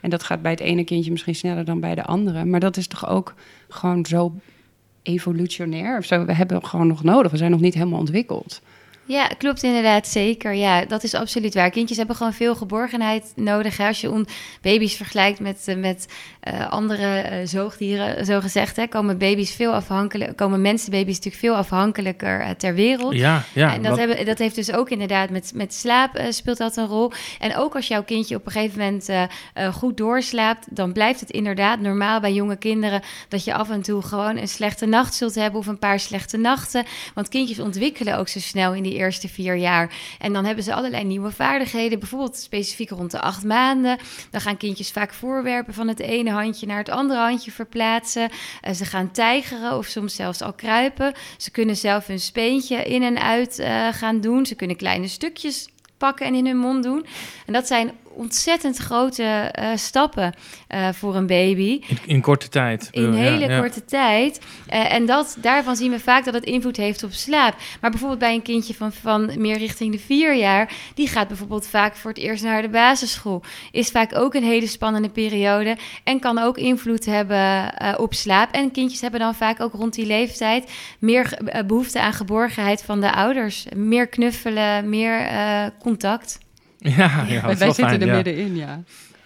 En 0.00 0.10
dat 0.10 0.22
gaat 0.22 0.42
bij 0.42 0.50
het 0.50 0.60
ene 0.60 0.84
kindje 0.84 1.10
misschien 1.10 1.34
sneller 1.34 1.64
dan 1.64 1.80
bij 1.80 1.94
de 1.94 2.04
andere. 2.04 2.44
Maar 2.44 2.60
dat 2.60 2.76
is 2.76 2.86
toch 2.86 3.08
ook 3.08 3.34
gewoon 3.68 4.06
zo 4.06 4.32
evolutionair 5.02 5.98
of 5.98 6.04
zo. 6.04 6.24
We 6.24 6.34
hebben 6.34 6.66
gewoon 6.66 6.86
nog 6.86 7.02
nodig. 7.02 7.30
We 7.30 7.36
zijn 7.36 7.50
nog 7.50 7.60
niet 7.60 7.74
helemaal 7.74 7.98
ontwikkeld. 7.98 8.60
Ja, 9.04 9.26
klopt 9.26 9.62
inderdaad, 9.62 10.06
zeker. 10.08 10.54
Ja, 10.54 10.84
dat 10.84 11.02
is 11.02 11.14
absoluut 11.14 11.54
waar. 11.54 11.70
Kindjes 11.70 11.98
hebben 11.98 12.16
gewoon 12.16 12.32
veel 12.32 12.54
geborgenheid 12.54 13.32
nodig. 13.36 13.80
Als 13.80 14.00
je 14.00 14.24
baby's 14.60 14.94
vergelijkt 14.94 15.40
met, 15.40 15.64
uh, 15.68 15.76
met 15.76 16.08
uh, 16.52 16.70
andere 16.70 17.30
uh, 17.30 17.46
zoogdieren, 17.46 18.26
zo 18.26 18.40
gezegd, 18.40 18.76
hè, 18.76 18.86
komen 18.86 19.18
baby's 19.18 19.54
veel 19.54 19.72
afhankelijk, 19.72 20.36
komen 20.36 20.60
mensenbaby's 20.60 21.14
natuurlijk 21.14 21.42
veel 21.42 21.56
afhankelijker 21.56 22.56
ter 22.56 22.74
wereld. 22.74 23.14
Ja, 23.14 23.44
ja. 23.52 23.74
En 23.74 23.82
dat, 23.82 23.98
hebben, 23.98 24.26
dat 24.26 24.38
heeft 24.38 24.54
dus 24.54 24.72
ook 24.72 24.90
inderdaad 24.90 25.30
met, 25.30 25.52
met 25.54 25.74
slaap 25.74 26.22
speelt 26.28 26.58
dat 26.58 26.76
een 26.76 26.86
rol. 26.86 27.12
En 27.38 27.56
ook 27.56 27.74
als 27.74 27.88
jouw 27.88 28.02
kindje 28.02 28.36
op 28.36 28.46
een 28.46 28.52
gegeven 28.52 28.78
moment 28.78 29.10
goed 29.74 29.96
doorslaapt, 29.96 30.76
dan 30.76 30.92
blijft 30.92 31.20
het 31.20 31.30
inderdaad 31.30 31.80
normaal 31.80 32.20
bij 32.20 32.32
jonge 32.32 32.56
kinderen 32.56 33.02
dat 33.28 33.44
je 33.44 33.54
af 33.54 33.70
en 33.70 33.82
toe 33.82 34.02
gewoon 34.02 34.36
een 34.36 34.48
slechte 34.48 34.86
nacht 34.86 35.14
zult 35.14 35.34
hebben 35.34 35.60
of 35.60 35.66
een 35.66 35.78
paar 35.78 36.00
slechte 36.00 36.36
nachten. 36.36 36.84
Want 37.14 37.28
kindjes 37.28 37.60
ontwikkelen 37.60 38.18
ook 38.18 38.28
zo 38.28 38.38
snel 38.38 38.74
in 38.74 38.82
die 38.82 38.91
eerste 38.94 39.28
vier 39.28 39.56
jaar. 39.56 39.94
En 40.18 40.32
dan 40.32 40.44
hebben 40.44 40.64
ze 40.64 40.74
allerlei 40.74 41.04
nieuwe 41.04 41.30
vaardigheden, 41.30 41.98
bijvoorbeeld 41.98 42.36
specifiek 42.36 42.90
rond 42.90 43.10
de 43.10 43.20
acht 43.20 43.44
maanden. 43.44 43.98
Dan 44.30 44.40
gaan 44.40 44.56
kindjes 44.56 44.90
vaak 44.90 45.12
voorwerpen 45.12 45.74
van 45.74 45.88
het 45.88 46.00
ene 46.00 46.30
handje 46.30 46.66
naar 46.66 46.78
het 46.78 46.88
andere 46.88 47.20
handje 47.20 47.50
verplaatsen. 47.50 48.30
Uh, 48.30 48.72
ze 48.72 48.84
gaan 48.84 49.10
tijgeren 49.10 49.76
of 49.76 49.86
soms 49.86 50.14
zelfs 50.14 50.42
al 50.42 50.52
kruipen. 50.52 51.14
Ze 51.36 51.50
kunnen 51.50 51.76
zelf 51.76 52.06
hun 52.06 52.20
speentje 52.20 52.82
in 52.84 53.02
en 53.02 53.22
uit 53.22 53.58
uh, 53.58 53.88
gaan 53.92 54.20
doen. 54.20 54.46
Ze 54.46 54.54
kunnen 54.54 54.76
kleine 54.76 55.08
stukjes 55.08 55.68
pakken 55.96 56.26
en 56.26 56.34
in 56.34 56.46
hun 56.46 56.56
mond 56.56 56.82
doen. 56.82 57.06
En 57.46 57.52
dat 57.52 57.66
zijn 57.66 57.92
ontzettend 58.14 58.76
grote 58.76 59.52
uh, 59.58 59.70
stappen 59.74 60.34
uh, 60.68 60.88
voor 60.92 61.16
een 61.16 61.26
baby. 61.26 61.80
In, 61.86 61.98
in 62.06 62.20
korte 62.20 62.48
tijd. 62.48 62.88
In 62.90 63.12
hele 63.12 63.48
ja, 63.48 63.60
korte 63.60 63.84
tijd. 63.84 64.40
Uh, 64.72 64.92
en 64.92 65.06
dat, 65.06 65.36
daarvan 65.40 65.76
zien 65.76 65.90
we 65.90 66.00
vaak 66.00 66.24
dat 66.24 66.34
het 66.34 66.44
invloed 66.44 66.76
heeft 66.76 67.02
op 67.02 67.12
slaap. 67.12 67.56
Maar 67.80 67.90
bijvoorbeeld 67.90 68.20
bij 68.20 68.34
een 68.34 68.42
kindje 68.42 68.74
van, 68.74 68.92
van 68.92 69.30
meer 69.36 69.58
richting 69.58 69.92
de 69.92 69.98
vier 69.98 70.34
jaar... 70.34 70.72
die 70.94 71.08
gaat 71.08 71.28
bijvoorbeeld 71.28 71.66
vaak 71.66 71.96
voor 71.96 72.10
het 72.10 72.20
eerst 72.20 72.44
naar 72.44 72.62
de 72.62 72.68
basisschool. 72.68 73.42
Is 73.70 73.88
vaak 73.88 74.16
ook 74.16 74.34
een 74.34 74.44
hele 74.44 74.66
spannende 74.66 75.10
periode... 75.10 75.76
en 76.04 76.20
kan 76.20 76.38
ook 76.38 76.58
invloed 76.58 77.04
hebben 77.04 77.74
op 77.98 78.14
slaap. 78.14 78.52
En 78.52 78.70
kindjes 78.70 79.00
hebben 79.00 79.20
dan 79.20 79.34
vaak 79.34 79.60
ook 79.60 79.72
rond 79.72 79.94
die 79.94 80.06
leeftijd... 80.06 80.70
meer 80.98 81.38
behoefte 81.66 82.00
aan 82.00 82.12
geborgenheid 82.12 82.82
van 82.82 83.00
de 83.00 83.12
ouders. 83.12 83.66
Meer 83.76 84.06
knuffelen, 84.06 84.88
meer 84.88 85.30
contact. 85.78 86.38
Ja, 86.96 87.24
ja 87.28 87.56
wij 87.56 87.72
zitten 87.72 88.00
er 88.00 88.14
middenin, 88.14 88.56
ja. 88.56 88.82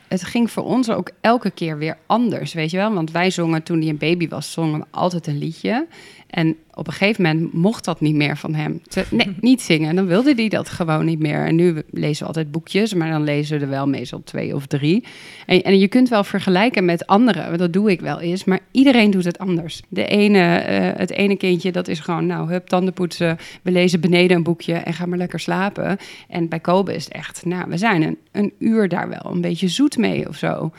het 0.09 0.25
ging 0.25 0.51
voor 0.51 0.64
ons 0.64 0.90
ook 0.90 1.11
elke 1.21 1.51
keer 1.51 1.79
weer 1.79 1.97
anders, 2.07 2.53
weet 2.53 2.71
je 2.71 2.77
wel? 2.77 2.92
Want 2.92 3.11
wij 3.11 3.31
zongen 3.31 3.62
toen 3.62 3.81
hij 3.81 3.88
een 3.88 3.99
baby 3.99 4.29
was, 4.29 4.53
zongen 4.53 4.81
we 4.81 4.87
altijd 4.90 5.27
een 5.27 5.38
liedje. 5.38 5.87
En 6.27 6.57
op 6.75 6.87
een 6.87 6.93
gegeven 6.93 7.23
moment 7.23 7.53
mocht 7.53 7.85
dat 7.85 8.01
niet 8.01 8.15
meer 8.15 8.37
van 8.37 8.55
hem. 8.55 8.81
Te, 8.89 9.05
nee, 9.11 9.35
niet 9.41 9.62
zingen. 9.62 9.95
Dan 9.95 10.07
wilde 10.07 10.35
hij 10.35 10.49
dat 10.49 10.69
gewoon 10.69 11.05
niet 11.05 11.19
meer. 11.19 11.47
En 11.47 11.55
nu 11.55 11.83
lezen 11.91 12.21
we 12.21 12.27
altijd 12.27 12.51
boekjes, 12.51 12.95
maar 12.95 13.11
dan 13.11 13.25
lezen 13.25 13.59
we 13.59 13.65
er 13.65 13.71
wel 13.71 13.89
meestal 13.89 14.23
twee 14.25 14.55
of 14.55 14.67
drie. 14.67 15.05
En, 15.47 15.62
en 15.62 15.79
je 15.79 15.89
kunt 15.89 16.09
wel 16.09 16.25
vergelijken 16.25 16.85
met 16.85 17.07
anderen. 17.07 17.59
Dat 17.59 17.73
doe 17.73 17.91
ik 17.91 18.01
wel 18.01 18.21
eens. 18.21 18.45
Maar 18.45 18.61
iedereen 18.71 19.11
doet 19.11 19.25
het 19.25 19.39
anders. 19.39 19.83
De 19.89 20.07
ene, 20.07 20.39
uh, 20.39 20.99
het 20.99 21.11
ene 21.11 21.37
kindje, 21.37 21.73
dat 21.73 21.89
is 21.89 22.01
gewoon, 22.01 22.27
nou, 22.27 22.51
hup, 22.51 22.67
tanden 22.67 22.95
poetsen. 22.95 23.39
We 23.62 23.71
lezen 23.71 24.01
beneden 24.01 24.37
een 24.37 24.43
boekje 24.43 24.75
en 24.75 24.95
gaan 24.95 25.09
maar 25.09 25.19
lekker 25.19 25.41
slapen. 25.41 25.97
En 26.29 26.49
bij 26.49 26.61
Kobe 26.61 26.95
is 26.95 27.05
het 27.05 27.12
echt, 27.12 27.45
nou, 27.45 27.69
we 27.69 27.77
zijn 27.77 28.03
een, 28.03 28.19
een 28.33 28.53
uur 28.59 28.89
daar 28.89 29.09
wel 29.09 29.33
een 29.33 29.41
beetje 29.41 29.69
zoet 29.69 29.97
mee 29.97 30.29
of 30.29 30.37
zo. 30.37 30.73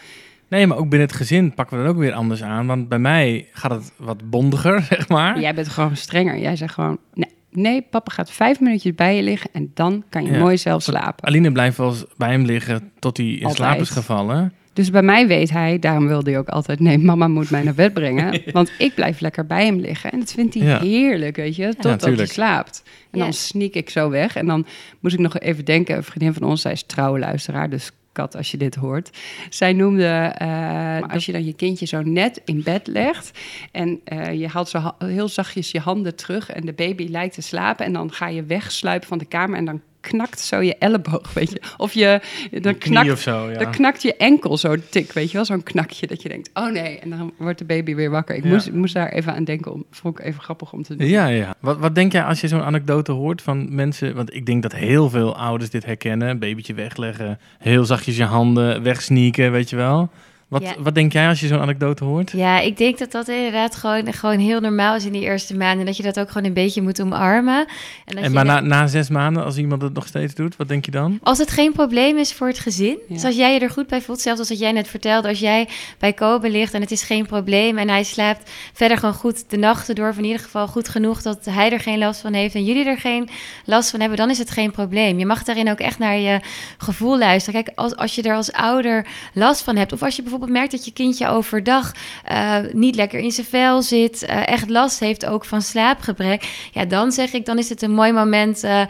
Nee, 0.48 0.68
maar 0.68 0.78
ook 0.78 0.90
binnen 0.90 1.08
het 1.08 1.18
gezin 1.18 1.54
pakken 1.54 1.78
we 1.78 1.84
dat 1.84 1.94
ook 1.94 2.00
weer 2.00 2.14
anders 2.14 2.44
aan. 2.44 2.68
Want 2.68 2.90
bij 2.90 3.00
mij 3.00 3.48
gaat 3.52 3.72
het 3.72 3.92
wat 3.98 4.30
bondiger, 4.30 4.82
zeg 4.90 5.08
maar. 5.08 5.40
Jij 5.40 5.54
bent 5.54 5.68
gewoon 5.68 5.96
strenger. 5.96 6.40
Jij 6.40 6.56
zegt 6.56 6.74
gewoon, 6.74 6.98
nee, 7.14 7.32
nee 7.52 7.82
papa 7.82 8.12
gaat 8.12 8.32
vijf 8.32 8.60
minuutjes 8.60 8.96
bij 8.96 9.16
je 9.16 9.24
liggen 9.24 9.50
en 9.54 9.72
dan 9.74 10.04
kan 10.10 10.26
je 10.26 10.38
mooi 10.38 10.58
zelf 10.58 10.82
slapen. 10.82 11.28
Aline 11.28 11.52
blijft 11.52 11.78
wel 11.78 11.90
eens 11.90 12.06
bij 12.18 12.32
hem 12.32 12.46
liggen 12.46 12.92
tot 13.00 13.18
hij 13.18 13.26
in 13.26 13.36
altijd. 13.36 13.56
slaap 13.56 13.80
is 13.80 13.90
gevallen. 13.90 14.54
Dus 14.78 14.90
bij 14.90 15.02
mij 15.02 15.28
weet 15.28 15.50
hij, 15.50 15.80
daarom 15.80 16.08
wilde 16.08 16.30
hij 16.30 16.40
ook 16.40 16.48
altijd, 16.48 16.80
nee, 16.80 16.98
mama 16.98 17.28
moet 17.28 17.50
mij 17.50 17.64
naar 17.64 17.74
bed 17.74 17.94
brengen. 17.94 18.42
want 18.52 18.72
ik 18.78 18.96
blijf 18.96 19.20
lekker 19.20 19.46
bij 19.46 19.66
hem 19.66 19.80
liggen. 19.80 20.12
En 20.12 20.20
dat 20.20 20.32
vindt 20.32 20.54
hij 20.54 20.78
heerlijk, 20.80 21.36
weet 21.36 21.56
je, 21.56 21.74
totdat 21.74 22.10
ja, 22.10 22.16
hij 22.16 22.26
slaapt. 22.26 22.84
En 23.12 23.20
dan 23.20 23.34
sneak 23.34 23.74
ik 23.74 23.90
zo 23.90 24.10
weg. 24.10 24.36
En 24.36 24.46
dan 24.46 24.66
moest 25.00 25.16
ik 25.16 25.22
nog 25.22 25.40
even 25.40 25.66
denken, 25.66 25.96
een 25.96 26.04
vriendin 26.04 26.34
van 26.34 26.44
ons, 26.44 26.62
zij 26.62 26.72
is 26.72 26.84
trouwe 26.84 27.20
luisteraar, 27.20 27.70
dus 27.70 27.92
als 28.18 28.52
je 28.52 28.58
dit 28.58 28.76
hoort. 28.76 29.10
Zij 29.50 29.74
noemde, 29.74 30.36
uh, 30.42 31.14
als 31.14 31.26
je 31.26 31.32
dan 31.32 31.46
je 31.46 31.54
kindje 31.54 31.86
zo 31.86 32.02
net 32.02 32.42
in 32.46 32.64
bed 32.64 32.88
legt 32.88 33.40
en 33.72 34.02
uh, 34.14 34.34
je 34.34 34.48
haalt 34.48 34.70
zo 34.70 34.92
heel 34.98 35.28
zachtjes 35.28 35.72
je 35.72 35.80
handen 35.80 36.16
terug 36.16 36.50
en 36.50 36.66
de 36.66 36.74
baby 36.74 37.08
lijkt 37.08 37.34
te 37.34 37.42
slapen 37.42 37.86
en 37.86 37.94
dan 37.94 38.12
ga 38.12 38.28
je 38.28 38.44
wegsluipen 38.44 39.08
van 39.08 39.18
de 39.18 39.26
kamer 39.26 39.58
en 39.58 39.66
dan 39.66 39.82
knakt 40.02 40.40
zo 40.40 40.62
je 40.62 40.76
elleboog, 40.78 41.34
weet 41.34 41.50
je. 41.52 41.62
Of 41.78 41.94
je, 41.94 42.22
dan 42.62 42.78
knakt, 42.78 43.12
of 43.12 43.22
zo, 43.22 43.50
ja. 43.50 43.58
dan 43.58 43.72
knakt 43.72 44.02
je 44.02 44.16
enkel 44.16 44.58
zo 44.58 44.76
tik, 44.90 45.12
weet 45.12 45.32
je 45.32 45.36
wel. 45.36 45.46
Zo'n 45.46 45.64
knakje 45.64 46.08
dat 46.08 46.22
je 46.22 46.30
denkt, 46.30 46.50
oh 46.54 46.72
nee. 46.72 47.00
En 47.00 47.10
dan 47.10 47.34
wordt 47.38 47.60
de 47.60 47.66
baby 47.66 47.96
weer 47.96 48.10
wakker. 48.10 48.36
Ik, 48.36 48.44
moest, 48.44 48.68
ik 48.68 48.74
moest 48.74 48.94
daar 48.94 49.10
even 49.10 49.34
aan 49.34 49.44
denken. 49.44 49.74
Om, 49.74 49.86
vond 49.92 50.20
ik 50.20 50.26
even 50.26 50.42
grappig 50.42 50.74
om 50.74 50.84
te 50.84 50.96
doen. 50.96 51.08
Ja, 51.08 51.28
ja. 51.28 51.56
Wat, 51.60 51.78
wat 51.78 51.96
denk 51.96 52.12
jij 52.12 52.24
als 52.24 52.42
je 52.42 52.48
zo'n 52.48 52.64
anekdote 52.64 53.12
hoort 53.12 53.42
van 53.42 53.76
mensen... 53.76 54.16
Want 54.16 54.34
ik 54.34 54.46
denk 54.46 54.62
dat 54.62 54.76
heel 54.76 55.10
veel 55.10 55.38
ouders 55.38 55.70
dit 55.70 55.86
herkennen. 55.86 56.40
babytje 56.40 56.74
wegleggen, 56.74 57.40
heel 57.58 57.86
zachtjes 57.86 58.18
je 58.18 58.24
handen 58.24 58.84
wegsneaken, 58.84 59.52
weet 59.52 59.70
je 59.70 59.76
wel. 59.76 60.10
Wat, 60.48 60.76
wat 60.80 60.96
denk 60.96 61.14
jij 61.14 61.28
als 61.28 61.40
je 61.40 61.48
zo'n 61.48 61.60
anekdote 61.60 62.04
hoort? 62.04 62.32
Ja, 62.32 62.60
ik 62.60 62.78
denk 62.78 62.98
dat 62.98 63.12
dat 63.12 63.28
inderdaad 63.28 63.76
gewoon, 63.76 64.14
gewoon 64.14 64.40
heel 64.40 64.60
normaal 64.60 64.96
is 64.96 65.06
in 65.06 65.12
die 65.12 65.22
eerste 65.22 65.58
maanden. 65.58 65.86
Dat 65.86 65.98
je 65.98 66.04
dat 66.04 66.20
ook 66.20 66.28
gewoon 66.32 66.48
een 66.48 66.54
beetje 66.54 66.82
moet 66.82 67.02
omarmen. 67.02 67.68
En, 68.06 68.16
dat 68.16 68.24
en 68.24 68.32
maar 68.32 68.46
na, 68.46 68.60
na 68.60 68.88
zes 68.88 69.10
maanden, 69.10 69.44
als 69.44 69.58
iemand 69.58 69.82
het 69.82 69.94
nog 69.94 70.08
steeds 70.08 70.34
doet, 70.34 70.56
wat 70.56 70.68
denk 70.68 70.86
je 70.86 70.92
dan? 70.92 71.20
Als 71.24 71.38
het 71.38 71.52
geen 71.52 71.72
probleem 71.72 72.18
is 72.18 72.34
voor 72.34 72.48
het 72.48 72.60
gezin. 72.60 72.98
Ja. 73.08 73.14
Dus 73.14 73.24
als 73.24 73.36
jij 73.36 73.54
je 73.54 73.60
er 73.60 73.70
goed 73.70 73.88
bij 73.88 74.02
voelt, 74.02 74.22
zelfs 74.22 74.40
als 74.40 74.50
wat 74.50 74.60
jij 74.60 74.72
net 74.72 74.88
vertelde. 74.88 75.28
Als 75.28 75.40
jij 75.40 75.68
bij 76.00 76.14
Kobe 76.14 76.50
ligt 76.50 76.74
en 76.74 76.82
het 76.82 76.92
is 76.92 77.04
geen 77.04 77.26
probleem. 77.26 77.78
En 77.78 77.90
hij 77.90 78.04
slaapt 78.04 78.52
verder 78.74 78.98
gewoon 78.98 79.16
goed 79.16 79.50
de 79.50 79.58
nachten 79.58 79.96
door. 79.96 80.10
Of 80.10 80.18
in 80.18 80.26
ieder 80.26 80.42
geval 80.42 80.68
goed 80.68 80.90
genoeg 80.90 81.22
dat 81.22 81.46
hij 81.46 81.72
er 81.72 81.80
geen 81.80 82.00
last 82.00 82.22
van 82.22 82.34
heeft. 82.34 82.56
En 82.56 82.66
jullie 82.66 82.86
er 82.86 82.98
geen 82.98 83.30
last 83.66 83.90
van 83.90 84.00
hebben, 84.00 84.18
dan 84.18 84.30
is 84.30 84.38
het 84.38 84.50
geen 84.50 84.72
probleem. 84.72 85.20
Je 85.20 85.26
mag 85.26 85.44
daarin 85.44 85.70
ook 85.70 85.80
echt 85.80 86.00
naar 86.00 86.18
je 86.18 86.40
gevoel 86.78 87.18
luisteren. 87.18 87.64
Kijk, 87.64 87.78
als, 87.78 87.96
als 87.96 88.16
je 88.16 88.22
er 88.22 88.36
als 88.36 88.52
ouder 88.52 89.08
last 89.34 89.62
van 89.64 89.76
hebt. 89.76 89.94
Of 89.94 90.02
als 90.02 90.16
je 90.16 90.22
bijvoorbeeld 90.22 90.36
bijvoorbeeld 90.40 90.60
merkt 90.60 90.72
dat 90.72 90.86
je 90.86 91.04
kindje 91.04 91.28
overdag 91.28 91.92
uh, 92.32 92.58
niet 92.72 92.96
lekker 92.96 93.20
in 93.20 93.32
zijn 93.32 93.48
vel 93.48 93.82
zit, 93.82 94.24
uh, 94.24 94.48
echt 94.48 94.70
last 94.70 95.00
heeft 95.00 95.26
ook 95.26 95.46
van 95.46 95.62
slaapgebrek, 95.62 96.70
ja, 96.72 96.86
dan 96.86 97.12
zeg 97.12 97.34
ik, 97.34 97.46
dan 97.46 97.58
is 97.58 97.70
het 97.70 97.82
een 97.82 97.92
mooi 97.92 98.12
moment 98.12 98.64
uh, 98.64 98.86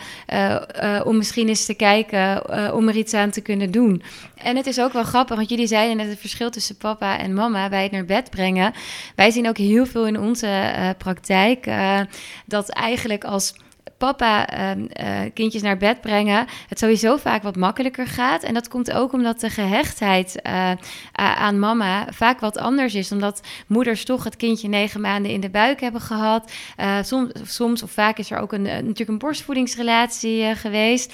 om 1.04 1.18
misschien 1.18 1.48
eens 1.48 1.66
te 1.66 1.74
kijken 1.74 2.74
om 2.74 2.88
er 2.88 2.96
iets 2.96 3.14
aan 3.14 3.30
te 3.30 3.42
kunnen 3.42 3.72
doen. 3.72 4.04
En 4.36 4.56
het 4.56 4.68
is 4.68 4.80
ook 4.80 4.94
wel 4.94 5.04
grappig, 5.04 5.36
want 5.36 5.50
jullie 5.50 5.68
zeiden 5.68 5.98
net 5.98 6.08
het 6.08 6.20
verschil 6.20 6.50
tussen 6.50 6.78
papa 6.78 7.20
en 7.20 7.34
mama 7.34 7.70
bij 7.70 7.84
het 7.84 7.92
naar 7.92 8.06
bed 8.06 8.30
brengen. 8.30 8.74
Wij 9.16 9.32
zien 9.32 9.48
ook 9.48 9.58
heel 9.58 9.86
veel 9.86 10.08
in 10.08 10.20
onze 10.20 10.74
praktijk 10.98 11.70
dat 12.46 12.70
eigenlijk 12.70 13.24
als 13.24 13.54
papa 13.98 14.48
ehm, 14.48 14.86
eh, 14.86 15.20
kindjes 15.34 15.62
naar 15.62 15.78
bed 15.78 16.02
brengen, 16.02 16.48
het 16.68 16.80
sowieso 16.80 17.18
vaak 17.18 17.44
wat 17.44 17.56
makkelijker 17.56 18.08
gaat. 18.08 18.44
En 18.44 18.54
dat 18.54 18.68
komt 18.68 18.92
ook 18.92 19.14
omdat 19.14 19.40
de 19.40 19.50
gehechtheid 19.50 20.40
uh, 20.44 20.72
aan 21.14 21.60
mama 21.60 22.08
vaak 22.10 22.40
wat 22.40 22.58
anders 22.58 22.96
is. 22.96 23.12
Omdat 23.12 23.42
moeders 23.68 24.06
toch 24.06 24.24
het 24.24 24.36
kindje 24.36 24.68
negen 24.68 25.02
maanden 25.02 25.32
in 25.32 25.40
de 25.40 25.50
buik 25.50 25.80
hebben 25.80 26.02
gehad. 26.02 26.52
Uh, 26.80 26.98
soms, 27.02 27.32
soms 27.44 27.84
of 27.84 27.92
vaak 27.92 28.18
is 28.18 28.32
er 28.32 28.40
ook 28.40 28.54
een, 28.54 28.62
natuurlijk 28.62 29.10
een 29.10 29.18
borstvoedingsrelatie 29.18 30.56
geweest. 30.56 31.14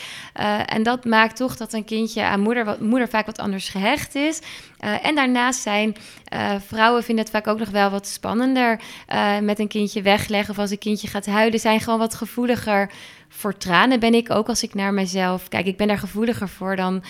en 0.65 0.83
dat 0.83 1.05
maakt 1.05 1.35
toch 1.35 1.57
dat 1.57 1.73
een 1.73 1.85
kindje 1.85 2.23
aan 2.23 2.39
moeder, 2.39 2.77
moeder 2.79 3.09
vaak 3.09 3.25
wat 3.25 3.39
anders 3.39 3.69
gehecht 3.69 4.15
is. 4.15 4.41
Uh, 4.83 5.05
en 5.05 5.15
daarnaast 5.15 5.61
zijn 5.61 5.95
uh, 6.33 6.55
vrouwen 6.67 7.03
vinden 7.03 7.23
het 7.23 7.33
vaak 7.33 7.47
ook 7.47 7.59
nog 7.59 7.69
wel 7.69 7.89
wat 7.89 8.07
spannender 8.07 8.79
uh, 9.13 9.39
met 9.39 9.59
een 9.59 9.67
kindje 9.67 10.01
wegleggen 10.01 10.53
of 10.53 10.59
als 10.59 10.71
een 10.71 10.77
kindje 10.77 11.07
gaat 11.07 11.25
huilen, 11.25 11.59
zijn 11.59 11.79
gewoon 11.79 11.99
wat 11.99 12.15
gevoeliger 12.15 12.91
voor 13.29 13.57
tranen 13.57 13.99
ben 13.99 14.13
ik 14.13 14.31
ook 14.31 14.47
als 14.47 14.63
ik 14.63 14.73
naar 14.73 14.93
mezelf 14.93 15.47
kijk. 15.47 15.65
Ik 15.65 15.77
ben 15.77 15.87
daar 15.87 15.97
gevoeliger 15.97 16.49
voor 16.49 16.75
dan, 16.75 17.03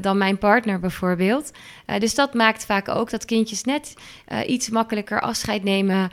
dan 0.00 0.18
mijn 0.18 0.38
partner 0.38 0.80
bijvoorbeeld. 0.80 1.52
dus 1.98 2.14
dat 2.14 2.34
maakt 2.34 2.64
vaak 2.64 2.88
ook 2.88 3.10
dat 3.10 3.24
kindjes 3.24 3.64
net 3.64 3.94
iets 4.46 4.70
makkelijker 4.70 5.20
afscheid 5.20 5.64
nemen 5.64 6.10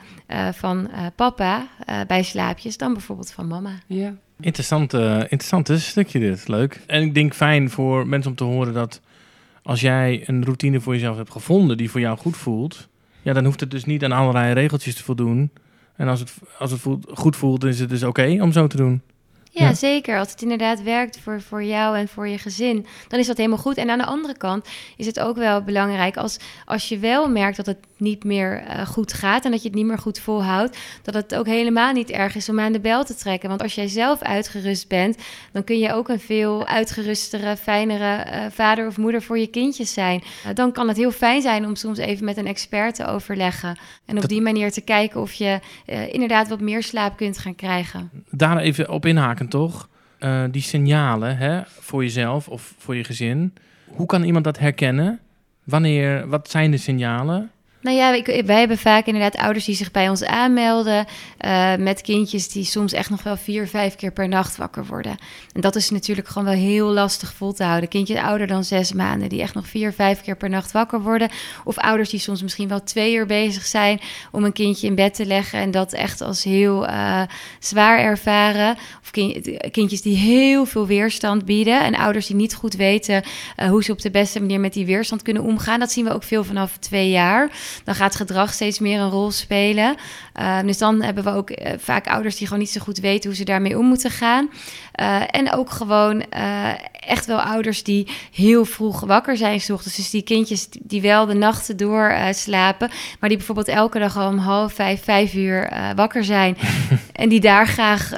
van 0.52 0.90
papa 1.16 1.66
bij 2.06 2.22
slaapjes 2.22 2.76
dan 2.76 2.92
bijvoorbeeld 2.92 3.32
van 3.32 3.46
mama. 3.46 3.70
Ja. 3.86 4.14
Interessant, 4.40 4.92
interessant 4.92 5.70
stukje 5.76 6.18
dit, 6.18 6.48
leuk. 6.48 6.80
En 6.86 7.02
ik 7.02 7.14
denk 7.14 7.34
fijn 7.34 7.70
voor 7.70 8.06
mensen 8.06 8.30
om 8.30 8.36
te 8.36 8.44
horen 8.44 8.74
dat 8.74 9.00
als 9.68 9.80
jij 9.80 10.22
een 10.26 10.44
routine 10.44 10.80
voor 10.80 10.92
jezelf 10.92 11.16
hebt 11.16 11.30
gevonden 11.30 11.76
die 11.76 11.90
voor 11.90 12.00
jou 12.00 12.18
goed 12.18 12.36
voelt, 12.36 12.88
ja, 13.22 13.32
dan 13.32 13.44
hoeft 13.44 13.60
het 13.60 13.70
dus 13.70 13.84
niet 13.84 14.04
aan 14.04 14.12
allerlei 14.12 14.52
regeltjes 14.52 14.94
te 14.94 15.04
voldoen. 15.04 15.50
En 15.96 16.08
als 16.08 16.20
het, 16.20 16.34
als 16.58 16.70
het 16.70 16.80
voelt, 16.80 17.06
goed 17.14 17.36
voelt, 17.36 17.64
is 17.64 17.80
het 17.80 17.88
dus 17.88 18.02
oké 18.02 18.38
om 18.40 18.52
zo 18.52 18.66
te 18.66 18.76
doen. 18.76 19.00
Ja, 19.58 19.74
zeker. 19.74 20.18
Als 20.18 20.30
het 20.30 20.42
inderdaad 20.42 20.82
werkt 20.82 21.18
voor, 21.18 21.40
voor 21.40 21.64
jou 21.64 21.96
en 21.96 22.08
voor 22.08 22.28
je 22.28 22.38
gezin, 22.38 22.86
dan 23.08 23.18
is 23.18 23.26
dat 23.26 23.36
helemaal 23.36 23.58
goed. 23.58 23.76
En 23.76 23.90
aan 23.90 23.98
de 23.98 24.04
andere 24.04 24.36
kant 24.36 24.68
is 24.96 25.06
het 25.06 25.20
ook 25.20 25.36
wel 25.36 25.62
belangrijk 25.62 26.16
als, 26.16 26.38
als 26.64 26.88
je 26.88 26.98
wel 26.98 27.28
merkt 27.28 27.56
dat 27.56 27.66
het 27.66 27.78
niet 27.96 28.24
meer 28.24 28.62
uh, 28.62 28.86
goed 28.86 29.12
gaat 29.12 29.44
en 29.44 29.50
dat 29.50 29.62
je 29.62 29.68
het 29.68 29.76
niet 29.76 29.86
meer 29.86 29.98
goed 29.98 30.18
volhoudt, 30.18 30.78
dat 31.02 31.14
het 31.14 31.34
ook 31.34 31.46
helemaal 31.46 31.92
niet 31.92 32.10
erg 32.10 32.34
is 32.34 32.48
om 32.48 32.60
aan 32.60 32.72
de 32.72 32.80
bel 32.80 33.04
te 33.04 33.14
trekken. 33.14 33.48
Want 33.48 33.62
als 33.62 33.74
jij 33.74 33.88
zelf 33.88 34.22
uitgerust 34.22 34.88
bent, 34.88 35.16
dan 35.52 35.64
kun 35.64 35.78
je 35.78 35.92
ook 35.92 36.08
een 36.08 36.20
veel 36.20 36.66
uitgerustere, 36.66 37.56
fijnere 37.56 38.26
uh, 38.26 38.44
vader 38.50 38.86
of 38.86 38.96
moeder 38.96 39.22
voor 39.22 39.38
je 39.38 39.46
kindjes 39.46 39.92
zijn. 39.92 40.22
Uh, 40.46 40.54
dan 40.54 40.72
kan 40.72 40.88
het 40.88 40.96
heel 40.96 41.10
fijn 41.10 41.42
zijn 41.42 41.66
om 41.66 41.76
soms 41.76 41.98
even 41.98 42.24
met 42.24 42.36
een 42.36 42.46
expert 42.46 42.94
te 42.94 43.06
overleggen 43.06 43.78
en 44.04 44.16
op 44.16 44.28
die 44.28 44.40
manier 44.40 44.72
te 44.72 44.80
kijken 44.80 45.20
of 45.20 45.32
je 45.32 45.58
inderdaad 46.10 46.48
wat 46.48 46.60
meer 46.60 46.82
slaap 46.82 47.16
kunt 47.16 47.38
gaan 47.38 47.54
krijgen. 47.54 48.10
Daar 48.30 48.58
even 48.58 48.90
op 48.90 49.06
inhaken, 49.06 49.47
toch? 49.48 49.88
die 50.50 50.62
signalen 50.62 51.36
hè, 51.36 51.60
voor 51.64 52.02
jezelf 52.02 52.48
of 52.48 52.74
voor 52.78 52.96
je 52.96 53.04
gezin. 53.04 53.54
Hoe 53.86 54.06
kan 54.06 54.22
iemand 54.22 54.44
dat 54.44 54.58
herkennen? 54.58 55.20
Wanneer, 55.64 56.28
wat 56.28 56.50
zijn 56.50 56.70
de 56.70 56.76
signalen? 56.76 57.50
Nou 57.80 57.96
ja, 57.96 58.22
wij 58.44 58.58
hebben 58.58 58.78
vaak 58.78 59.06
inderdaad 59.06 59.36
ouders 59.36 59.64
die 59.64 59.74
zich 59.74 59.90
bij 59.90 60.08
ons 60.08 60.24
aanmelden 60.24 61.06
uh, 61.40 61.74
met 61.76 62.00
kindjes 62.00 62.48
die 62.48 62.64
soms 62.64 62.92
echt 62.92 63.10
nog 63.10 63.22
wel 63.22 63.36
vier, 63.36 63.68
vijf 63.68 63.96
keer 63.96 64.12
per 64.12 64.28
nacht 64.28 64.56
wakker 64.56 64.86
worden. 64.86 65.16
En 65.52 65.60
dat 65.60 65.76
is 65.76 65.90
natuurlijk 65.90 66.28
gewoon 66.28 66.48
wel 66.48 66.56
heel 66.56 66.88
lastig 66.88 67.32
vol 67.32 67.52
te 67.52 67.64
houden. 67.64 67.88
Kindjes 67.88 68.18
ouder 68.18 68.46
dan 68.46 68.64
zes 68.64 68.92
maanden 68.92 69.28
die 69.28 69.40
echt 69.42 69.54
nog 69.54 69.66
vier, 69.66 69.92
vijf 69.92 70.20
keer 70.20 70.36
per 70.36 70.48
nacht 70.48 70.72
wakker 70.72 71.02
worden. 71.02 71.28
Of 71.64 71.78
ouders 71.78 72.10
die 72.10 72.20
soms 72.20 72.42
misschien 72.42 72.68
wel 72.68 72.82
twee 72.82 73.14
uur 73.14 73.26
bezig 73.26 73.66
zijn 73.66 74.00
om 74.32 74.44
een 74.44 74.52
kindje 74.52 74.86
in 74.86 74.94
bed 74.94 75.14
te 75.14 75.26
leggen 75.26 75.58
en 75.58 75.70
dat 75.70 75.92
echt 75.92 76.20
als 76.20 76.44
heel 76.44 76.88
uh, 76.88 77.22
zwaar 77.60 77.98
ervaren. 77.98 78.76
Of 79.02 79.10
kindjes 79.70 80.02
die 80.02 80.16
heel 80.16 80.66
veel 80.66 80.86
weerstand 80.86 81.44
bieden 81.44 81.80
en 81.80 81.94
ouders 81.94 82.26
die 82.26 82.36
niet 82.36 82.54
goed 82.54 82.74
weten 82.74 83.22
uh, 83.56 83.68
hoe 83.68 83.84
ze 83.84 83.92
op 83.92 84.02
de 84.02 84.10
beste 84.10 84.40
manier 84.40 84.60
met 84.60 84.72
die 84.72 84.86
weerstand 84.86 85.22
kunnen 85.22 85.42
omgaan. 85.42 85.80
Dat 85.80 85.92
zien 85.92 86.04
we 86.04 86.14
ook 86.14 86.22
veel 86.22 86.44
vanaf 86.44 86.76
twee 86.76 87.10
jaar. 87.10 87.50
Dan 87.84 87.94
gaat 87.94 88.16
gedrag 88.16 88.52
steeds 88.52 88.78
meer 88.78 89.00
een 89.00 89.10
rol 89.10 89.30
spelen. 89.30 89.96
Uh, 90.40 90.60
dus 90.60 90.78
dan 90.78 91.02
hebben 91.02 91.24
we 91.24 91.30
ook 91.30 91.50
uh, 91.50 91.56
vaak 91.78 92.06
ouders 92.06 92.36
die 92.36 92.46
gewoon 92.46 92.62
niet 92.62 92.72
zo 92.72 92.80
goed 92.80 92.98
weten 92.98 93.28
hoe 93.28 93.38
ze 93.38 93.44
daarmee 93.44 93.78
om 93.78 93.86
moeten 93.86 94.10
gaan. 94.10 94.50
Uh, 95.00 95.22
en 95.30 95.52
ook 95.52 95.70
gewoon 95.70 96.22
echt 96.92 97.26
wel 97.26 97.40
ouders 97.40 97.82
die 97.82 98.06
heel 98.32 98.64
vroeg 98.64 99.00
wakker 99.00 99.36
zijn 99.36 99.60
s 99.60 99.70
ochtends. 99.70 99.96
Dus 99.96 100.10
die 100.10 100.22
kindjes 100.22 100.68
die 100.70 101.00
wel 101.00 101.26
de 101.26 101.34
nachten 101.34 101.76
door 101.76 102.14
slapen, 102.30 102.90
maar 103.20 103.28
die 103.28 103.38
bijvoorbeeld 103.38 103.68
elke 103.68 103.98
dag 103.98 104.16
al 104.16 104.28
om 104.28 104.38
half 104.38 104.72
vijf, 104.72 105.04
vijf 105.04 105.34
uur 105.34 105.70
wakker 105.94 106.24
zijn. 106.24 106.56
en 107.12 107.28
die 107.28 107.40
daar 107.40 107.66
graag 107.66 108.10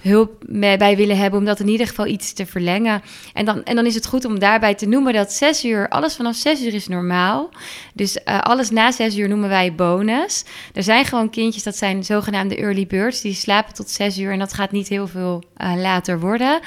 hulp 0.00 0.42
mee, 0.46 0.76
bij 0.76 0.96
willen 0.96 1.16
hebben 1.16 1.38
om 1.38 1.44
dat 1.44 1.60
in 1.60 1.68
ieder 1.68 1.86
geval 1.86 2.06
iets 2.06 2.32
te 2.32 2.46
verlengen. 2.46 3.02
En 3.32 3.44
dan, 3.44 3.64
en 3.64 3.76
dan 3.76 3.86
is 3.86 3.94
het 3.94 4.06
goed 4.06 4.24
om 4.24 4.38
daarbij 4.38 4.74
te 4.74 4.86
noemen 4.86 5.12
dat 5.12 5.32
zes 5.32 5.64
uur, 5.64 5.88
alles 5.88 6.16
vanaf 6.16 6.34
zes 6.34 6.62
uur 6.62 6.74
is 6.74 6.88
normaal. 6.88 7.50
Dus 7.94 8.24
alles 8.24 8.70
na 8.70 8.79
zes 8.88 9.16
uur 9.16 9.28
noemen 9.28 9.48
wij 9.48 9.74
bonus. 9.74 10.44
Er 10.74 10.82
zijn 10.82 11.04
gewoon 11.04 11.30
kindjes, 11.30 11.62
dat 11.62 11.76
zijn 11.76 12.04
zogenaamde 12.04 12.56
early 12.56 12.86
birds, 12.86 13.20
die 13.20 13.34
slapen 13.34 13.74
tot 13.74 13.90
zes 13.90 14.18
uur 14.18 14.32
en 14.32 14.38
dat 14.38 14.52
gaat 14.52 14.70
niet 14.70 14.88
heel 14.88 15.06
veel 15.06 15.42
uh, 15.56 15.72
later 15.76 16.20
worden. 16.20 16.60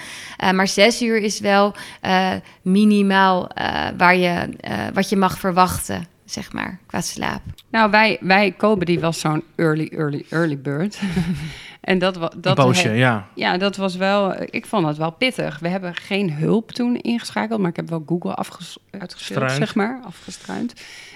Uh, 0.43 0.52
maar 0.52 0.67
zes 0.67 1.02
uur 1.02 1.17
is 1.17 1.39
wel 1.39 1.73
uh, 2.06 2.32
minimaal 2.62 3.52
waar 3.97 4.15
je, 4.15 4.49
wat 4.93 5.10
je 5.10 5.15
mag 5.15 5.39
verwachten 5.39 6.08
zeg 6.34 6.54
maar, 6.54 6.80
qua 6.86 7.02
slaap. 7.02 7.41
Nou, 7.69 7.91
wij, 7.91 8.17
wij 8.21 8.52
Kobe, 8.52 8.86
die 8.86 8.99
was 8.99 9.19
zo'n 9.19 9.43
early, 9.56 9.89
early, 9.91 10.26
early 10.30 10.60
bird. 10.60 10.99
en 11.82 11.99
dat, 11.99 12.15
was 12.15 12.30
dat 12.38 12.58
Een 12.58 12.65
poosje, 12.65 12.89
ja. 12.89 13.28
Ja, 13.36 13.58
dat 13.58 13.76
was 13.76 13.95
wel, 13.95 14.36
ik 14.49 14.65
vond 14.65 14.88
het 14.88 14.97
wel 14.97 15.12
pittig. 15.12 15.60
We 15.60 15.67
hebben 15.67 15.95
geen 15.95 16.34
hulp 16.34 16.71
toen 16.71 16.95
ingeschakeld, 16.95 17.60
maar 17.60 17.69
ik 17.69 17.76
heb 17.76 17.89
wel 17.89 18.04
Google 18.06 18.34
afges 18.34 18.78
uitgesteld, 18.91 19.52
zeg 19.52 19.76
maar, 19.76 19.99
afgestruind. 20.06 20.73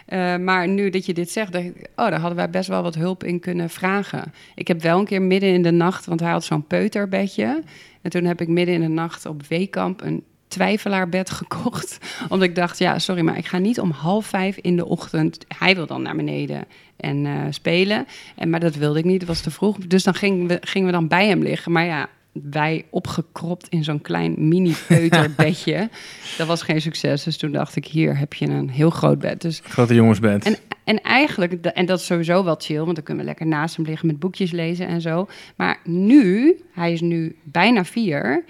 Uh, 0.10 0.38
maar 0.38 0.68
nu 0.68 0.90
dat 0.90 1.06
je 1.06 1.14
dit 1.14 1.32
zegt, 1.32 1.52
dacht 1.52 1.66
ik, 1.66 1.76
oh, 1.96 2.10
daar 2.10 2.20
hadden 2.20 2.38
wij 2.38 2.50
best 2.50 2.68
wel 2.68 2.82
wat 2.82 2.96
hulp 2.96 3.24
in 3.24 3.40
kunnen 3.40 3.70
vragen. 3.70 4.34
Ik 4.56 4.68
heb 4.68 4.82
wel 4.82 5.00
een 5.00 5.06
keer 5.06 5.22
midden 5.22 5.54
in 5.54 5.64
de 5.64 5.72
nacht, 5.72 6.06
want 6.06 6.20
hij 6.20 6.32
had 6.32 6.44
zo'n 6.44 6.68
peuterbedje. 6.68 7.64
En 8.02 8.10
toen 8.10 8.24
heb 8.24 8.42
ik 8.42 8.48
midden 8.48 8.76
in 8.76 8.82
de 8.82 8.88
nacht 8.88 9.26
op 9.26 9.48
Weekamp 9.48 10.02
een 10.02 10.24
twijfelaarbed 10.48 11.30
gekocht. 11.40 11.98
Omdat 12.30 12.48
ik 12.48 12.56
dacht, 12.56 12.78
ja, 12.78 13.00
sorry, 13.00 13.22
maar 13.22 13.38
ik 13.38 13.46
ga 13.46 13.58
niet 13.58 13.80
om 13.80 13.92
half 13.92 14.26
vijf 14.26 14.58
in 14.58 14.76
de 14.76 14.86
ochtend. 14.86 15.46
Hij 15.58 15.76
wil 15.76 15.86
dan 15.86 16.02
naar 16.02 16.16
beneden 16.16 16.66
en 16.98 17.26
uh, 17.26 17.42
spelen. 17.50 18.08
En, 18.36 18.50
maar 18.50 18.60
dat 18.60 18.76
wilde 18.76 19.00
ik 19.00 19.06
niet, 19.06 19.20
het 19.20 19.30
was 19.30 19.42
te 19.42 19.52
vroeg. 19.52 19.78
Dus 19.78 20.04
dan 20.04 20.14
gingen 20.14 20.48
we, 20.48 20.58
gingen 20.62 20.88
we 20.88 20.94
dan 20.94 21.08
bij 21.08 21.28
hem 21.28 21.42
liggen. 21.42 21.72
Maar 21.72 21.86
ja, 21.86 22.10
wij 22.44 22.86
opgekropt 22.90 23.68
in 23.68 23.84
zo'n 23.84 24.02
klein 24.02 24.48
mini 24.48 24.76
peuterbedje. 24.88 25.90
dat 26.38 26.48
was 26.48 26.62
geen 26.62 26.82
succes. 26.82 27.24
Dus 27.24 27.38
toen 27.38 27.52
dacht 27.52 27.76
ik, 27.76 27.86
hier 27.86 28.18
heb 28.18 28.34
je 28.34 28.48
een 28.48 28.70
heel 28.70 28.90
groot 28.90 29.20
bed. 29.20 29.42
Dus, 29.42 29.62
Grote 29.64 29.94
jongensbed. 29.94 30.46
En, 30.46 30.58
en 30.84 31.02
eigenlijk, 31.02 31.66
en 31.66 31.86
dat 31.86 32.00
is 32.00 32.06
sowieso 32.06 32.44
wel 32.44 32.56
chill, 32.58 32.82
want 32.82 32.96
dan 32.96 33.04
kunnen 33.04 33.24
we 33.24 33.30
lekker 33.30 33.48
naast 33.48 33.76
hem 33.76 33.86
liggen 33.86 34.08
met 34.08 34.20
boekjes 34.20 34.52
lezen 34.52 34.88
en 34.88 35.02
zo. 35.02 35.28
Maar 35.56 35.80
nu, 35.84 36.56
hij 36.72 36.92
is 36.92 37.02
nu 37.02 37.36
bijna 37.44 37.86
vier, 37.86 38.44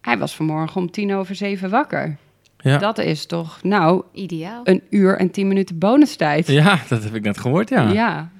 hij 0.00 0.18
was 0.18 0.36
vanmorgen 0.36 0.80
om 0.80 0.90
tien 0.90 1.14
over 1.14 1.34
zeven 1.34 1.70
wakker. 1.70 2.16
Ja. 2.58 2.78
Dat 2.78 2.98
is 2.98 3.26
toch, 3.26 3.62
nou, 3.62 4.02
ideaal. 4.12 4.60
Een 4.64 4.82
uur 4.90 5.18
en 5.18 5.30
tien 5.30 5.48
minuten 5.48 5.78
bonustijd. 5.78 6.46
Ja, 6.46 6.80
dat 6.88 7.04
heb 7.04 7.14
ik 7.14 7.22
net 7.22 7.38
gehoord, 7.38 7.68
ja. 7.68 7.90
Ja, 7.90 8.30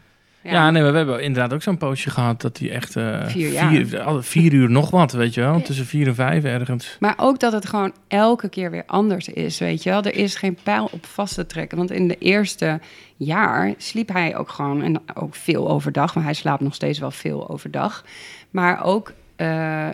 ja, 0.53 0.71
nee, 0.71 0.83
we 0.83 0.97
hebben 0.97 1.23
inderdaad 1.23 1.53
ook 1.53 1.63
zo'n 1.63 1.77
poosje 1.77 2.11
gehad 2.11 2.41
dat 2.41 2.59
hij 2.59 2.71
echt 2.71 2.97
uh, 2.97 3.27
vier, 3.27 3.51
vier, 3.51 4.23
vier, 4.23 4.53
uur 4.53 4.71
nog 4.71 4.91
wat, 4.91 5.13
weet 5.13 5.35
je 5.35 5.41
wel, 5.41 5.63
tussen 5.63 5.87
vier 5.87 6.07
en 6.07 6.15
vijf 6.15 6.45
ergens. 6.45 6.97
Maar 7.01 7.15
ook 7.17 7.41
dat 7.41 7.53
het 7.53 7.67
gewoon 7.67 7.93
elke 8.09 8.49
keer 8.49 8.71
weer 8.71 8.85
anders 8.87 9.29
is, 9.29 9.59
weet 9.59 9.83
je 9.83 9.91
wel. 9.91 10.03
Er 10.03 10.15
is 10.15 10.35
geen 10.35 10.59
pijl 10.63 10.89
op 10.93 11.07
vast 11.07 11.35
te 11.35 11.47
trekken, 11.47 11.79
want 11.79 11.91
in 11.91 12.09
de 12.09 12.19
eerste 12.19 12.81
jaar 13.17 13.75
sliep 13.77 14.09
hij 14.09 14.37
ook 14.37 14.49
gewoon, 14.49 14.83
en 14.83 15.01
ook 15.15 15.35
veel 15.35 15.69
overdag, 15.71 16.15
maar 16.15 16.25
hij 16.25 16.35
slaapt 16.35 16.63
nog 16.63 16.75
steeds 16.75 16.99
wel 16.99 17.11
veel 17.11 17.51
overdag. 17.51 18.05
Maar 18.51 18.85
ook 18.85 19.13
uh, 19.37 19.89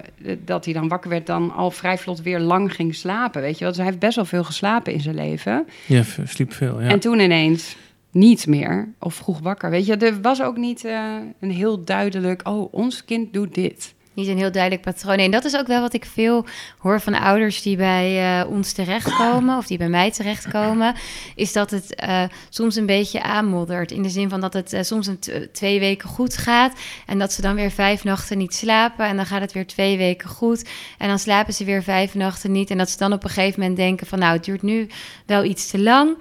dat 0.44 0.64
hij 0.64 0.74
dan 0.74 0.88
wakker 0.88 1.10
werd, 1.10 1.26
dan 1.26 1.52
al 1.54 1.70
vrij 1.70 1.98
vlot 1.98 2.22
weer 2.22 2.40
lang 2.40 2.74
ging 2.74 2.94
slapen. 2.94 3.40
Weet 3.40 3.54
je 3.54 3.60
wel, 3.60 3.68
dus 3.68 3.76
hij 3.76 3.86
heeft 3.86 3.98
best 3.98 4.16
wel 4.16 4.24
veel 4.24 4.44
geslapen 4.44 4.92
in 4.92 5.00
zijn 5.00 5.14
leven. 5.14 5.66
Ja, 5.86 6.02
sliep 6.24 6.52
veel. 6.52 6.80
Ja. 6.80 6.88
En 6.88 7.00
toen 7.00 7.20
ineens 7.20 7.76
niet 8.14 8.46
meer 8.46 8.88
of 8.98 9.14
vroeg 9.14 9.40
wakker. 9.40 9.70
Weet 9.70 9.86
je, 9.86 9.96
er 9.96 10.20
was 10.20 10.42
ook 10.42 10.56
niet 10.56 10.84
uh, 10.84 11.16
een 11.40 11.50
heel 11.50 11.84
duidelijk, 11.84 12.48
oh, 12.48 12.72
ons 12.74 13.04
kind 13.04 13.32
doet 13.32 13.54
dit. 13.54 13.94
Niet 14.14 14.28
een 14.28 14.38
heel 14.38 14.52
duidelijk 14.52 14.82
patroon. 14.82 15.16
En 15.18 15.30
dat 15.30 15.44
is 15.44 15.56
ook 15.56 15.66
wel 15.66 15.80
wat 15.80 15.94
ik 15.94 16.04
veel 16.04 16.46
hoor 16.78 17.00
van 17.00 17.14
ouders 17.14 17.62
die 17.62 17.76
bij 17.76 18.40
uh, 18.40 18.50
ons 18.50 18.72
terechtkomen, 18.72 19.56
of 19.56 19.66
die 19.66 19.78
bij 19.78 19.88
mij 19.88 20.10
terechtkomen, 20.10 20.94
is 21.34 21.52
dat 21.52 21.70
het 21.70 22.02
uh, 22.08 22.22
soms 22.48 22.76
een 22.76 22.86
beetje 22.86 23.22
aanmoddert. 23.22 23.90
In 23.90 24.02
de 24.02 24.08
zin 24.08 24.28
van 24.28 24.40
dat 24.40 24.52
het 24.52 24.72
uh, 24.72 24.82
soms 24.82 25.06
een 25.06 25.18
twee 25.52 25.80
weken 25.80 26.08
goed 26.08 26.36
gaat 26.36 26.78
en 27.06 27.18
dat 27.18 27.32
ze 27.32 27.42
dan 27.42 27.54
weer 27.54 27.70
vijf 27.70 28.04
nachten 28.04 28.38
niet 28.38 28.54
slapen 28.54 29.06
en 29.06 29.16
dan 29.16 29.26
gaat 29.26 29.40
het 29.40 29.52
weer 29.52 29.66
twee 29.66 29.96
weken 29.96 30.28
goed 30.28 30.68
en 30.98 31.08
dan 31.08 31.18
slapen 31.18 31.54
ze 31.54 31.64
weer 31.64 31.82
vijf 31.82 32.14
nachten 32.14 32.52
niet 32.52 32.70
en 32.70 32.78
dat 32.78 32.90
ze 32.90 32.98
dan 32.98 33.12
op 33.12 33.24
een 33.24 33.30
gegeven 33.30 33.60
moment 33.60 33.76
denken 33.78 34.06
van 34.06 34.18
nou, 34.18 34.32
het 34.32 34.44
duurt 34.44 34.62
nu 34.62 34.86
wel 35.26 35.44
iets 35.44 35.70
te 35.70 35.78
lang. 35.78 36.16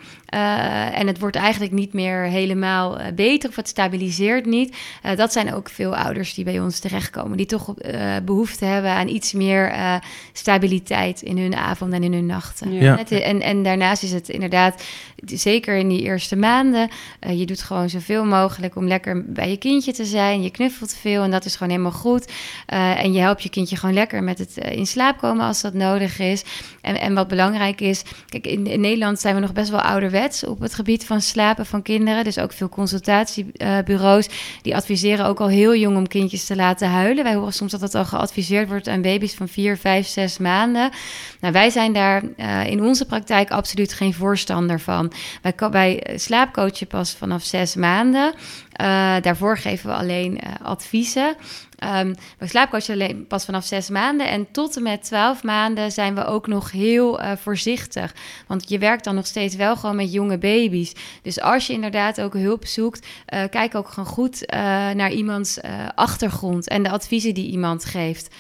En 0.94 1.08
het 1.08 1.20
wordt 1.20 1.36
eigenlijk 1.36 1.74
niet 1.74 1.94
meer 1.94 2.24
helemaal 2.24 2.98
beter 3.16 3.50
of 3.50 3.56
het 3.56 3.68
stabiliseert 3.68 4.46
niet. 4.46 4.76
Dat 5.16 5.32
zijn 5.34 5.54
ook 5.54 5.70
veel 5.70 5.96
ouders 5.96 6.34
die 6.34 6.44
bij 6.44 6.60
ons 6.60 6.80
terechtkomen, 6.80 7.38
die 7.38 7.46
toch 7.46 7.74
behoefte 8.26 8.66
hebben 8.66 8.92
aan 8.92 9.08
iets 9.08 9.34
meer 9.34 9.74
stabiliteit 10.34 11.22
in 11.22 11.38
hun 11.38 11.56
avond 11.56 11.94
en 11.94 12.04
in 12.04 12.14
hun 12.14 12.26
nachten. 12.26 12.74
Ja. 12.74 13.06
En, 13.06 13.42
en 13.42 13.64
daarnaast 13.64 14.04
is 14.04 14.12
het 14.12 14.30
inderdaad, 14.30 14.84
zeker 15.26 15.76
in 15.76 15.88
die 15.88 16.02
eerste 16.02 16.36
maanden, 16.36 16.90
je 17.30 17.46
doet 17.46 17.62
gewoon 17.62 17.90
zoveel 17.90 18.26
mogelijk 18.26 18.76
om 18.76 18.88
lekker 18.88 19.24
bij 19.26 19.50
je 19.50 19.58
kindje 19.58 19.94
te 19.94 20.06
zijn. 20.06 20.42
Je 20.44 20.50
knuffelt 20.50 20.94
veel 20.94 21.24
en 21.24 21.32
dat 21.32 21.46
is 21.46 21.56
gewoon 21.56 21.72
helemaal 21.72 22.00
goed. 22.00 22.32
en 22.66 23.14
je 23.14 23.20
helpt 23.20 23.44
je 23.44 23.50
kindje 23.50 23.76
gewoon 23.76 23.96
lekker 23.96 24.24
met 24.24 24.38
het 24.38 24.58
in 24.58 24.86
slaap 24.86 25.18
komen 25.18 25.46
als 25.46 25.62
dat 25.62 25.74
nodig 25.74 26.20
is. 26.20 26.44
En, 26.82 27.00
en 27.00 27.14
wat 27.14 27.28
belangrijk 27.28 27.82
is, 27.82 28.04
kijk, 28.30 28.48
in, 28.48 28.68
in 28.68 28.82
Nederland 28.82 29.20
zijn 29.20 29.36
we 29.36 29.42
nog 29.42 29.54
best 29.54 29.70
wel 29.70 29.82
ouderwets 29.82 30.46
op 30.46 30.60
het 30.60 30.74
gebied 30.74 31.06
van 31.06 31.22
slapen 31.22 31.66
van 31.66 31.82
kinderen. 31.82 32.24
Dus 32.24 32.38
ook 32.38 32.52
veel 32.52 32.70
consultatiebureaus 32.70 34.28
die 34.62 34.76
adviseren 34.76 35.26
ook 35.26 35.40
al 35.40 35.48
heel 35.48 35.76
jong 35.76 35.98
om 35.98 36.08
kindjes 36.08 36.46
te 36.46 36.56
laten 36.56 36.90
huilen. 36.90 37.24
Wij 37.24 37.36
horen 37.36 37.54
soms 37.54 37.73
dat 37.80 37.92
dat 37.92 38.02
al 38.02 38.06
geadviseerd 38.06 38.68
wordt 38.70 38.88
aan 38.88 39.02
baby's 39.02 39.34
van 39.34 39.48
4, 39.48 39.78
5, 39.78 40.08
6 40.08 40.38
maanden. 40.38 40.92
Nou, 41.40 41.54
wij 41.54 41.70
zijn 41.70 41.94
daar 41.94 42.24
uh, 42.38 42.66
in 42.66 42.84
onze 42.84 43.06
praktijk 43.06 43.52
absoluut 43.52 43.94
geen 43.94 44.14
voorstander 44.14 44.80
van. 44.80 45.12
Wij, 45.42 45.70
wij 45.72 46.04
slaapcoachen 46.16 46.88
pas 46.88 47.12
vanaf 47.12 47.44
6 47.44 47.76
maanden. 47.76 48.34
Uh, 48.82 49.16
daarvoor 49.22 49.58
geven 49.58 49.90
we 49.90 49.96
alleen 49.96 50.40
adviezen. 50.62 51.36
Um, 51.98 52.16
we 52.38 52.48
slaapcoachen 52.48 52.94
alleen 52.94 53.28
pas 53.28 53.46
vanaf 53.46 53.66
zes 53.66 53.90
maanden. 53.90 54.28
En 54.28 54.52
tot 54.52 54.76
en 54.76 54.84
met 54.84 55.04
twaalf 55.04 55.44
maanden 55.44 55.92
zijn 55.92 56.16
we 56.16 56.26
ook 56.26 56.48
nog 56.48 56.72
heel 56.72 57.20
voorzichtig. 57.38 58.16
Want 58.48 58.70
je 58.70 58.78
werkt 58.78 59.04
dan 59.04 59.16
nog 59.16 59.26
steeds 59.26 59.56
wel 59.56 59.76
gewoon 59.76 59.96
met 59.96 60.14
jonge 60.14 60.38
baby's. 60.38 60.94
Dus 61.22 61.42
als 61.42 61.68
je 61.68 61.74
inderdaad 61.74 62.22
ook 62.22 62.34
hulp 62.34 62.66
zoekt, 62.66 63.08
kijk 63.50 63.76
ook 63.76 63.88
gewoon 63.88 64.10
goed 64.10 64.46
naar 64.96 65.12
iemands 65.12 65.60
achtergrond 65.96 66.68
en 66.68 66.84
de 66.84 66.90
adviezen 66.90 67.34
die 67.34 67.52
iemand 67.52 67.63
geeft. 67.86 68.36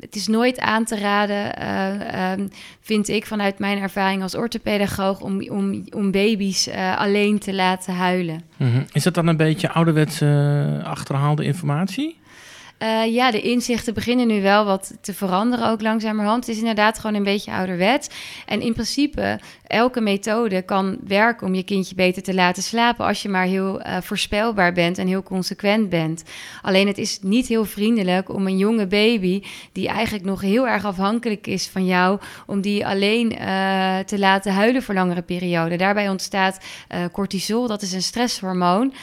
Het 0.00 0.14
is 0.14 0.26
nooit 0.26 0.60
aan 0.60 0.84
te 0.84 0.98
raden, 0.98 1.68
um, 2.40 2.48
vind 2.80 3.08
ik 3.08 3.26
vanuit 3.26 3.58
mijn 3.58 3.78
ervaring 3.78 4.22
als 4.22 4.34
orthopedagoog, 4.34 5.20
om, 5.20 5.48
om, 5.48 5.84
om 5.90 6.10
baby's 6.10 6.68
alleen 6.96 7.38
te 7.38 7.54
laten 7.54 7.94
huilen. 7.94 8.42
Mm 8.56 8.72
-hmm. 8.72 8.84
Is 8.92 9.02
dat 9.02 9.14
dan 9.14 9.26
een 9.26 9.36
beetje 9.36 9.70
ouderwetse 9.70 10.80
achterhaalde 10.84 11.44
informatie? 11.44 12.18
Uh, 12.82 13.14
ja, 13.14 13.30
de 13.30 13.40
inzichten 13.40 13.94
beginnen 13.94 14.26
nu 14.26 14.42
wel 14.42 14.64
wat 14.64 14.96
te 15.00 15.14
veranderen, 15.14 15.68
ook 15.68 15.82
langzamerhand. 15.82 16.46
Het 16.46 16.54
is 16.54 16.60
inderdaad 16.60 16.98
gewoon 16.98 17.16
een 17.16 17.24
beetje 17.24 17.52
ouderwet. 17.52 18.14
En 18.46 18.60
in 18.60 18.72
principe, 18.72 19.40
elke 19.68 20.00
methode 20.00 20.62
kan 20.62 20.98
werken 21.06 21.46
om 21.46 21.54
je 21.54 21.62
kindje 21.62 21.94
beter 21.94 22.22
te 22.22 22.34
laten 22.34 22.62
slapen. 22.62 23.06
als 23.06 23.22
je 23.22 23.28
maar 23.28 23.44
heel 23.44 23.80
uh, 23.80 23.96
voorspelbaar 24.00 24.72
bent 24.72 24.98
en 24.98 25.06
heel 25.06 25.22
consequent 25.22 25.88
bent. 25.88 26.24
Alleen 26.62 26.86
het 26.86 26.98
is 26.98 27.18
niet 27.22 27.46
heel 27.46 27.64
vriendelijk 27.64 28.34
om 28.34 28.46
een 28.46 28.58
jonge 28.58 28.86
baby. 28.86 29.42
die 29.72 29.88
eigenlijk 29.88 30.24
nog 30.24 30.40
heel 30.40 30.68
erg 30.68 30.84
afhankelijk 30.84 31.46
is 31.46 31.68
van 31.68 31.86
jou. 31.86 32.20
om 32.46 32.60
die 32.60 32.86
alleen 32.86 33.32
uh, 33.32 33.98
te 33.98 34.18
laten 34.18 34.52
huilen 34.52 34.82
voor 34.82 34.94
langere 34.94 35.22
perioden. 35.22 35.78
Daarbij 35.78 36.08
ontstaat 36.08 36.58
cortisol, 37.12 37.66
dat 37.66 37.82
is 37.82 37.92
een 37.92 38.02
stresshormoon. 38.02 38.94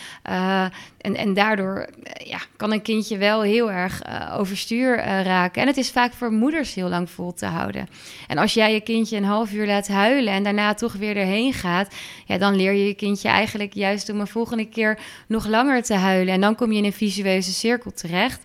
En, 0.97 1.15
en 1.15 1.33
daardoor 1.33 1.89
ja, 2.23 2.39
kan 2.57 2.71
een 2.71 2.81
kindje 2.81 3.17
wel 3.17 3.41
heel 3.41 3.71
erg 3.71 4.01
overstuur 4.37 4.97
raken. 5.23 5.61
En 5.61 5.67
het 5.67 5.77
is 5.77 5.91
vaak 5.91 6.13
voor 6.13 6.31
moeders 6.31 6.73
heel 6.73 6.89
lang 6.89 7.09
vol 7.09 7.33
te 7.33 7.45
houden. 7.45 7.87
En 8.27 8.37
als 8.37 8.53
jij 8.53 8.73
je 8.73 8.81
kindje 8.81 9.17
een 9.17 9.23
half 9.23 9.51
uur 9.51 9.67
laat 9.67 9.87
huilen 9.87 10.33
en 10.33 10.43
daarna 10.43 10.54
toch 10.73 10.93
weer 10.93 11.17
erheen 11.17 11.53
gaat, 11.53 11.95
ja, 12.25 12.37
dan 12.37 12.55
leer 12.55 12.73
je 12.73 12.87
je 12.87 12.93
kindje 12.93 13.29
eigenlijk 13.29 13.73
juist 13.73 14.09
om 14.09 14.19
een 14.19 14.27
volgende 14.27 14.65
keer 14.65 14.99
nog 15.27 15.47
langer 15.47 15.83
te 15.83 15.93
huilen. 15.93 16.33
En 16.33 16.41
dan 16.41 16.55
kom 16.55 16.71
je 16.71 16.77
in 16.77 16.85
een 16.85 16.93
visueuze 16.93 17.51
cirkel 17.51 17.91
terecht. 17.91 18.41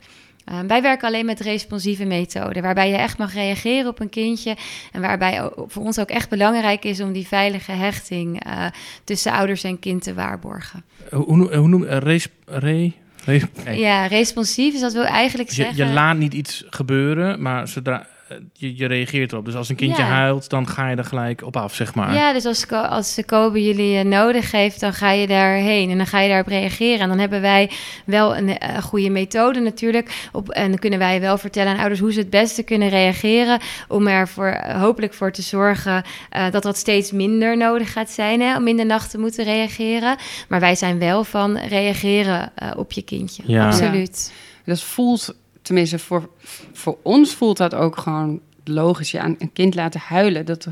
Uh, 0.50 0.58
wij 0.66 0.82
werken 0.82 1.08
alleen 1.08 1.26
met 1.26 1.40
responsieve 1.40 2.04
methoden, 2.04 2.62
waarbij 2.62 2.88
je 2.88 2.96
echt 2.96 3.18
mag 3.18 3.34
reageren 3.34 3.90
op 3.90 4.00
een 4.00 4.08
kindje. 4.08 4.56
En 4.92 5.00
waarbij 5.00 5.50
voor 5.66 5.82
ons 5.82 5.98
ook 5.98 6.08
echt 6.08 6.28
belangrijk 6.28 6.84
is 6.84 7.00
om 7.00 7.12
die 7.12 7.26
veilige 7.26 7.72
hechting 7.72 8.46
uh, 8.46 8.66
tussen 9.04 9.32
ouders 9.32 9.64
en 9.64 9.78
kind 9.78 10.02
te 10.02 10.14
waarborgen. 10.14 10.84
Hoe, 11.10 11.54
hoe 11.56 11.68
noem 11.68 11.84
je 11.84 11.98
res, 11.98 12.28
re, 12.44 12.92
re, 13.24 13.40
Ja, 13.72 14.06
responsief 14.06 14.74
is 14.74 14.80
dat 14.80 14.92
wil 14.92 15.04
eigenlijk 15.04 15.48
dus 15.48 15.56
je, 15.56 15.62
zeggen. 15.62 15.86
Je 15.86 15.92
laat 15.92 16.16
niet 16.16 16.34
iets 16.34 16.64
gebeuren, 16.70 17.42
maar 17.42 17.68
zodra 17.68 18.06
je, 18.52 18.76
je, 18.76 18.86
reageert 18.86 19.32
erop. 19.32 19.44
Dus 19.44 19.54
als 19.54 19.68
een 19.68 19.76
kindje 19.76 20.02
huilt, 20.02 20.48
dan 20.50 20.68
ga 20.68 20.88
je 20.88 20.96
er 20.96 21.04
gelijk 21.04 21.42
op 21.42 21.56
af, 21.56 21.74
zeg 21.74 21.94
maar. 21.94 22.14
Ja, 22.14 22.32
dus 22.32 22.44
als, 22.44 22.68
als 22.70 23.18
Kobe 23.26 23.64
jullie 23.64 24.04
uh, 24.04 24.10
nodig 24.10 24.50
heeft, 24.50 24.80
dan 24.80 24.92
ga 24.92 25.10
je 25.10 25.26
daarheen 25.26 25.90
en 25.90 25.96
dan 25.96 26.06
ga 26.06 26.20
je 26.20 26.28
daarop 26.28 26.46
reageren. 26.46 27.00
En 27.00 27.08
dan 27.08 27.18
hebben 27.18 27.40
wij 27.40 27.70
wel 28.04 28.36
een 28.36 28.48
uh, 28.48 28.78
goede 28.82 29.10
methode 29.10 29.60
natuurlijk. 29.60 30.28
Op, 30.32 30.48
en 30.48 30.68
dan 30.68 30.78
kunnen 30.78 30.98
wij 30.98 31.20
wel 31.20 31.38
vertellen 31.38 31.72
aan 31.72 31.78
ouders 31.78 32.00
hoe 32.00 32.12
ze 32.12 32.18
het 32.18 32.30
beste 32.30 32.62
kunnen 32.62 32.88
reageren. 32.88 33.60
Om 33.88 34.06
er 34.06 34.28
voor, 34.28 34.60
uh, 34.66 34.80
hopelijk 34.80 35.14
voor 35.14 35.32
te 35.32 35.42
zorgen 35.42 36.02
dat 36.50 36.62
dat 36.62 36.76
steeds 36.76 37.12
minder 37.12 37.56
nodig 37.56 37.92
gaat 37.92 38.10
zijn. 38.10 38.40
Hè, 38.40 38.56
om 38.56 38.66
in 38.66 38.76
de 38.76 38.84
nacht 38.84 39.10
te 39.10 39.18
moeten 39.18 39.44
reageren. 39.44 40.16
Maar 40.48 40.60
wij 40.60 40.74
zijn 40.74 40.98
wel 40.98 41.24
van 41.24 41.56
reageren 41.56 42.52
op 42.76 42.92
je 42.92 43.02
kindje. 43.02 43.42
Ja. 43.46 43.66
Absoluut. 43.66 44.32
Ja. 44.34 44.48
Dat 44.64 44.82
voelt 44.82 45.34
tenminste 45.70 45.98
voor, 45.98 46.28
voor 46.72 46.98
ons 47.02 47.34
voelt 47.34 47.56
dat 47.56 47.74
ook 47.74 47.96
gewoon 47.96 48.40
logisch. 48.64 49.10
Je 49.10 49.20
aan 49.20 49.36
een 49.38 49.52
kind 49.52 49.74
laten 49.74 50.00
huilen, 50.00 50.46
dat 50.46 50.68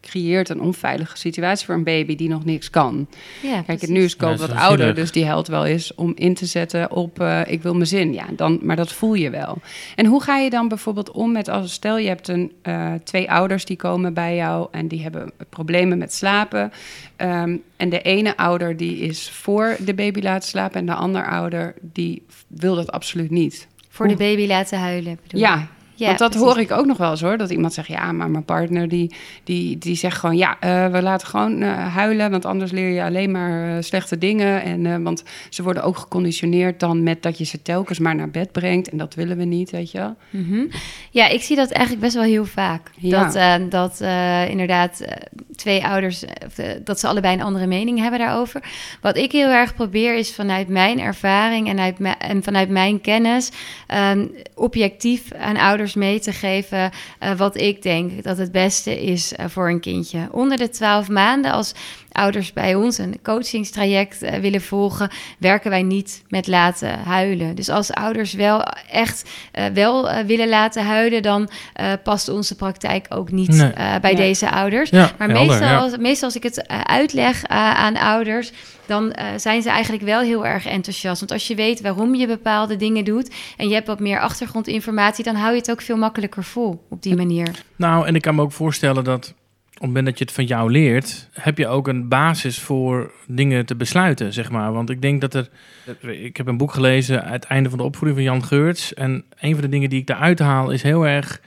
creëert 0.00 0.48
een 0.48 0.60
onveilige 0.60 1.16
situatie 1.16 1.66
voor 1.66 1.74
een 1.74 1.84
baby 1.84 2.16
die 2.16 2.28
nog 2.28 2.44
niks 2.44 2.70
kan. 2.70 3.06
Ja, 3.42 3.62
Kijk, 3.62 3.88
nu 3.88 4.02
is 4.02 4.16
Koop 4.16 4.36
wat 4.36 4.52
ouder, 4.52 4.94
dus 4.94 5.12
die 5.12 5.24
helpt 5.24 5.48
wel 5.48 5.66
eens 5.66 5.94
om 5.94 6.12
in 6.14 6.34
te 6.34 6.46
zetten 6.46 6.90
op 6.90 7.20
uh, 7.20 7.40
ik 7.46 7.62
wil 7.62 7.74
mijn 7.74 7.86
zin. 7.86 8.12
Ja, 8.12 8.24
dan, 8.36 8.58
maar 8.62 8.76
dat 8.76 8.92
voel 8.92 9.14
je 9.14 9.30
wel. 9.30 9.58
En 9.94 10.06
hoe 10.06 10.22
ga 10.22 10.36
je 10.36 10.50
dan 10.50 10.68
bijvoorbeeld 10.68 11.10
om 11.10 11.32
met 11.32 11.48
als 11.48 11.72
stel 11.72 11.98
je 11.98 12.08
hebt 12.08 12.28
een, 12.28 12.52
uh, 12.62 12.92
twee 13.04 13.30
ouders 13.30 13.64
die 13.64 13.76
komen 13.76 14.14
bij 14.14 14.36
jou 14.36 14.68
en 14.70 14.88
die 14.88 15.02
hebben 15.02 15.32
problemen 15.48 15.98
met 15.98 16.12
slapen. 16.12 16.72
Um, 17.16 17.62
en 17.76 17.88
de 17.88 18.02
ene 18.02 18.36
ouder 18.36 18.76
die 18.76 18.98
is 18.98 19.30
voor 19.30 19.76
de 19.84 19.94
baby 19.94 20.20
laten 20.20 20.48
slapen 20.48 20.80
en 20.80 20.86
de 20.86 20.94
andere 20.94 21.24
ouder 21.24 21.74
die 21.80 22.22
wil 22.46 22.74
dat 22.74 22.90
absoluut 22.90 23.30
niet. 23.30 23.68
Voor 23.92 24.08
de 24.08 24.16
baby 24.16 24.46
laten 24.46 24.78
huilen. 24.78 25.18
Bedoel 25.22 25.40
ja, 25.40 25.68
ja, 26.00 26.06
Want 26.06 26.18
dat 26.18 26.34
hoor 26.34 26.58
ik 26.58 26.70
ook 26.70 26.86
nog 26.86 26.96
wel 26.96 27.10
eens 27.10 27.20
hoor. 27.20 27.36
Dat 27.36 27.50
iemand 27.50 27.72
zegt, 27.72 27.88
ja, 27.88 28.12
maar 28.12 28.30
mijn 28.30 28.44
partner 28.44 28.88
die, 28.88 29.14
die, 29.44 29.78
die 29.78 29.96
zegt 29.96 30.18
gewoon... 30.18 30.36
ja, 30.36 30.56
uh, 30.64 30.92
we 30.92 31.02
laten 31.02 31.26
gewoon 31.26 31.62
uh, 31.62 31.94
huilen, 31.94 32.30
want 32.30 32.44
anders 32.44 32.70
leer 32.70 32.88
je 32.88 33.02
alleen 33.02 33.30
maar 33.30 33.68
uh, 33.68 33.76
slechte 33.80 34.18
dingen. 34.18 34.62
En, 34.62 35.02
want 35.02 35.22
ze 35.48 35.62
worden 35.62 35.82
ook 35.82 35.96
geconditioneerd 35.96 36.80
dan 36.80 37.02
met 37.02 37.22
dat 37.22 37.38
je 37.38 37.44
ze 37.44 37.62
telkens 37.62 37.98
maar 37.98 38.14
naar 38.14 38.30
bed 38.30 38.52
brengt. 38.52 38.88
En 38.88 38.98
dat 38.98 39.14
willen 39.14 39.36
we 39.36 39.44
niet, 39.44 39.70
weet 39.70 39.90
je 39.90 39.98
wel. 39.98 40.16
Mm 40.30 40.46
-hmm. 40.48 40.68
Ja, 41.10 41.28
ik 41.28 41.42
zie 41.42 41.56
dat 41.56 41.70
eigenlijk 41.70 42.04
best 42.04 42.14
wel 42.14 42.24
heel 42.24 42.44
vaak. 42.44 42.90
Ja. 42.96 43.30
Dat, 43.30 43.70
dat 43.70 44.00
inderdaad 44.50 45.04
twee 45.56 45.84
ouders, 45.84 46.24
dat 46.84 47.00
ze 47.00 47.06
allebei 47.06 47.34
een 47.34 47.42
andere 47.42 47.66
mening 47.66 47.98
hebben 47.98 48.18
daarover. 48.18 48.62
Wat 49.00 49.16
ik 49.16 49.32
heel 49.32 49.48
erg 49.48 49.74
probeer 49.74 50.16
is 50.16 50.34
vanuit 50.34 50.68
mijn 50.68 51.00
ervaring 51.00 51.68
en, 51.68 51.78
uit 51.78 51.96
en 52.18 52.42
vanuit 52.42 52.68
mijn 52.68 53.00
kennis... 53.00 53.50
Um, 54.12 54.30
objectief 54.54 55.32
aan 55.32 55.56
ouders 55.56 55.89
mee 55.94 56.20
te 56.20 56.32
geven 56.32 56.90
uh, 57.22 57.32
wat 57.32 57.56
ik 57.56 57.82
denk 57.82 58.22
dat 58.22 58.38
het 58.38 58.52
beste 58.52 59.02
is 59.02 59.32
uh, 59.32 59.44
voor 59.48 59.68
een 59.68 59.80
kindje. 59.80 60.28
Onder 60.30 60.56
de 60.56 60.68
twaalf 60.68 61.08
maanden, 61.08 61.52
als 61.52 61.72
ouders 62.12 62.52
bij 62.52 62.74
ons 62.74 62.98
een 62.98 63.18
coachingstraject 63.22 64.22
uh, 64.22 64.34
willen 64.34 64.60
volgen, 64.60 65.10
werken 65.38 65.70
wij 65.70 65.82
niet 65.82 66.22
met 66.28 66.46
laten 66.46 66.98
huilen. 66.98 67.54
Dus 67.54 67.68
als 67.68 67.92
ouders 67.92 68.32
wel 68.32 68.62
echt 68.90 69.30
wel 69.74 70.24
willen 70.24 70.48
laten 70.48 70.84
huilen, 70.84 71.22
dan 71.22 71.50
past 72.02 72.28
onze 72.28 72.56
praktijk 72.56 73.06
ook 73.08 73.30
niet 73.30 73.48
nee. 73.48 73.72
bij 74.00 74.10
ja. 74.10 74.16
deze 74.16 74.50
ouders. 74.50 74.90
Ja, 74.90 75.10
maar 75.18 75.28
helder, 75.28 75.46
meestal, 75.46 75.68
ja. 75.68 75.78
als, 75.78 75.96
meestal 75.96 76.28
als 76.28 76.36
ik 76.36 76.42
het 76.42 76.68
uitleg 76.68 77.46
aan 77.46 77.96
ouders 77.96 78.52
dan 78.90 79.04
uh, 79.04 79.24
zijn 79.36 79.62
ze 79.62 79.68
eigenlijk 79.70 80.02
wel 80.02 80.20
heel 80.20 80.46
erg 80.46 80.66
enthousiast. 80.66 81.20
Want 81.20 81.32
als 81.32 81.46
je 81.46 81.54
weet 81.54 81.80
waarom 81.80 82.14
je 82.14 82.26
bepaalde 82.26 82.76
dingen 82.76 83.04
doet 83.04 83.30
en 83.56 83.68
je 83.68 83.74
hebt 83.74 83.86
wat 83.86 84.00
meer 84.00 84.20
achtergrondinformatie, 84.20 85.24
dan 85.24 85.34
hou 85.34 85.52
je 85.52 85.58
het 85.58 85.70
ook 85.70 85.80
veel 85.80 85.96
makkelijker 85.96 86.44
vol 86.44 86.86
op 86.88 87.02
die 87.02 87.16
manier. 87.16 87.62
Nou, 87.76 88.06
en 88.06 88.14
ik 88.14 88.22
kan 88.22 88.34
me 88.34 88.42
ook 88.42 88.52
voorstellen 88.52 89.04
dat 89.04 89.34
het 89.80 89.88
moment 89.88 90.06
dat 90.06 90.18
je 90.18 90.24
het 90.24 90.34
van 90.34 90.44
jou 90.44 90.70
leert, 90.70 91.28
heb 91.32 91.58
je 91.58 91.68
ook 91.68 91.88
een 91.88 92.08
basis 92.08 92.58
voor 92.60 93.12
dingen 93.26 93.66
te 93.66 93.76
besluiten, 93.76 94.32
zeg 94.32 94.50
maar. 94.50 94.72
Want 94.72 94.90
ik 94.90 95.02
denk 95.02 95.20
dat 95.20 95.34
er. 95.34 95.48
Ik 96.00 96.36
heb 96.36 96.46
een 96.46 96.56
boek 96.56 96.72
gelezen, 96.72 97.24
Het 97.24 97.44
einde 97.44 97.68
van 97.68 97.78
de 97.78 97.84
opvoeding 97.84 98.18
van 98.18 98.28
Jan 98.28 98.44
Geurts. 98.44 98.94
En 98.94 99.24
een 99.38 99.52
van 99.52 99.60
de 99.60 99.68
dingen 99.68 99.90
die 99.90 100.00
ik 100.00 100.06
daaruit 100.06 100.38
haal 100.38 100.70
is 100.70 100.82
heel 100.82 101.06
erg 101.06 101.40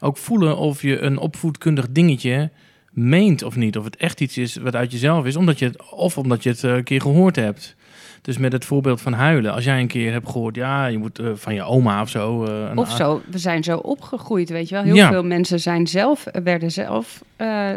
ook 0.00 0.16
voelen 0.16 0.56
of 0.56 0.82
je 0.82 1.00
een 1.00 1.18
opvoedkundig 1.18 1.86
dingetje 1.90 2.50
meent 2.90 3.42
of 3.42 3.56
niet. 3.56 3.76
Of 3.76 3.84
het 3.84 3.96
echt 3.96 4.20
iets 4.20 4.38
is 4.38 4.56
wat 4.56 4.76
uit 4.76 4.92
jezelf 4.92 5.24
is, 5.24 5.36
omdat 5.36 5.58
je 5.58 5.64
het, 5.64 5.90
of 5.90 6.18
omdat 6.18 6.42
je 6.42 6.48
het 6.48 6.62
een 6.62 6.84
keer 6.84 7.00
gehoord 7.00 7.36
hebt. 7.36 7.76
Dus 8.22 8.38
met 8.38 8.52
het 8.52 8.64
voorbeeld 8.64 9.00
van 9.00 9.12
huilen. 9.12 9.52
Als 9.52 9.64
jij 9.64 9.80
een 9.80 9.86
keer 9.86 10.12
hebt 10.12 10.28
gehoord, 10.28 10.54
ja, 10.54 10.86
je 10.86 10.98
moet 10.98 11.20
uh, 11.20 11.30
van 11.34 11.54
je 11.54 11.62
oma 11.62 12.00
of 12.00 12.08
zo. 12.08 12.44
Uh, 12.44 12.70
of 12.74 12.90
zo, 12.90 13.22
we 13.30 13.38
zijn 13.38 13.64
zo 13.64 13.76
opgegroeid, 13.76 14.50
weet 14.50 14.68
je 14.68 14.74
wel. 14.74 14.84
Heel 14.84 14.94
ja. 14.94 15.08
veel 15.08 15.24
mensen 15.24 15.60
zijn 15.60 15.86
zelf, 15.86 16.24
werden 16.42 16.70
zelf, 16.70 17.22
uh, 17.38 17.70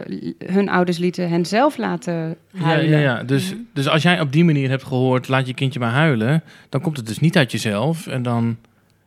hun 0.45 0.69
ouders 0.69 0.97
lieten 0.97 1.29
hen 1.29 1.45
zelf 1.45 1.77
laten 1.77 2.37
huilen. 2.57 2.89
Ja, 2.89 2.97
ja, 2.97 3.15
ja. 3.17 3.23
Dus, 3.23 3.49
mm-hmm. 3.49 3.67
dus 3.73 3.87
als 3.87 4.03
jij 4.03 4.21
op 4.21 4.31
die 4.31 4.43
manier 4.43 4.69
hebt 4.69 4.83
gehoord, 4.83 5.27
laat 5.27 5.47
je 5.47 5.53
kindje 5.53 5.79
maar 5.79 5.91
huilen, 5.91 6.43
dan 6.69 6.81
komt 6.81 6.97
het 6.97 7.07
dus 7.07 7.19
niet 7.19 7.37
uit 7.37 7.51
jezelf. 7.51 8.07
En 8.07 8.23
dan 8.23 8.57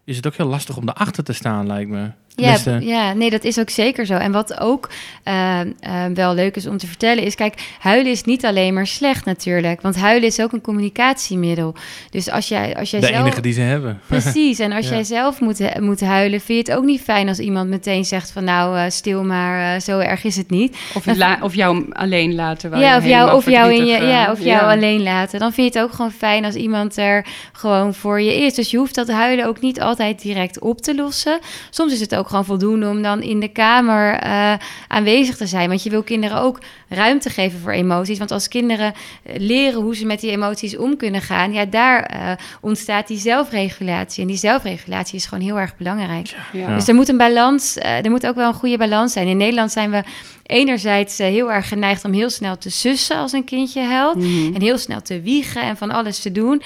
is 0.05 0.17
het 0.17 0.27
ook 0.27 0.35
heel 0.35 0.47
lastig 0.47 0.77
om 0.77 0.89
erachter 0.89 1.25
te 1.25 1.33
staan, 1.33 1.67
lijkt 1.67 1.91
me. 1.91 2.11
Ja, 2.39 2.79
ja, 2.81 3.13
nee, 3.13 3.31
dat 3.31 3.45
is 3.45 3.59
ook 3.59 3.71
zeker 3.71 4.07
zo. 4.07 4.15
En 4.15 4.33
wat 4.33 4.61
ook 4.61 4.89
uh, 5.25 5.61
uh, 5.65 6.05
wel 6.15 6.35
leuk 6.35 6.57
is 6.57 6.67
om 6.67 6.79
te 6.79 6.87
vertellen 6.87 7.25
is, 7.25 7.35
kijk, 7.35 7.55
huilen 7.79 8.13
is 8.13 8.23
niet 8.23 8.45
alleen 8.45 8.75
maar 8.75 8.87
slecht 8.87 9.25
natuurlijk, 9.25 9.81
want 9.81 9.97
huilen 9.97 10.29
is 10.29 10.41
ook 10.41 10.53
een 10.53 10.61
communicatiemiddel. 10.61 11.75
Dus 12.11 12.31
als 12.31 12.49
jij, 12.49 12.77
als 12.77 12.91
jij 12.91 13.01
de 13.01 13.07
zelf... 13.07 13.21
enige 13.21 13.41
die 13.41 13.53
ze 13.53 13.61
hebben. 13.61 14.01
Precies. 14.07 14.59
En 14.59 14.73
als 14.73 14.89
ja. 14.89 14.95
jij 14.95 15.05
zelf 15.05 15.41
moet, 15.41 15.81
moet 15.81 16.01
huilen, 16.01 16.41
vind 16.41 16.67
je 16.67 16.73
het 16.73 16.81
ook 16.81 16.87
niet 16.87 17.01
fijn 17.01 17.29
als 17.29 17.39
iemand 17.39 17.69
meteen 17.69 18.05
zegt 18.05 18.31
van, 18.31 18.45
nou, 18.45 18.77
uh, 18.77 18.85
stil 18.89 19.25
maar, 19.25 19.81
zo 19.81 19.99
erg 19.99 20.25
is 20.25 20.37
het 20.37 20.51
niet. 20.51 20.77
Of, 20.95 21.17
la 21.17 21.39
of 21.41 21.55
jou 21.55 21.87
alleen 21.93 22.35
laten. 22.35 22.79
Ja, 22.79 22.97
of 22.97 23.07
jou, 23.07 23.37
of 23.37 23.51
jou 23.51 23.75
in 23.75 23.87
je, 23.87 24.03
ja, 24.03 24.33
of 24.33 24.41
jou 24.41 24.63
alleen 24.63 25.03
laten. 25.03 25.39
Dan 25.39 25.53
vind 25.53 25.73
je 25.73 25.79
het 25.79 25.89
ook 25.89 25.95
gewoon 25.95 26.13
fijn 26.13 26.45
als 26.45 26.55
iemand 26.55 26.97
er 26.97 27.27
gewoon 27.53 27.95
voor 27.95 28.21
je 28.21 28.35
is. 28.35 28.55
Dus 28.55 28.71
je 28.71 28.77
hoeft 28.77 28.95
dat 28.95 29.09
huilen 29.09 29.47
ook 29.47 29.61
niet 29.61 29.81
altijd 29.81 30.23
direct 30.23 30.61
op 30.61 30.81
te 30.81 30.95
lossen. 30.95 31.39
Soms 31.71 31.93
is 31.93 32.01
het 32.01 32.15
ook 32.15 32.28
gewoon 32.29 32.45
voldoende 32.45 32.89
om 32.89 33.03
dan 33.03 33.23
in 33.23 33.41
de 33.41 33.49
kamer 33.49 34.25
uh, 34.25 34.53
aanwezig 34.89 35.37
te 35.37 35.47
zijn. 35.47 35.69
Want 35.69 35.83
je 35.83 35.91
wil 35.91 36.03
kinderen 36.03 36.41
ook 36.41 36.59
ruimte 36.89 37.31
geven 37.31 37.61
voor 37.61 37.73
emoties. 37.73 38.19
Want 38.19 38.31
als 38.31 38.49
kinderen 38.49 38.93
leren 39.37 39.81
hoe 39.81 39.97
ze 39.97 40.07
met 40.07 40.21
die 40.21 40.31
emoties 40.31 40.77
om 40.77 40.97
kunnen 40.97 41.21
gaan, 41.21 41.53
ja, 41.53 41.65
daar 41.65 42.11
uh, 42.15 42.33
ontstaat 42.61 43.07
die 43.07 43.19
zelfregulatie. 43.19 44.23
En 44.23 44.29
die 44.29 44.37
zelfregulatie 44.37 45.17
is 45.17 45.27
gewoon 45.27 45.45
heel 45.45 45.59
erg 45.59 45.77
belangrijk. 45.77 46.35
Ja. 46.53 46.75
Dus 46.75 46.89
er 46.89 46.95
moet 46.95 47.09
een 47.09 47.17
balans, 47.17 47.77
uh, 47.77 48.05
er 48.05 48.11
moet 48.11 48.27
ook 48.27 48.35
wel 48.37 48.49
een 48.49 48.55
goede 48.55 48.77
balans 48.79 49.13
zijn. 49.13 49.27
In 49.27 49.37
Nederland 49.37 49.73
zijn 49.73 49.91
we 49.91 50.03
enerzijds 50.49 51.21
uh, 51.21 51.27
heel 51.27 51.53
erg 51.53 51.69
geneigd 51.69 52.05
om 52.05 52.13
heel 52.13 52.31
snel 52.31 52.59
te 52.59 52.71
sussen 52.71 53.17
als 53.17 53.33
een 53.33 53.45
kindje 53.45 53.81
huilt. 53.81 54.17
Mm 54.17 54.23
-hmm. 54.23 54.55
En 54.55 54.63
heel 54.63 54.79
snel 54.79 55.03
te 55.03 55.21
wiegen 55.21 55.63
en 55.63 55.77
van 55.77 55.91
alles 55.91 56.19
te 56.19 56.33
doen. 56.33 56.53
Um, 56.53 56.61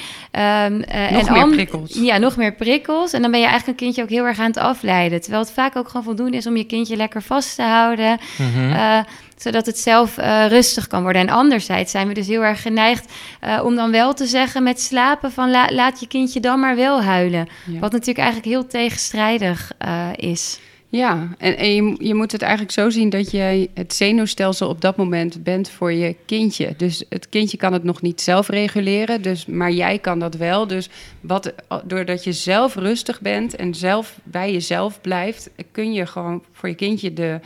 uh, 0.94 1.10
nog 1.10 1.26
en 1.26 1.32
meer 1.32 1.48
prikkels. 1.48 1.94
Ja, 1.94 2.18
nog 2.18 2.36
meer 2.36 2.52
prikkels. 2.54 3.12
En 3.12 3.22
dan 3.22 3.30
ben 3.30 3.40
je 3.40 3.46
eigenlijk 3.46 3.80
een 3.80 3.84
kindje 3.84 4.02
ook 4.02 4.08
heel 4.08 4.24
erg 4.24 4.38
aan 4.38 4.46
het 4.46 4.56
afleiden. 4.56 5.20
Terwijl 5.20 5.42
het 5.42 5.52
vaak 5.52 5.76
ook 5.76 5.86
gewoon 5.86 6.02
voldoende 6.02 6.36
is 6.36 6.46
om 6.46 6.56
je 6.56 6.64
kindje 6.64 6.96
lekker 6.96 7.22
vast 7.22 7.54
te 7.54 7.62
houden. 7.62 8.18
Mm 8.38 8.52
-hmm. 8.52 8.70
uh, 8.70 8.98
zodat 9.36 9.66
het 9.66 9.78
zelf 9.78 10.18
uh, 10.18 10.46
rustig 10.46 10.86
kan 10.86 11.02
worden. 11.02 11.22
En 11.22 11.28
anderzijds 11.28 11.90
zijn 11.90 12.08
we 12.08 12.14
dus 12.14 12.26
heel 12.26 12.44
erg 12.44 12.62
geneigd 12.62 13.12
uh, 13.44 13.60
om 13.64 13.76
dan 13.76 13.90
wel 13.90 14.14
te 14.14 14.26
zeggen 14.26 14.62
met 14.62 14.80
slapen 14.80 15.32
van 15.32 15.50
la 15.50 15.68
laat 15.70 16.00
je 16.00 16.06
kindje 16.06 16.40
dan 16.40 16.60
maar 16.60 16.76
wel 16.76 17.02
huilen. 17.02 17.48
Ja. 17.66 17.78
Wat 17.78 17.92
natuurlijk 17.92 18.18
eigenlijk 18.18 18.48
heel 18.48 18.66
tegenstrijdig 18.66 19.72
uh, 19.86 20.08
is. 20.16 20.58
Ja, 20.92 21.28
en, 21.38 21.74
je, 21.74 21.94
je, 21.98 22.14
moet 22.14 22.32
het 22.32 22.42
eigenlijk 22.42 22.72
zo 22.72 22.90
zien 22.90 23.10
dat 23.10 23.30
jij 23.30 23.68
het 23.74 23.94
zenuwstelsel 23.94 24.68
op 24.68 24.80
dat 24.80 24.96
moment 24.96 25.42
bent 25.42 25.70
voor 25.70 25.92
je 25.92 26.16
kindje. 26.26 26.74
Dus 26.76 27.04
het 27.08 27.28
kindje 27.28 27.56
kan 27.56 27.72
het 27.72 27.84
nog 27.84 28.02
niet 28.02 28.20
zelf 28.20 28.48
reguleren, 28.48 29.22
dus, 29.22 29.46
maar 29.46 29.70
jij 29.70 29.98
kan 29.98 30.18
dat 30.18 30.34
wel. 30.34 30.66
Dus 30.66 30.88
wat, 31.20 31.54
doordat 31.84 32.24
je 32.24 32.32
zelf 32.32 32.74
rustig 32.74 33.20
bent 33.20 33.56
en 33.56 33.74
zelf 33.74 34.18
bij 34.22 34.52
jezelf 34.52 35.00
blijft, 35.00 35.50
kun 35.70 35.92
je 35.92 36.06
gewoon 36.06 36.42
voor 36.52 36.68
je 36.68 36.74
kindje 36.74 37.12
de, 37.12 37.40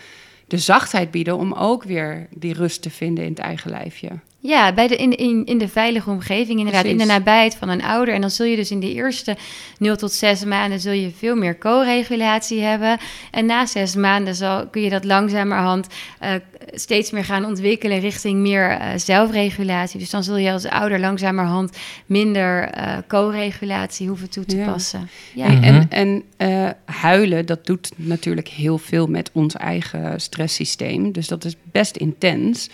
de 0.47 0.59
zachtheid 0.59 1.11
bieden 1.11 1.37
om 1.37 1.53
ook 1.53 1.85
weer 1.85 2.27
die 2.31 2.55
rust 2.55 2.83
te 2.83 2.91
vinden 2.91 3.25
in 3.25 3.31
het 3.31 3.39
eigen 3.39 3.71
lijfje. 3.71 4.09
Ja, 4.47 4.73
bij 4.73 4.89
de, 4.89 4.97
in, 4.97 5.17
in, 5.17 5.45
in 5.45 5.59
de 5.59 5.69
veilige 5.69 6.11
omgeving, 6.11 6.59
inderdaad, 6.59 6.83
Precies. 6.83 7.01
in 7.01 7.07
de 7.07 7.13
nabijheid 7.13 7.55
van 7.55 7.69
een 7.69 7.83
ouder. 7.83 8.15
En 8.15 8.21
dan 8.21 8.31
zul 8.31 8.47
je 8.47 8.57
dus 8.57 8.71
in 8.71 8.81
de 8.81 8.93
eerste 8.93 9.37
0 9.79 9.97
tot 9.97 10.13
6 10.13 10.45
maanden 10.45 10.81
zul 10.81 10.93
je 10.93 11.11
veel 11.11 11.37
meer 11.37 11.59
co-regulatie 11.59 12.61
hebben. 12.61 12.99
En 13.31 13.47
na 13.47 13.67
zes 13.67 13.95
maanden 13.95 14.35
zal, 14.35 14.67
kun 14.67 14.83
je 14.83 14.91
dat 14.91 15.05
langzamerhand 15.05 15.87
uh, 16.23 16.31
steeds 16.73 17.11
meer 17.11 17.25
gaan 17.25 17.45
ontwikkelen 17.45 18.01
richting 18.01 18.41
meer 18.41 18.71
uh, 18.71 18.89
zelfregulatie. 18.97 19.99
Dus 19.99 20.11
dan 20.11 20.25
zul 20.25 20.37
je 20.37 20.53
als 20.53 20.67
ouder 20.67 21.01
langzamerhand 21.01 21.77
minder 22.07 22.79
uh, 22.79 22.97
co-regulatie 23.09 24.09
hoeven 24.09 24.31
toe 24.31 24.45
te 24.45 24.57
passen. 24.57 25.09
Ja. 25.35 25.47
En, 25.47 25.63
en, 25.63 25.89
en 25.89 26.23
uh, 26.39 26.71
huilen, 26.85 27.47
dat 27.47 27.67
doet 27.67 27.91
natuurlijk 27.97 28.49
heel 28.49 28.79
veel 28.79 29.07
met 29.07 29.31
ons 29.33 29.55
eigen 29.55 30.21
stresssysteem. 30.21 31.13
Dus 31.13 31.29
dat 31.29 31.45
is 31.45 31.57
best 31.63 31.97
intens. 31.97 32.69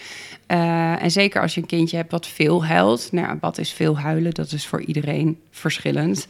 En 1.01 1.11
zeker 1.11 1.43
als 1.43 1.55
je 1.55 1.61
een 1.61 1.67
kindje 1.67 1.97
hebt 1.97 2.11
wat 2.11 2.27
veel 2.27 2.65
huilt. 2.65 3.13
Nou, 3.13 3.39
wat 3.41 3.59
is 3.59 3.73
veel 3.73 3.99
huilen? 3.99 4.35
Dat 4.35 4.53
is 4.53 4.67
voor 4.67 4.83
iedereen 4.83 5.39
verschillend. 5.51 6.27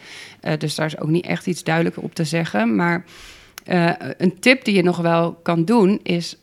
dus 0.58 0.74
daar 0.74 0.86
is 0.86 0.98
ook 0.98 1.08
niet 1.08 1.26
echt 1.26 1.46
iets 1.46 1.64
duidelijker 1.64 2.02
op 2.02 2.14
te 2.14 2.24
zeggen. 2.24 2.76
Maar 2.76 3.04
een 4.16 4.38
tip 4.40 4.64
die 4.64 4.74
je 4.74 4.82
nog 4.82 4.96
wel 4.96 5.32
kan 5.32 5.64
doen 5.64 6.00
is 6.02 6.36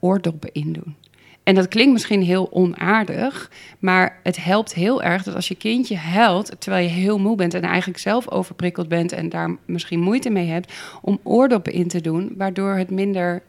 oordoppen 0.00 0.52
in 0.52 0.72
doen. 0.72 0.96
En 1.42 1.54
dat 1.54 1.68
klinkt 1.68 1.92
misschien 1.92 2.22
heel 2.22 2.52
onaardig, 2.52 3.50
maar 3.78 4.20
het 4.22 4.44
helpt 4.44 4.74
heel 4.74 5.02
erg 5.02 5.22
dat 5.22 5.34
als 5.34 5.48
je 5.48 5.54
kindje 5.54 5.96
huilt 5.96 6.52
terwijl 6.58 6.84
je 6.84 6.92
heel 6.92 7.18
moe 7.18 7.36
bent 7.36 7.54
en 7.54 7.62
eigenlijk 7.62 7.98
zelf 7.98 8.30
overprikkeld 8.30 8.88
bent 8.88 9.12
en 9.12 9.28
daar 9.28 9.56
misschien 9.64 10.00
moeite 10.00 10.30
mee 10.30 10.48
hebt, 10.48 10.72
om 11.00 11.20
oordoppen 11.22 11.72
in 11.72 11.88
te 11.88 12.00
doen, 12.00 12.34
waardoor 12.36 12.74
het 12.74 12.90
minder 12.90 13.42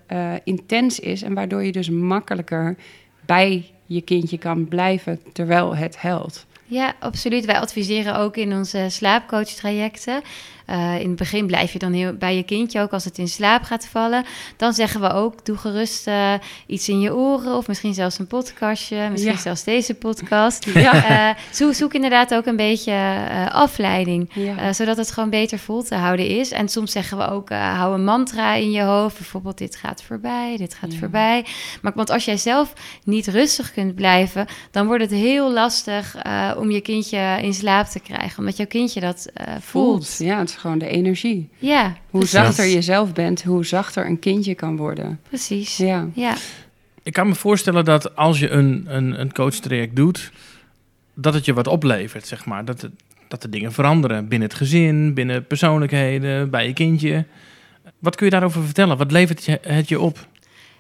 intens 0.44 1.00
is 1.00 1.22
en 1.22 1.34
waardoor 1.34 1.64
je 1.64 1.72
dus 1.72 1.90
makkelijker 1.90 2.76
bij 3.26 3.72
je 3.86 4.02
kindje 4.02 4.38
kan 4.38 4.68
blijven 4.68 5.20
terwijl 5.34 5.76
het 5.76 5.98
huilt. 5.98 6.46
Ja, 6.66 6.96
absoluut. 7.00 7.46
Wij 7.46 7.60
adviseren 7.60 8.16
ook 8.18 8.38
in 8.38 8.54
onze 8.54 8.86
slaapcoach-trajecten 8.90 10.22
uh, 10.74 11.00
in 11.00 11.08
het 11.08 11.16
begin 11.16 11.48
blijf 11.48 11.74
je 11.74 11.80
dan 11.80 11.94
heel 11.94 12.14
bij 12.14 12.36
je 12.36 12.44
kindje 12.44 12.82
ook 12.82 12.92
als 12.92 13.06
het 13.06 13.18
in 13.18 13.28
slaap 13.28 13.64
gaat 13.64 13.86
vallen. 13.86 14.26
Dan 14.58 14.74
zeggen 14.74 15.02
we 15.02 15.12
ook: 15.12 15.46
doe 15.46 15.58
gerust 15.58 16.08
uh, 16.08 16.34
iets 16.68 16.90
in 16.90 17.00
je 17.00 17.16
oren 17.16 17.56
of 17.56 17.68
misschien 17.68 17.94
zelfs 17.94 18.20
een 18.20 18.28
podcastje, 18.28 19.10
misschien 19.10 19.38
zelfs 19.38 19.64
deze 19.64 19.94
podcast. 19.94 20.66
Ja. 20.84 21.30
Uh, 21.30 21.40
zoek, 21.52 21.74
zoek, 21.74 21.94
inderdaad 21.94 22.34
ook 22.34 22.46
een 22.46 22.56
beetje 22.56 23.28
afleiding, 23.52 24.30
zodat 24.72 24.98
het 24.98 25.12
gewoon 25.12 25.30
beter 25.30 25.60
vol 25.60 25.84
te 25.84 25.96
houden 25.96 26.28
is. 26.28 26.52
En 26.52 26.70
soms 26.70 26.92
zeggen 26.92 27.18
we 27.18 27.30
ook: 27.30 27.50
hou 27.50 27.94
een 27.94 28.04
mantra 28.04 28.54
in 28.54 28.72
je 28.72 28.82
hoofd, 28.82 29.18
bijvoorbeeld: 29.18 29.58
dit 29.58 29.76
gaat 29.76 30.04
voorbij, 30.04 30.58
dit 30.58 30.74
gaat 30.74 30.96
voorbij. 30.96 31.46
Maar 31.82 31.92
want 31.96 32.10
als 32.10 32.26
jij 32.26 32.38
zelf 32.38 32.74
niet 33.04 33.28
rustig 33.28 33.74
kunt 33.74 33.96
blijven, 33.96 34.46
dan 34.72 34.88
wordt 34.88 35.04
het 35.04 35.12
heel 35.12 35.52
lastig 35.52 36.16
om 36.58 36.72
je 36.72 36.82
kindje 36.82 37.38
in 37.42 37.54
slaap 37.54 37.86
te 37.88 38.00
krijgen, 38.00 38.40
omdat 38.40 38.58
jouw 38.58 38.68
kindje 38.68 39.00
dat 39.00 39.32
voelt. 39.60 40.16
Ja, 40.18 40.40
het 40.40 40.52
gewoon 40.64 40.78
de 40.78 40.88
energie. 40.88 41.50
Ja. 41.58 41.98
Hoe 42.10 42.26
zachter 42.26 42.66
je 42.66 42.82
zelf 42.82 43.14
bent, 43.14 43.44
hoe 43.44 43.66
zachter 43.66 44.06
een 44.06 44.20
kindje 44.20 44.56
kan 44.56 44.78
worden. 44.78 45.20
Precies. 45.28 45.78
Ja. 45.78 46.08
ja. 46.14 46.36
Ik 47.04 47.14
kan 47.14 47.28
me 47.28 47.36
voorstellen 47.36 47.86
dat 47.86 48.16
als 48.16 48.40
je 48.40 48.50
een, 48.50 48.86
een, 48.88 49.20
een 49.20 49.34
coachtraject 49.34 49.96
doet, 49.96 50.32
dat 51.14 51.34
het 51.34 51.46
je 51.46 51.54
wat 51.54 51.68
oplevert, 51.68 52.28
zeg 52.28 52.46
maar. 52.46 52.66
Dat, 52.66 52.82
het, 52.82 52.92
dat 53.28 53.42
de 53.42 53.50
dingen 53.50 53.72
veranderen 53.72 54.28
binnen 54.28 54.48
het 54.48 54.58
gezin, 54.58 55.14
binnen 55.14 55.48
persoonlijkheden, 55.48 56.50
bij 56.50 56.68
je 56.68 56.74
kindje. 56.74 57.26
Wat 58.00 58.16
kun 58.16 58.26
je 58.26 58.32
daarover 58.32 58.64
vertellen? 58.64 58.98
Wat 58.98 59.12
levert 59.12 59.46
het 59.62 59.90
je 59.90 60.00
op? 60.00 60.28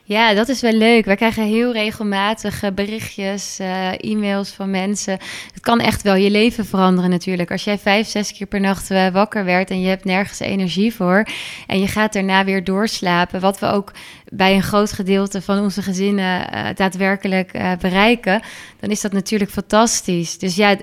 Ja, 0.06 0.34
dat 0.34 0.50
is 0.50 0.62
wel 0.62 0.72
leuk. 0.72 1.06
Wij 1.06 1.16
krijgen 1.16 1.44
heel 1.44 1.72
regelmatig 1.72 2.74
berichtjes, 2.74 3.60
uh, 3.60 3.92
e-mails 3.92 4.50
van 4.50 4.70
mensen. 4.70 5.18
Het 5.54 5.62
kan 5.62 5.80
echt 5.80 6.02
wel 6.02 6.16
je 6.16 6.32
leven 6.32 6.66
veranderen 6.66 7.10
natuurlijk. 7.10 7.52
Als 7.52 7.64
jij 7.64 7.78
vijf, 7.78 8.08
zes 8.08 8.34
keer 8.34 8.48
per 8.48 8.60
nacht 8.60 8.92
uh, 8.92 9.08
wakker 9.08 9.46
werd 9.46 9.70
en 9.70 9.82
je 9.82 9.88
hebt 9.88 10.06
nergens 10.06 10.40
energie 10.40 10.94
voor... 10.94 11.28
en 11.68 11.80
je 11.80 11.88
gaat 11.88 12.14
daarna 12.14 12.44
weer 12.44 12.64
doorslapen, 12.64 13.40
wat 13.40 13.60
we 13.60 13.66
ook 13.66 13.92
bij 14.36 14.56
een 14.56 14.64
groot 14.64 14.92
gedeelte 14.92 15.42
van 15.42 15.60
onze 15.60 15.82
gezinnen 15.82 16.48
uh, 16.54 16.66
daadwerkelijk 16.76 17.52
bereiken... 17.80 18.42
dan 18.80 18.90
is 18.90 19.02
dat 19.02 19.12
natuurlijk 19.12 19.52
fantastisch. 19.52 20.38
Dus 20.38 20.56
ja, 20.56 20.78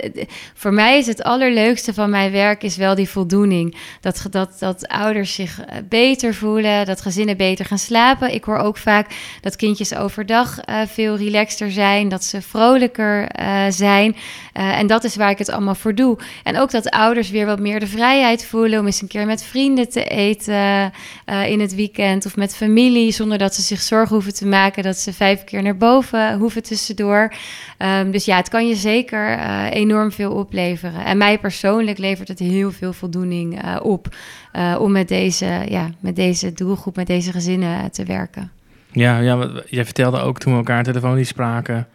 voor 0.55 0.73
mij 0.73 0.99
is 0.99 1.07
het 1.07 1.23
allerleukste 1.23 1.95
van 1.95 2.11
mijn 2.11 2.33
werk 2.33 2.63
is 2.63 2.77
wel 2.77 2.95
die 2.95 3.09
voldoening. 3.09 3.77
Dat, 4.01 4.27
dat, 4.31 4.57
dat 4.59 4.89
ouders 4.89 5.35
zich 5.35 5.61
beter 5.89 6.35
voelen, 6.35 6.87
dat 6.87 7.01
gezinnen 7.01 7.37
beter 7.37 7.65
gaan 7.65 7.79
slapen. 7.79 8.35
Ik 8.35 8.45
hoor 8.45 8.59
ook 8.59 8.77
vaak 8.77 9.07
dat 9.41 9.57
kindjes 9.57 9.95
overdag 9.95 10.59
veel 10.87 11.17
relaxter 11.17 11.71
zijn, 11.71 12.09
dat 12.09 12.25
ze 12.25 12.43
vrolijker 12.43 13.29
zijn. 13.69 14.17
En 14.53 14.87
dat 14.87 15.05
is 15.05 15.17
waar 15.17 15.31
ik 15.31 15.39
het 15.39 15.51
allemaal 15.51 15.75
voor 15.75 15.95
doe. 15.95 16.19
En 16.43 16.59
ook 16.59 16.71
dat 16.71 16.91
ouders 16.91 17.31
weer 17.31 17.47
wat 17.47 17.61
meer 17.61 17.81
de 17.81 17.87
vrijheid 17.87 18.47
voelen 18.47 18.81
om 18.81 18.87
eens 18.87 19.03
een 19.03 19.09
keer 19.09 19.27
met 19.27 19.43
vrienden 19.43 19.89
te 19.89 20.05
eten 20.05 20.93
in 21.47 21.61
het 21.61 21.75
weekend 21.75 22.27
of 22.27 22.37
met 22.37 22.57
familie, 22.57 23.13
zonder 23.13 23.39
dat 23.41 23.55
ze 23.55 23.63
zich 23.63 23.81
zorgen 23.81 24.15
hoeven 24.15 24.35
te 24.35 24.47
maken 24.47 24.83
dat 24.83 24.97
ze 24.97 25.13
vijf 25.13 25.45
keer 25.45 25.63
naar 25.63 25.77
boven 25.77 26.39
hoeven 26.39 26.63
tussendoor. 26.63 27.33
Um, 27.79 28.11
dus 28.11 28.25
ja, 28.25 28.37
het 28.37 28.49
kan 28.49 28.69
je 28.69 28.75
zeker 28.75 29.39
enorm 29.71 30.13
veel 30.13 30.33
opleveren. 30.33 31.05
En 31.05 31.19
mij 31.19 31.39
persoonlijk 31.39 31.99
levert 31.99 32.29
het 32.29 32.39
heel 32.39 32.71
veel 32.73 32.93
voldoening 32.93 33.79
op 33.83 34.09
om 34.79 34.93
met 34.93 35.09
deze, 35.09 35.65
ja, 35.69 35.91
met 36.01 36.17
deze 36.17 36.53
doelgroep, 36.53 36.97
met 36.97 37.07
deze 37.07 37.33
gezinnen 37.33 37.91
te 37.91 38.05
werken. 38.05 38.51
Ja, 38.93 39.19
ja, 39.19 39.49
jij 39.67 39.85
vertelde 39.85 40.21
ook 40.21 40.39
toen 40.39 40.53
we 40.53 40.59
elkaar 40.59 40.83
telefonisch 40.83 41.29
spraken. 41.29 41.89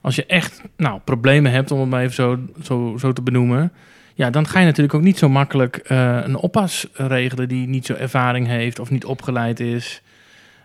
Als 0.00 0.14
je 0.14 0.26
echt 0.26 0.62
nou, 0.76 1.00
problemen 1.04 1.52
hebt, 1.52 1.70
om 1.70 1.80
het 1.80 1.88
maar 1.88 2.02
even 2.02 2.14
zo, 2.14 2.38
zo, 2.62 2.96
zo 2.98 3.12
te 3.12 3.22
benoemen. 3.22 3.72
Ja, 4.14 4.30
dan 4.30 4.46
ga 4.46 4.58
je 4.58 4.66
natuurlijk 4.66 4.94
ook 4.94 5.02
niet 5.02 5.18
zo 5.18 5.28
makkelijk 5.28 5.80
een 6.24 6.36
oppas 6.36 6.86
regelen 6.92 7.48
die 7.48 7.68
niet 7.68 7.86
zo 7.86 7.94
ervaring 7.94 8.46
heeft 8.46 8.78
of 8.78 8.90
niet 8.90 9.04
opgeleid 9.04 9.60
is. 9.60 10.02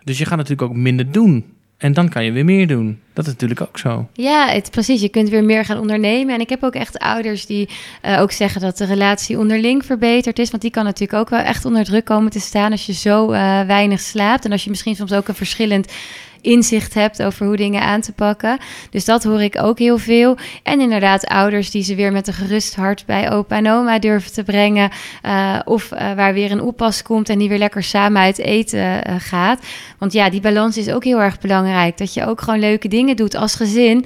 Dus 0.05 0.17
je 0.17 0.25
gaat 0.25 0.37
natuurlijk 0.37 0.69
ook 0.69 0.75
minder 0.75 1.11
doen. 1.11 1.45
En 1.77 1.93
dan 1.93 2.09
kan 2.09 2.23
je 2.23 2.31
weer 2.31 2.45
meer 2.45 2.67
doen. 2.67 2.99
Dat 3.13 3.25
is 3.25 3.31
natuurlijk 3.31 3.61
ook 3.61 3.77
zo. 3.77 4.07
Ja, 4.13 4.47
het, 4.47 4.71
precies. 4.71 5.01
Je 5.01 5.09
kunt 5.09 5.29
weer 5.29 5.43
meer 5.43 5.65
gaan 5.65 5.79
ondernemen. 5.79 6.33
En 6.33 6.39
ik 6.39 6.49
heb 6.49 6.63
ook 6.63 6.75
echt 6.75 6.99
ouders 6.99 7.45
die 7.45 7.69
uh, 8.05 8.21
ook 8.21 8.31
zeggen 8.31 8.61
dat 8.61 8.77
de 8.77 8.85
relatie 8.85 9.37
onderling 9.37 9.85
verbeterd 9.85 10.39
is. 10.39 10.49
Want 10.49 10.61
die 10.61 10.71
kan 10.71 10.83
natuurlijk 10.83 11.19
ook 11.19 11.29
wel 11.29 11.39
echt 11.39 11.65
onder 11.65 11.83
druk 11.83 12.05
komen 12.05 12.31
te 12.31 12.39
staan 12.39 12.71
als 12.71 12.85
je 12.85 12.93
zo 12.93 13.31
uh, 13.31 13.61
weinig 13.61 13.99
slaapt. 13.99 14.45
En 14.45 14.51
als 14.51 14.63
je 14.63 14.69
misschien 14.69 14.95
soms 14.95 15.13
ook 15.13 15.27
een 15.27 15.35
verschillend 15.35 15.93
inzicht 16.45 16.93
hebt 16.93 17.23
over 17.23 17.45
hoe 17.45 17.55
dingen 17.55 17.81
aan 17.81 18.01
te 18.01 18.11
pakken. 18.11 18.57
Dus 18.89 19.05
dat 19.05 19.23
hoor 19.23 19.41
ik 19.41 19.61
ook 19.61 19.79
heel 19.79 19.97
veel. 19.97 20.37
En 20.63 20.79
inderdaad, 20.79 21.25
ouders 21.25 21.71
die 21.71 21.83
ze 21.83 21.95
weer 21.95 22.11
met 22.11 22.27
een 22.27 22.33
gerust 22.33 22.75
hart 22.75 23.05
bij 23.05 23.31
opa 23.31 23.55
en 23.55 23.69
oma 23.69 23.99
durven 23.99 24.33
te 24.33 24.43
brengen. 24.43 24.89
Uh, 25.25 25.59
of 25.65 25.91
uh, 25.91 26.13
waar 26.13 26.33
weer 26.33 26.51
een 26.51 26.61
oppas 26.61 27.01
komt 27.01 27.29
en 27.29 27.39
die 27.39 27.49
weer 27.49 27.57
lekker 27.57 27.83
samen 27.83 28.21
uit 28.21 28.37
eten 28.37 28.79
uh, 28.79 29.15
gaat. 29.17 29.59
Want 29.97 30.13
ja, 30.13 30.29
die 30.29 30.41
balans 30.41 30.77
is 30.77 30.89
ook 30.89 31.03
heel 31.03 31.21
erg 31.21 31.39
belangrijk. 31.39 31.97
Dat 31.97 32.13
je 32.13 32.25
ook 32.25 32.41
gewoon 32.41 32.59
leuke 32.59 32.87
dingen 32.87 33.15
doet 33.15 33.35
als 33.35 33.55
gezin. 33.55 34.05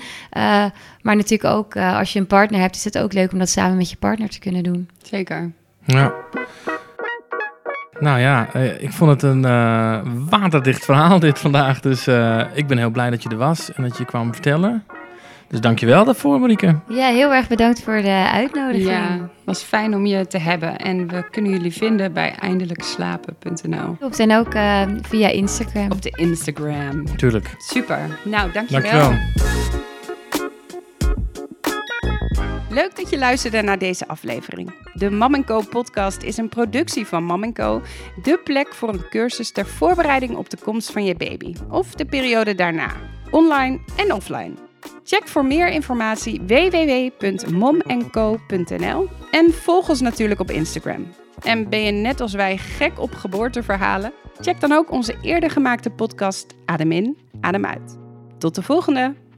maar 1.01 1.15
natuurlijk 1.15 1.43
ook 1.43 1.77
als 1.77 2.13
je 2.13 2.19
een 2.19 2.27
partner 2.27 2.59
hebt, 2.59 2.75
is 2.75 2.83
het 2.83 2.97
ook 2.97 3.13
leuk 3.13 3.31
om 3.31 3.39
dat 3.39 3.49
samen 3.49 3.77
met 3.77 3.89
je 3.89 3.97
partner 3.97 4.29
te 4.29 4.39
kunnen 4.39 4.63
doen. 4.63 4.89
Zeker. 5.01 5.51
Ja. 5.85 6.13
Nou 7.99 8.19
ja, 8.19 8.47
eh, 8.53 8.81
ik 8.81 8.91
vond 8.91 9.11
het 9.11 9.21
een 9.21 9.43
uh, 9.43 9.99
waterdicht 10.29 10.85
verhaal 10.85 11.19
dit 11.19 11.39
vandaag. 11.39 11.79
Dus 11.79 12.07
uh, 12.07 12.41
ik 12.53 12.67
ben 12.67 12.77
heel 12.77 12.89
blij 12.89 13.09
dat 13.09 13.23
je 13.23 13.29
er 13.29 13.37
was 13.37 13.73
en 13.73 13.83
dat 13.83 13.97
je 13.97 14.05
kwam 14.05 14.33
vertellen. 14.33 14.83
Dus 15.47 15.61
dankjewel 15.61 16.05
daarvoor, 16.05 16.39
Marieke. 16.39 16.75
Ja, 16.87 17.07
heel 17.07 17.33
erg 17.33 17.47
bedankt 17.47 17.83
voor 17.83 18.01
de 18.01 18.29
uitnodiging. 18.33 18.89
Ja, 18.89 19.11
het 19.11 19.29
was 19.45 19.61
fijn 19.61 19.95
om 19.95 20.05
je 20.05 20.27
te 20.27 20.37
hebben. 20.37 20.77
En 20.77 21.07
we 21.07 21.29
kunnen 21.29 21.51
jullie 21.51 21.73
vinden 21.73 22.13
bij 22.13 22.35
eindelijkslapen.nl. 22.39 23.97
Op 23.99 24.13
zijn 24.13 24.35
ook 24.35 24.53
uh, 24.53 24.81
via 25.01 25.27
Instagram. 25.27 25.91
Op 25.91 26.01
de 26.01 26.13
Instagram. 26.15 27.15
Tuurlijk. 27.17 27.53
Super. 27.57 27.99
Nou, 28.23 28.51
dankjewel. 28.51 28.91
Dankjewel. 28.91 29.87
Leuk 32.69 32.95
dat 32.95 33.09
je 33.09 33.17
luisterde 33.17 33.61
naar 33.61 33.77
deze 33.77 34.07
aflevering. 34.07 34.73
De 34.93 35.09
Mam 35.09 35.45
Co 35.45 35.61
podcast 35.69 36.21
is 36.21 36.37
een 36.37 36.49
productie 36.49 37.05
van 37.05 37.23
Mam 37.23 37.53
Co, 37.53 37.81
de 38.23 38.39
plek 38.43 38.73
voor 38.73 38.89
een 38.89 39.09
cursus 39.09 39.51
ter 39.51 39.65
voorbereiding 39.65 40.35
op 40.35 40.49
de 40.49 40.57
komst 40.57 40.91
van 40.91 41.05
je 41.05 41.15
baby 41.15 41.53
of 41.69 41.93
de 41.93 42.05
periode 42.05 42.55
daarna, 42.55 42.91
online 43.31 43.79
en 43.97 44.13
offline. 44.13 44.53
Check 45.03 45.27
voor 45.27 45.45
meer 45.45 45.69
informatie 45.69 46.41
www.momco.nl 46.41 47.47
en 49.31 49.53
volg 49.53 49.89
ons 49.89 50.01
natuurlijk 50.01 50.39
op 50.39 50.51
Instagram. 50.51 51.07
En 51.41 51.69
ben 51.69 51.83
je 51.83 51.91
net 51.91 52.21
als 52.21 52.33
wij 52.33 52.57
gek 52.57 52.99
op 52.99 53.13
geboorteverhalen? 53.13 54.13
Check 54.39 54.59
dan 54.59 54.71
ook 54.71 54.91
onze 54.91 55.17
eerder 55.21 55.49
gemaakte 55.49 55.89
podcast 55.89 56.45
Adem 56.65 56.91
in, 56.91 57.17
Adem 57.41 57.65
uit. 57.65 57.97
Tot 58.37 58.55
de 58.55 58.61
volgende! 58.61 59.28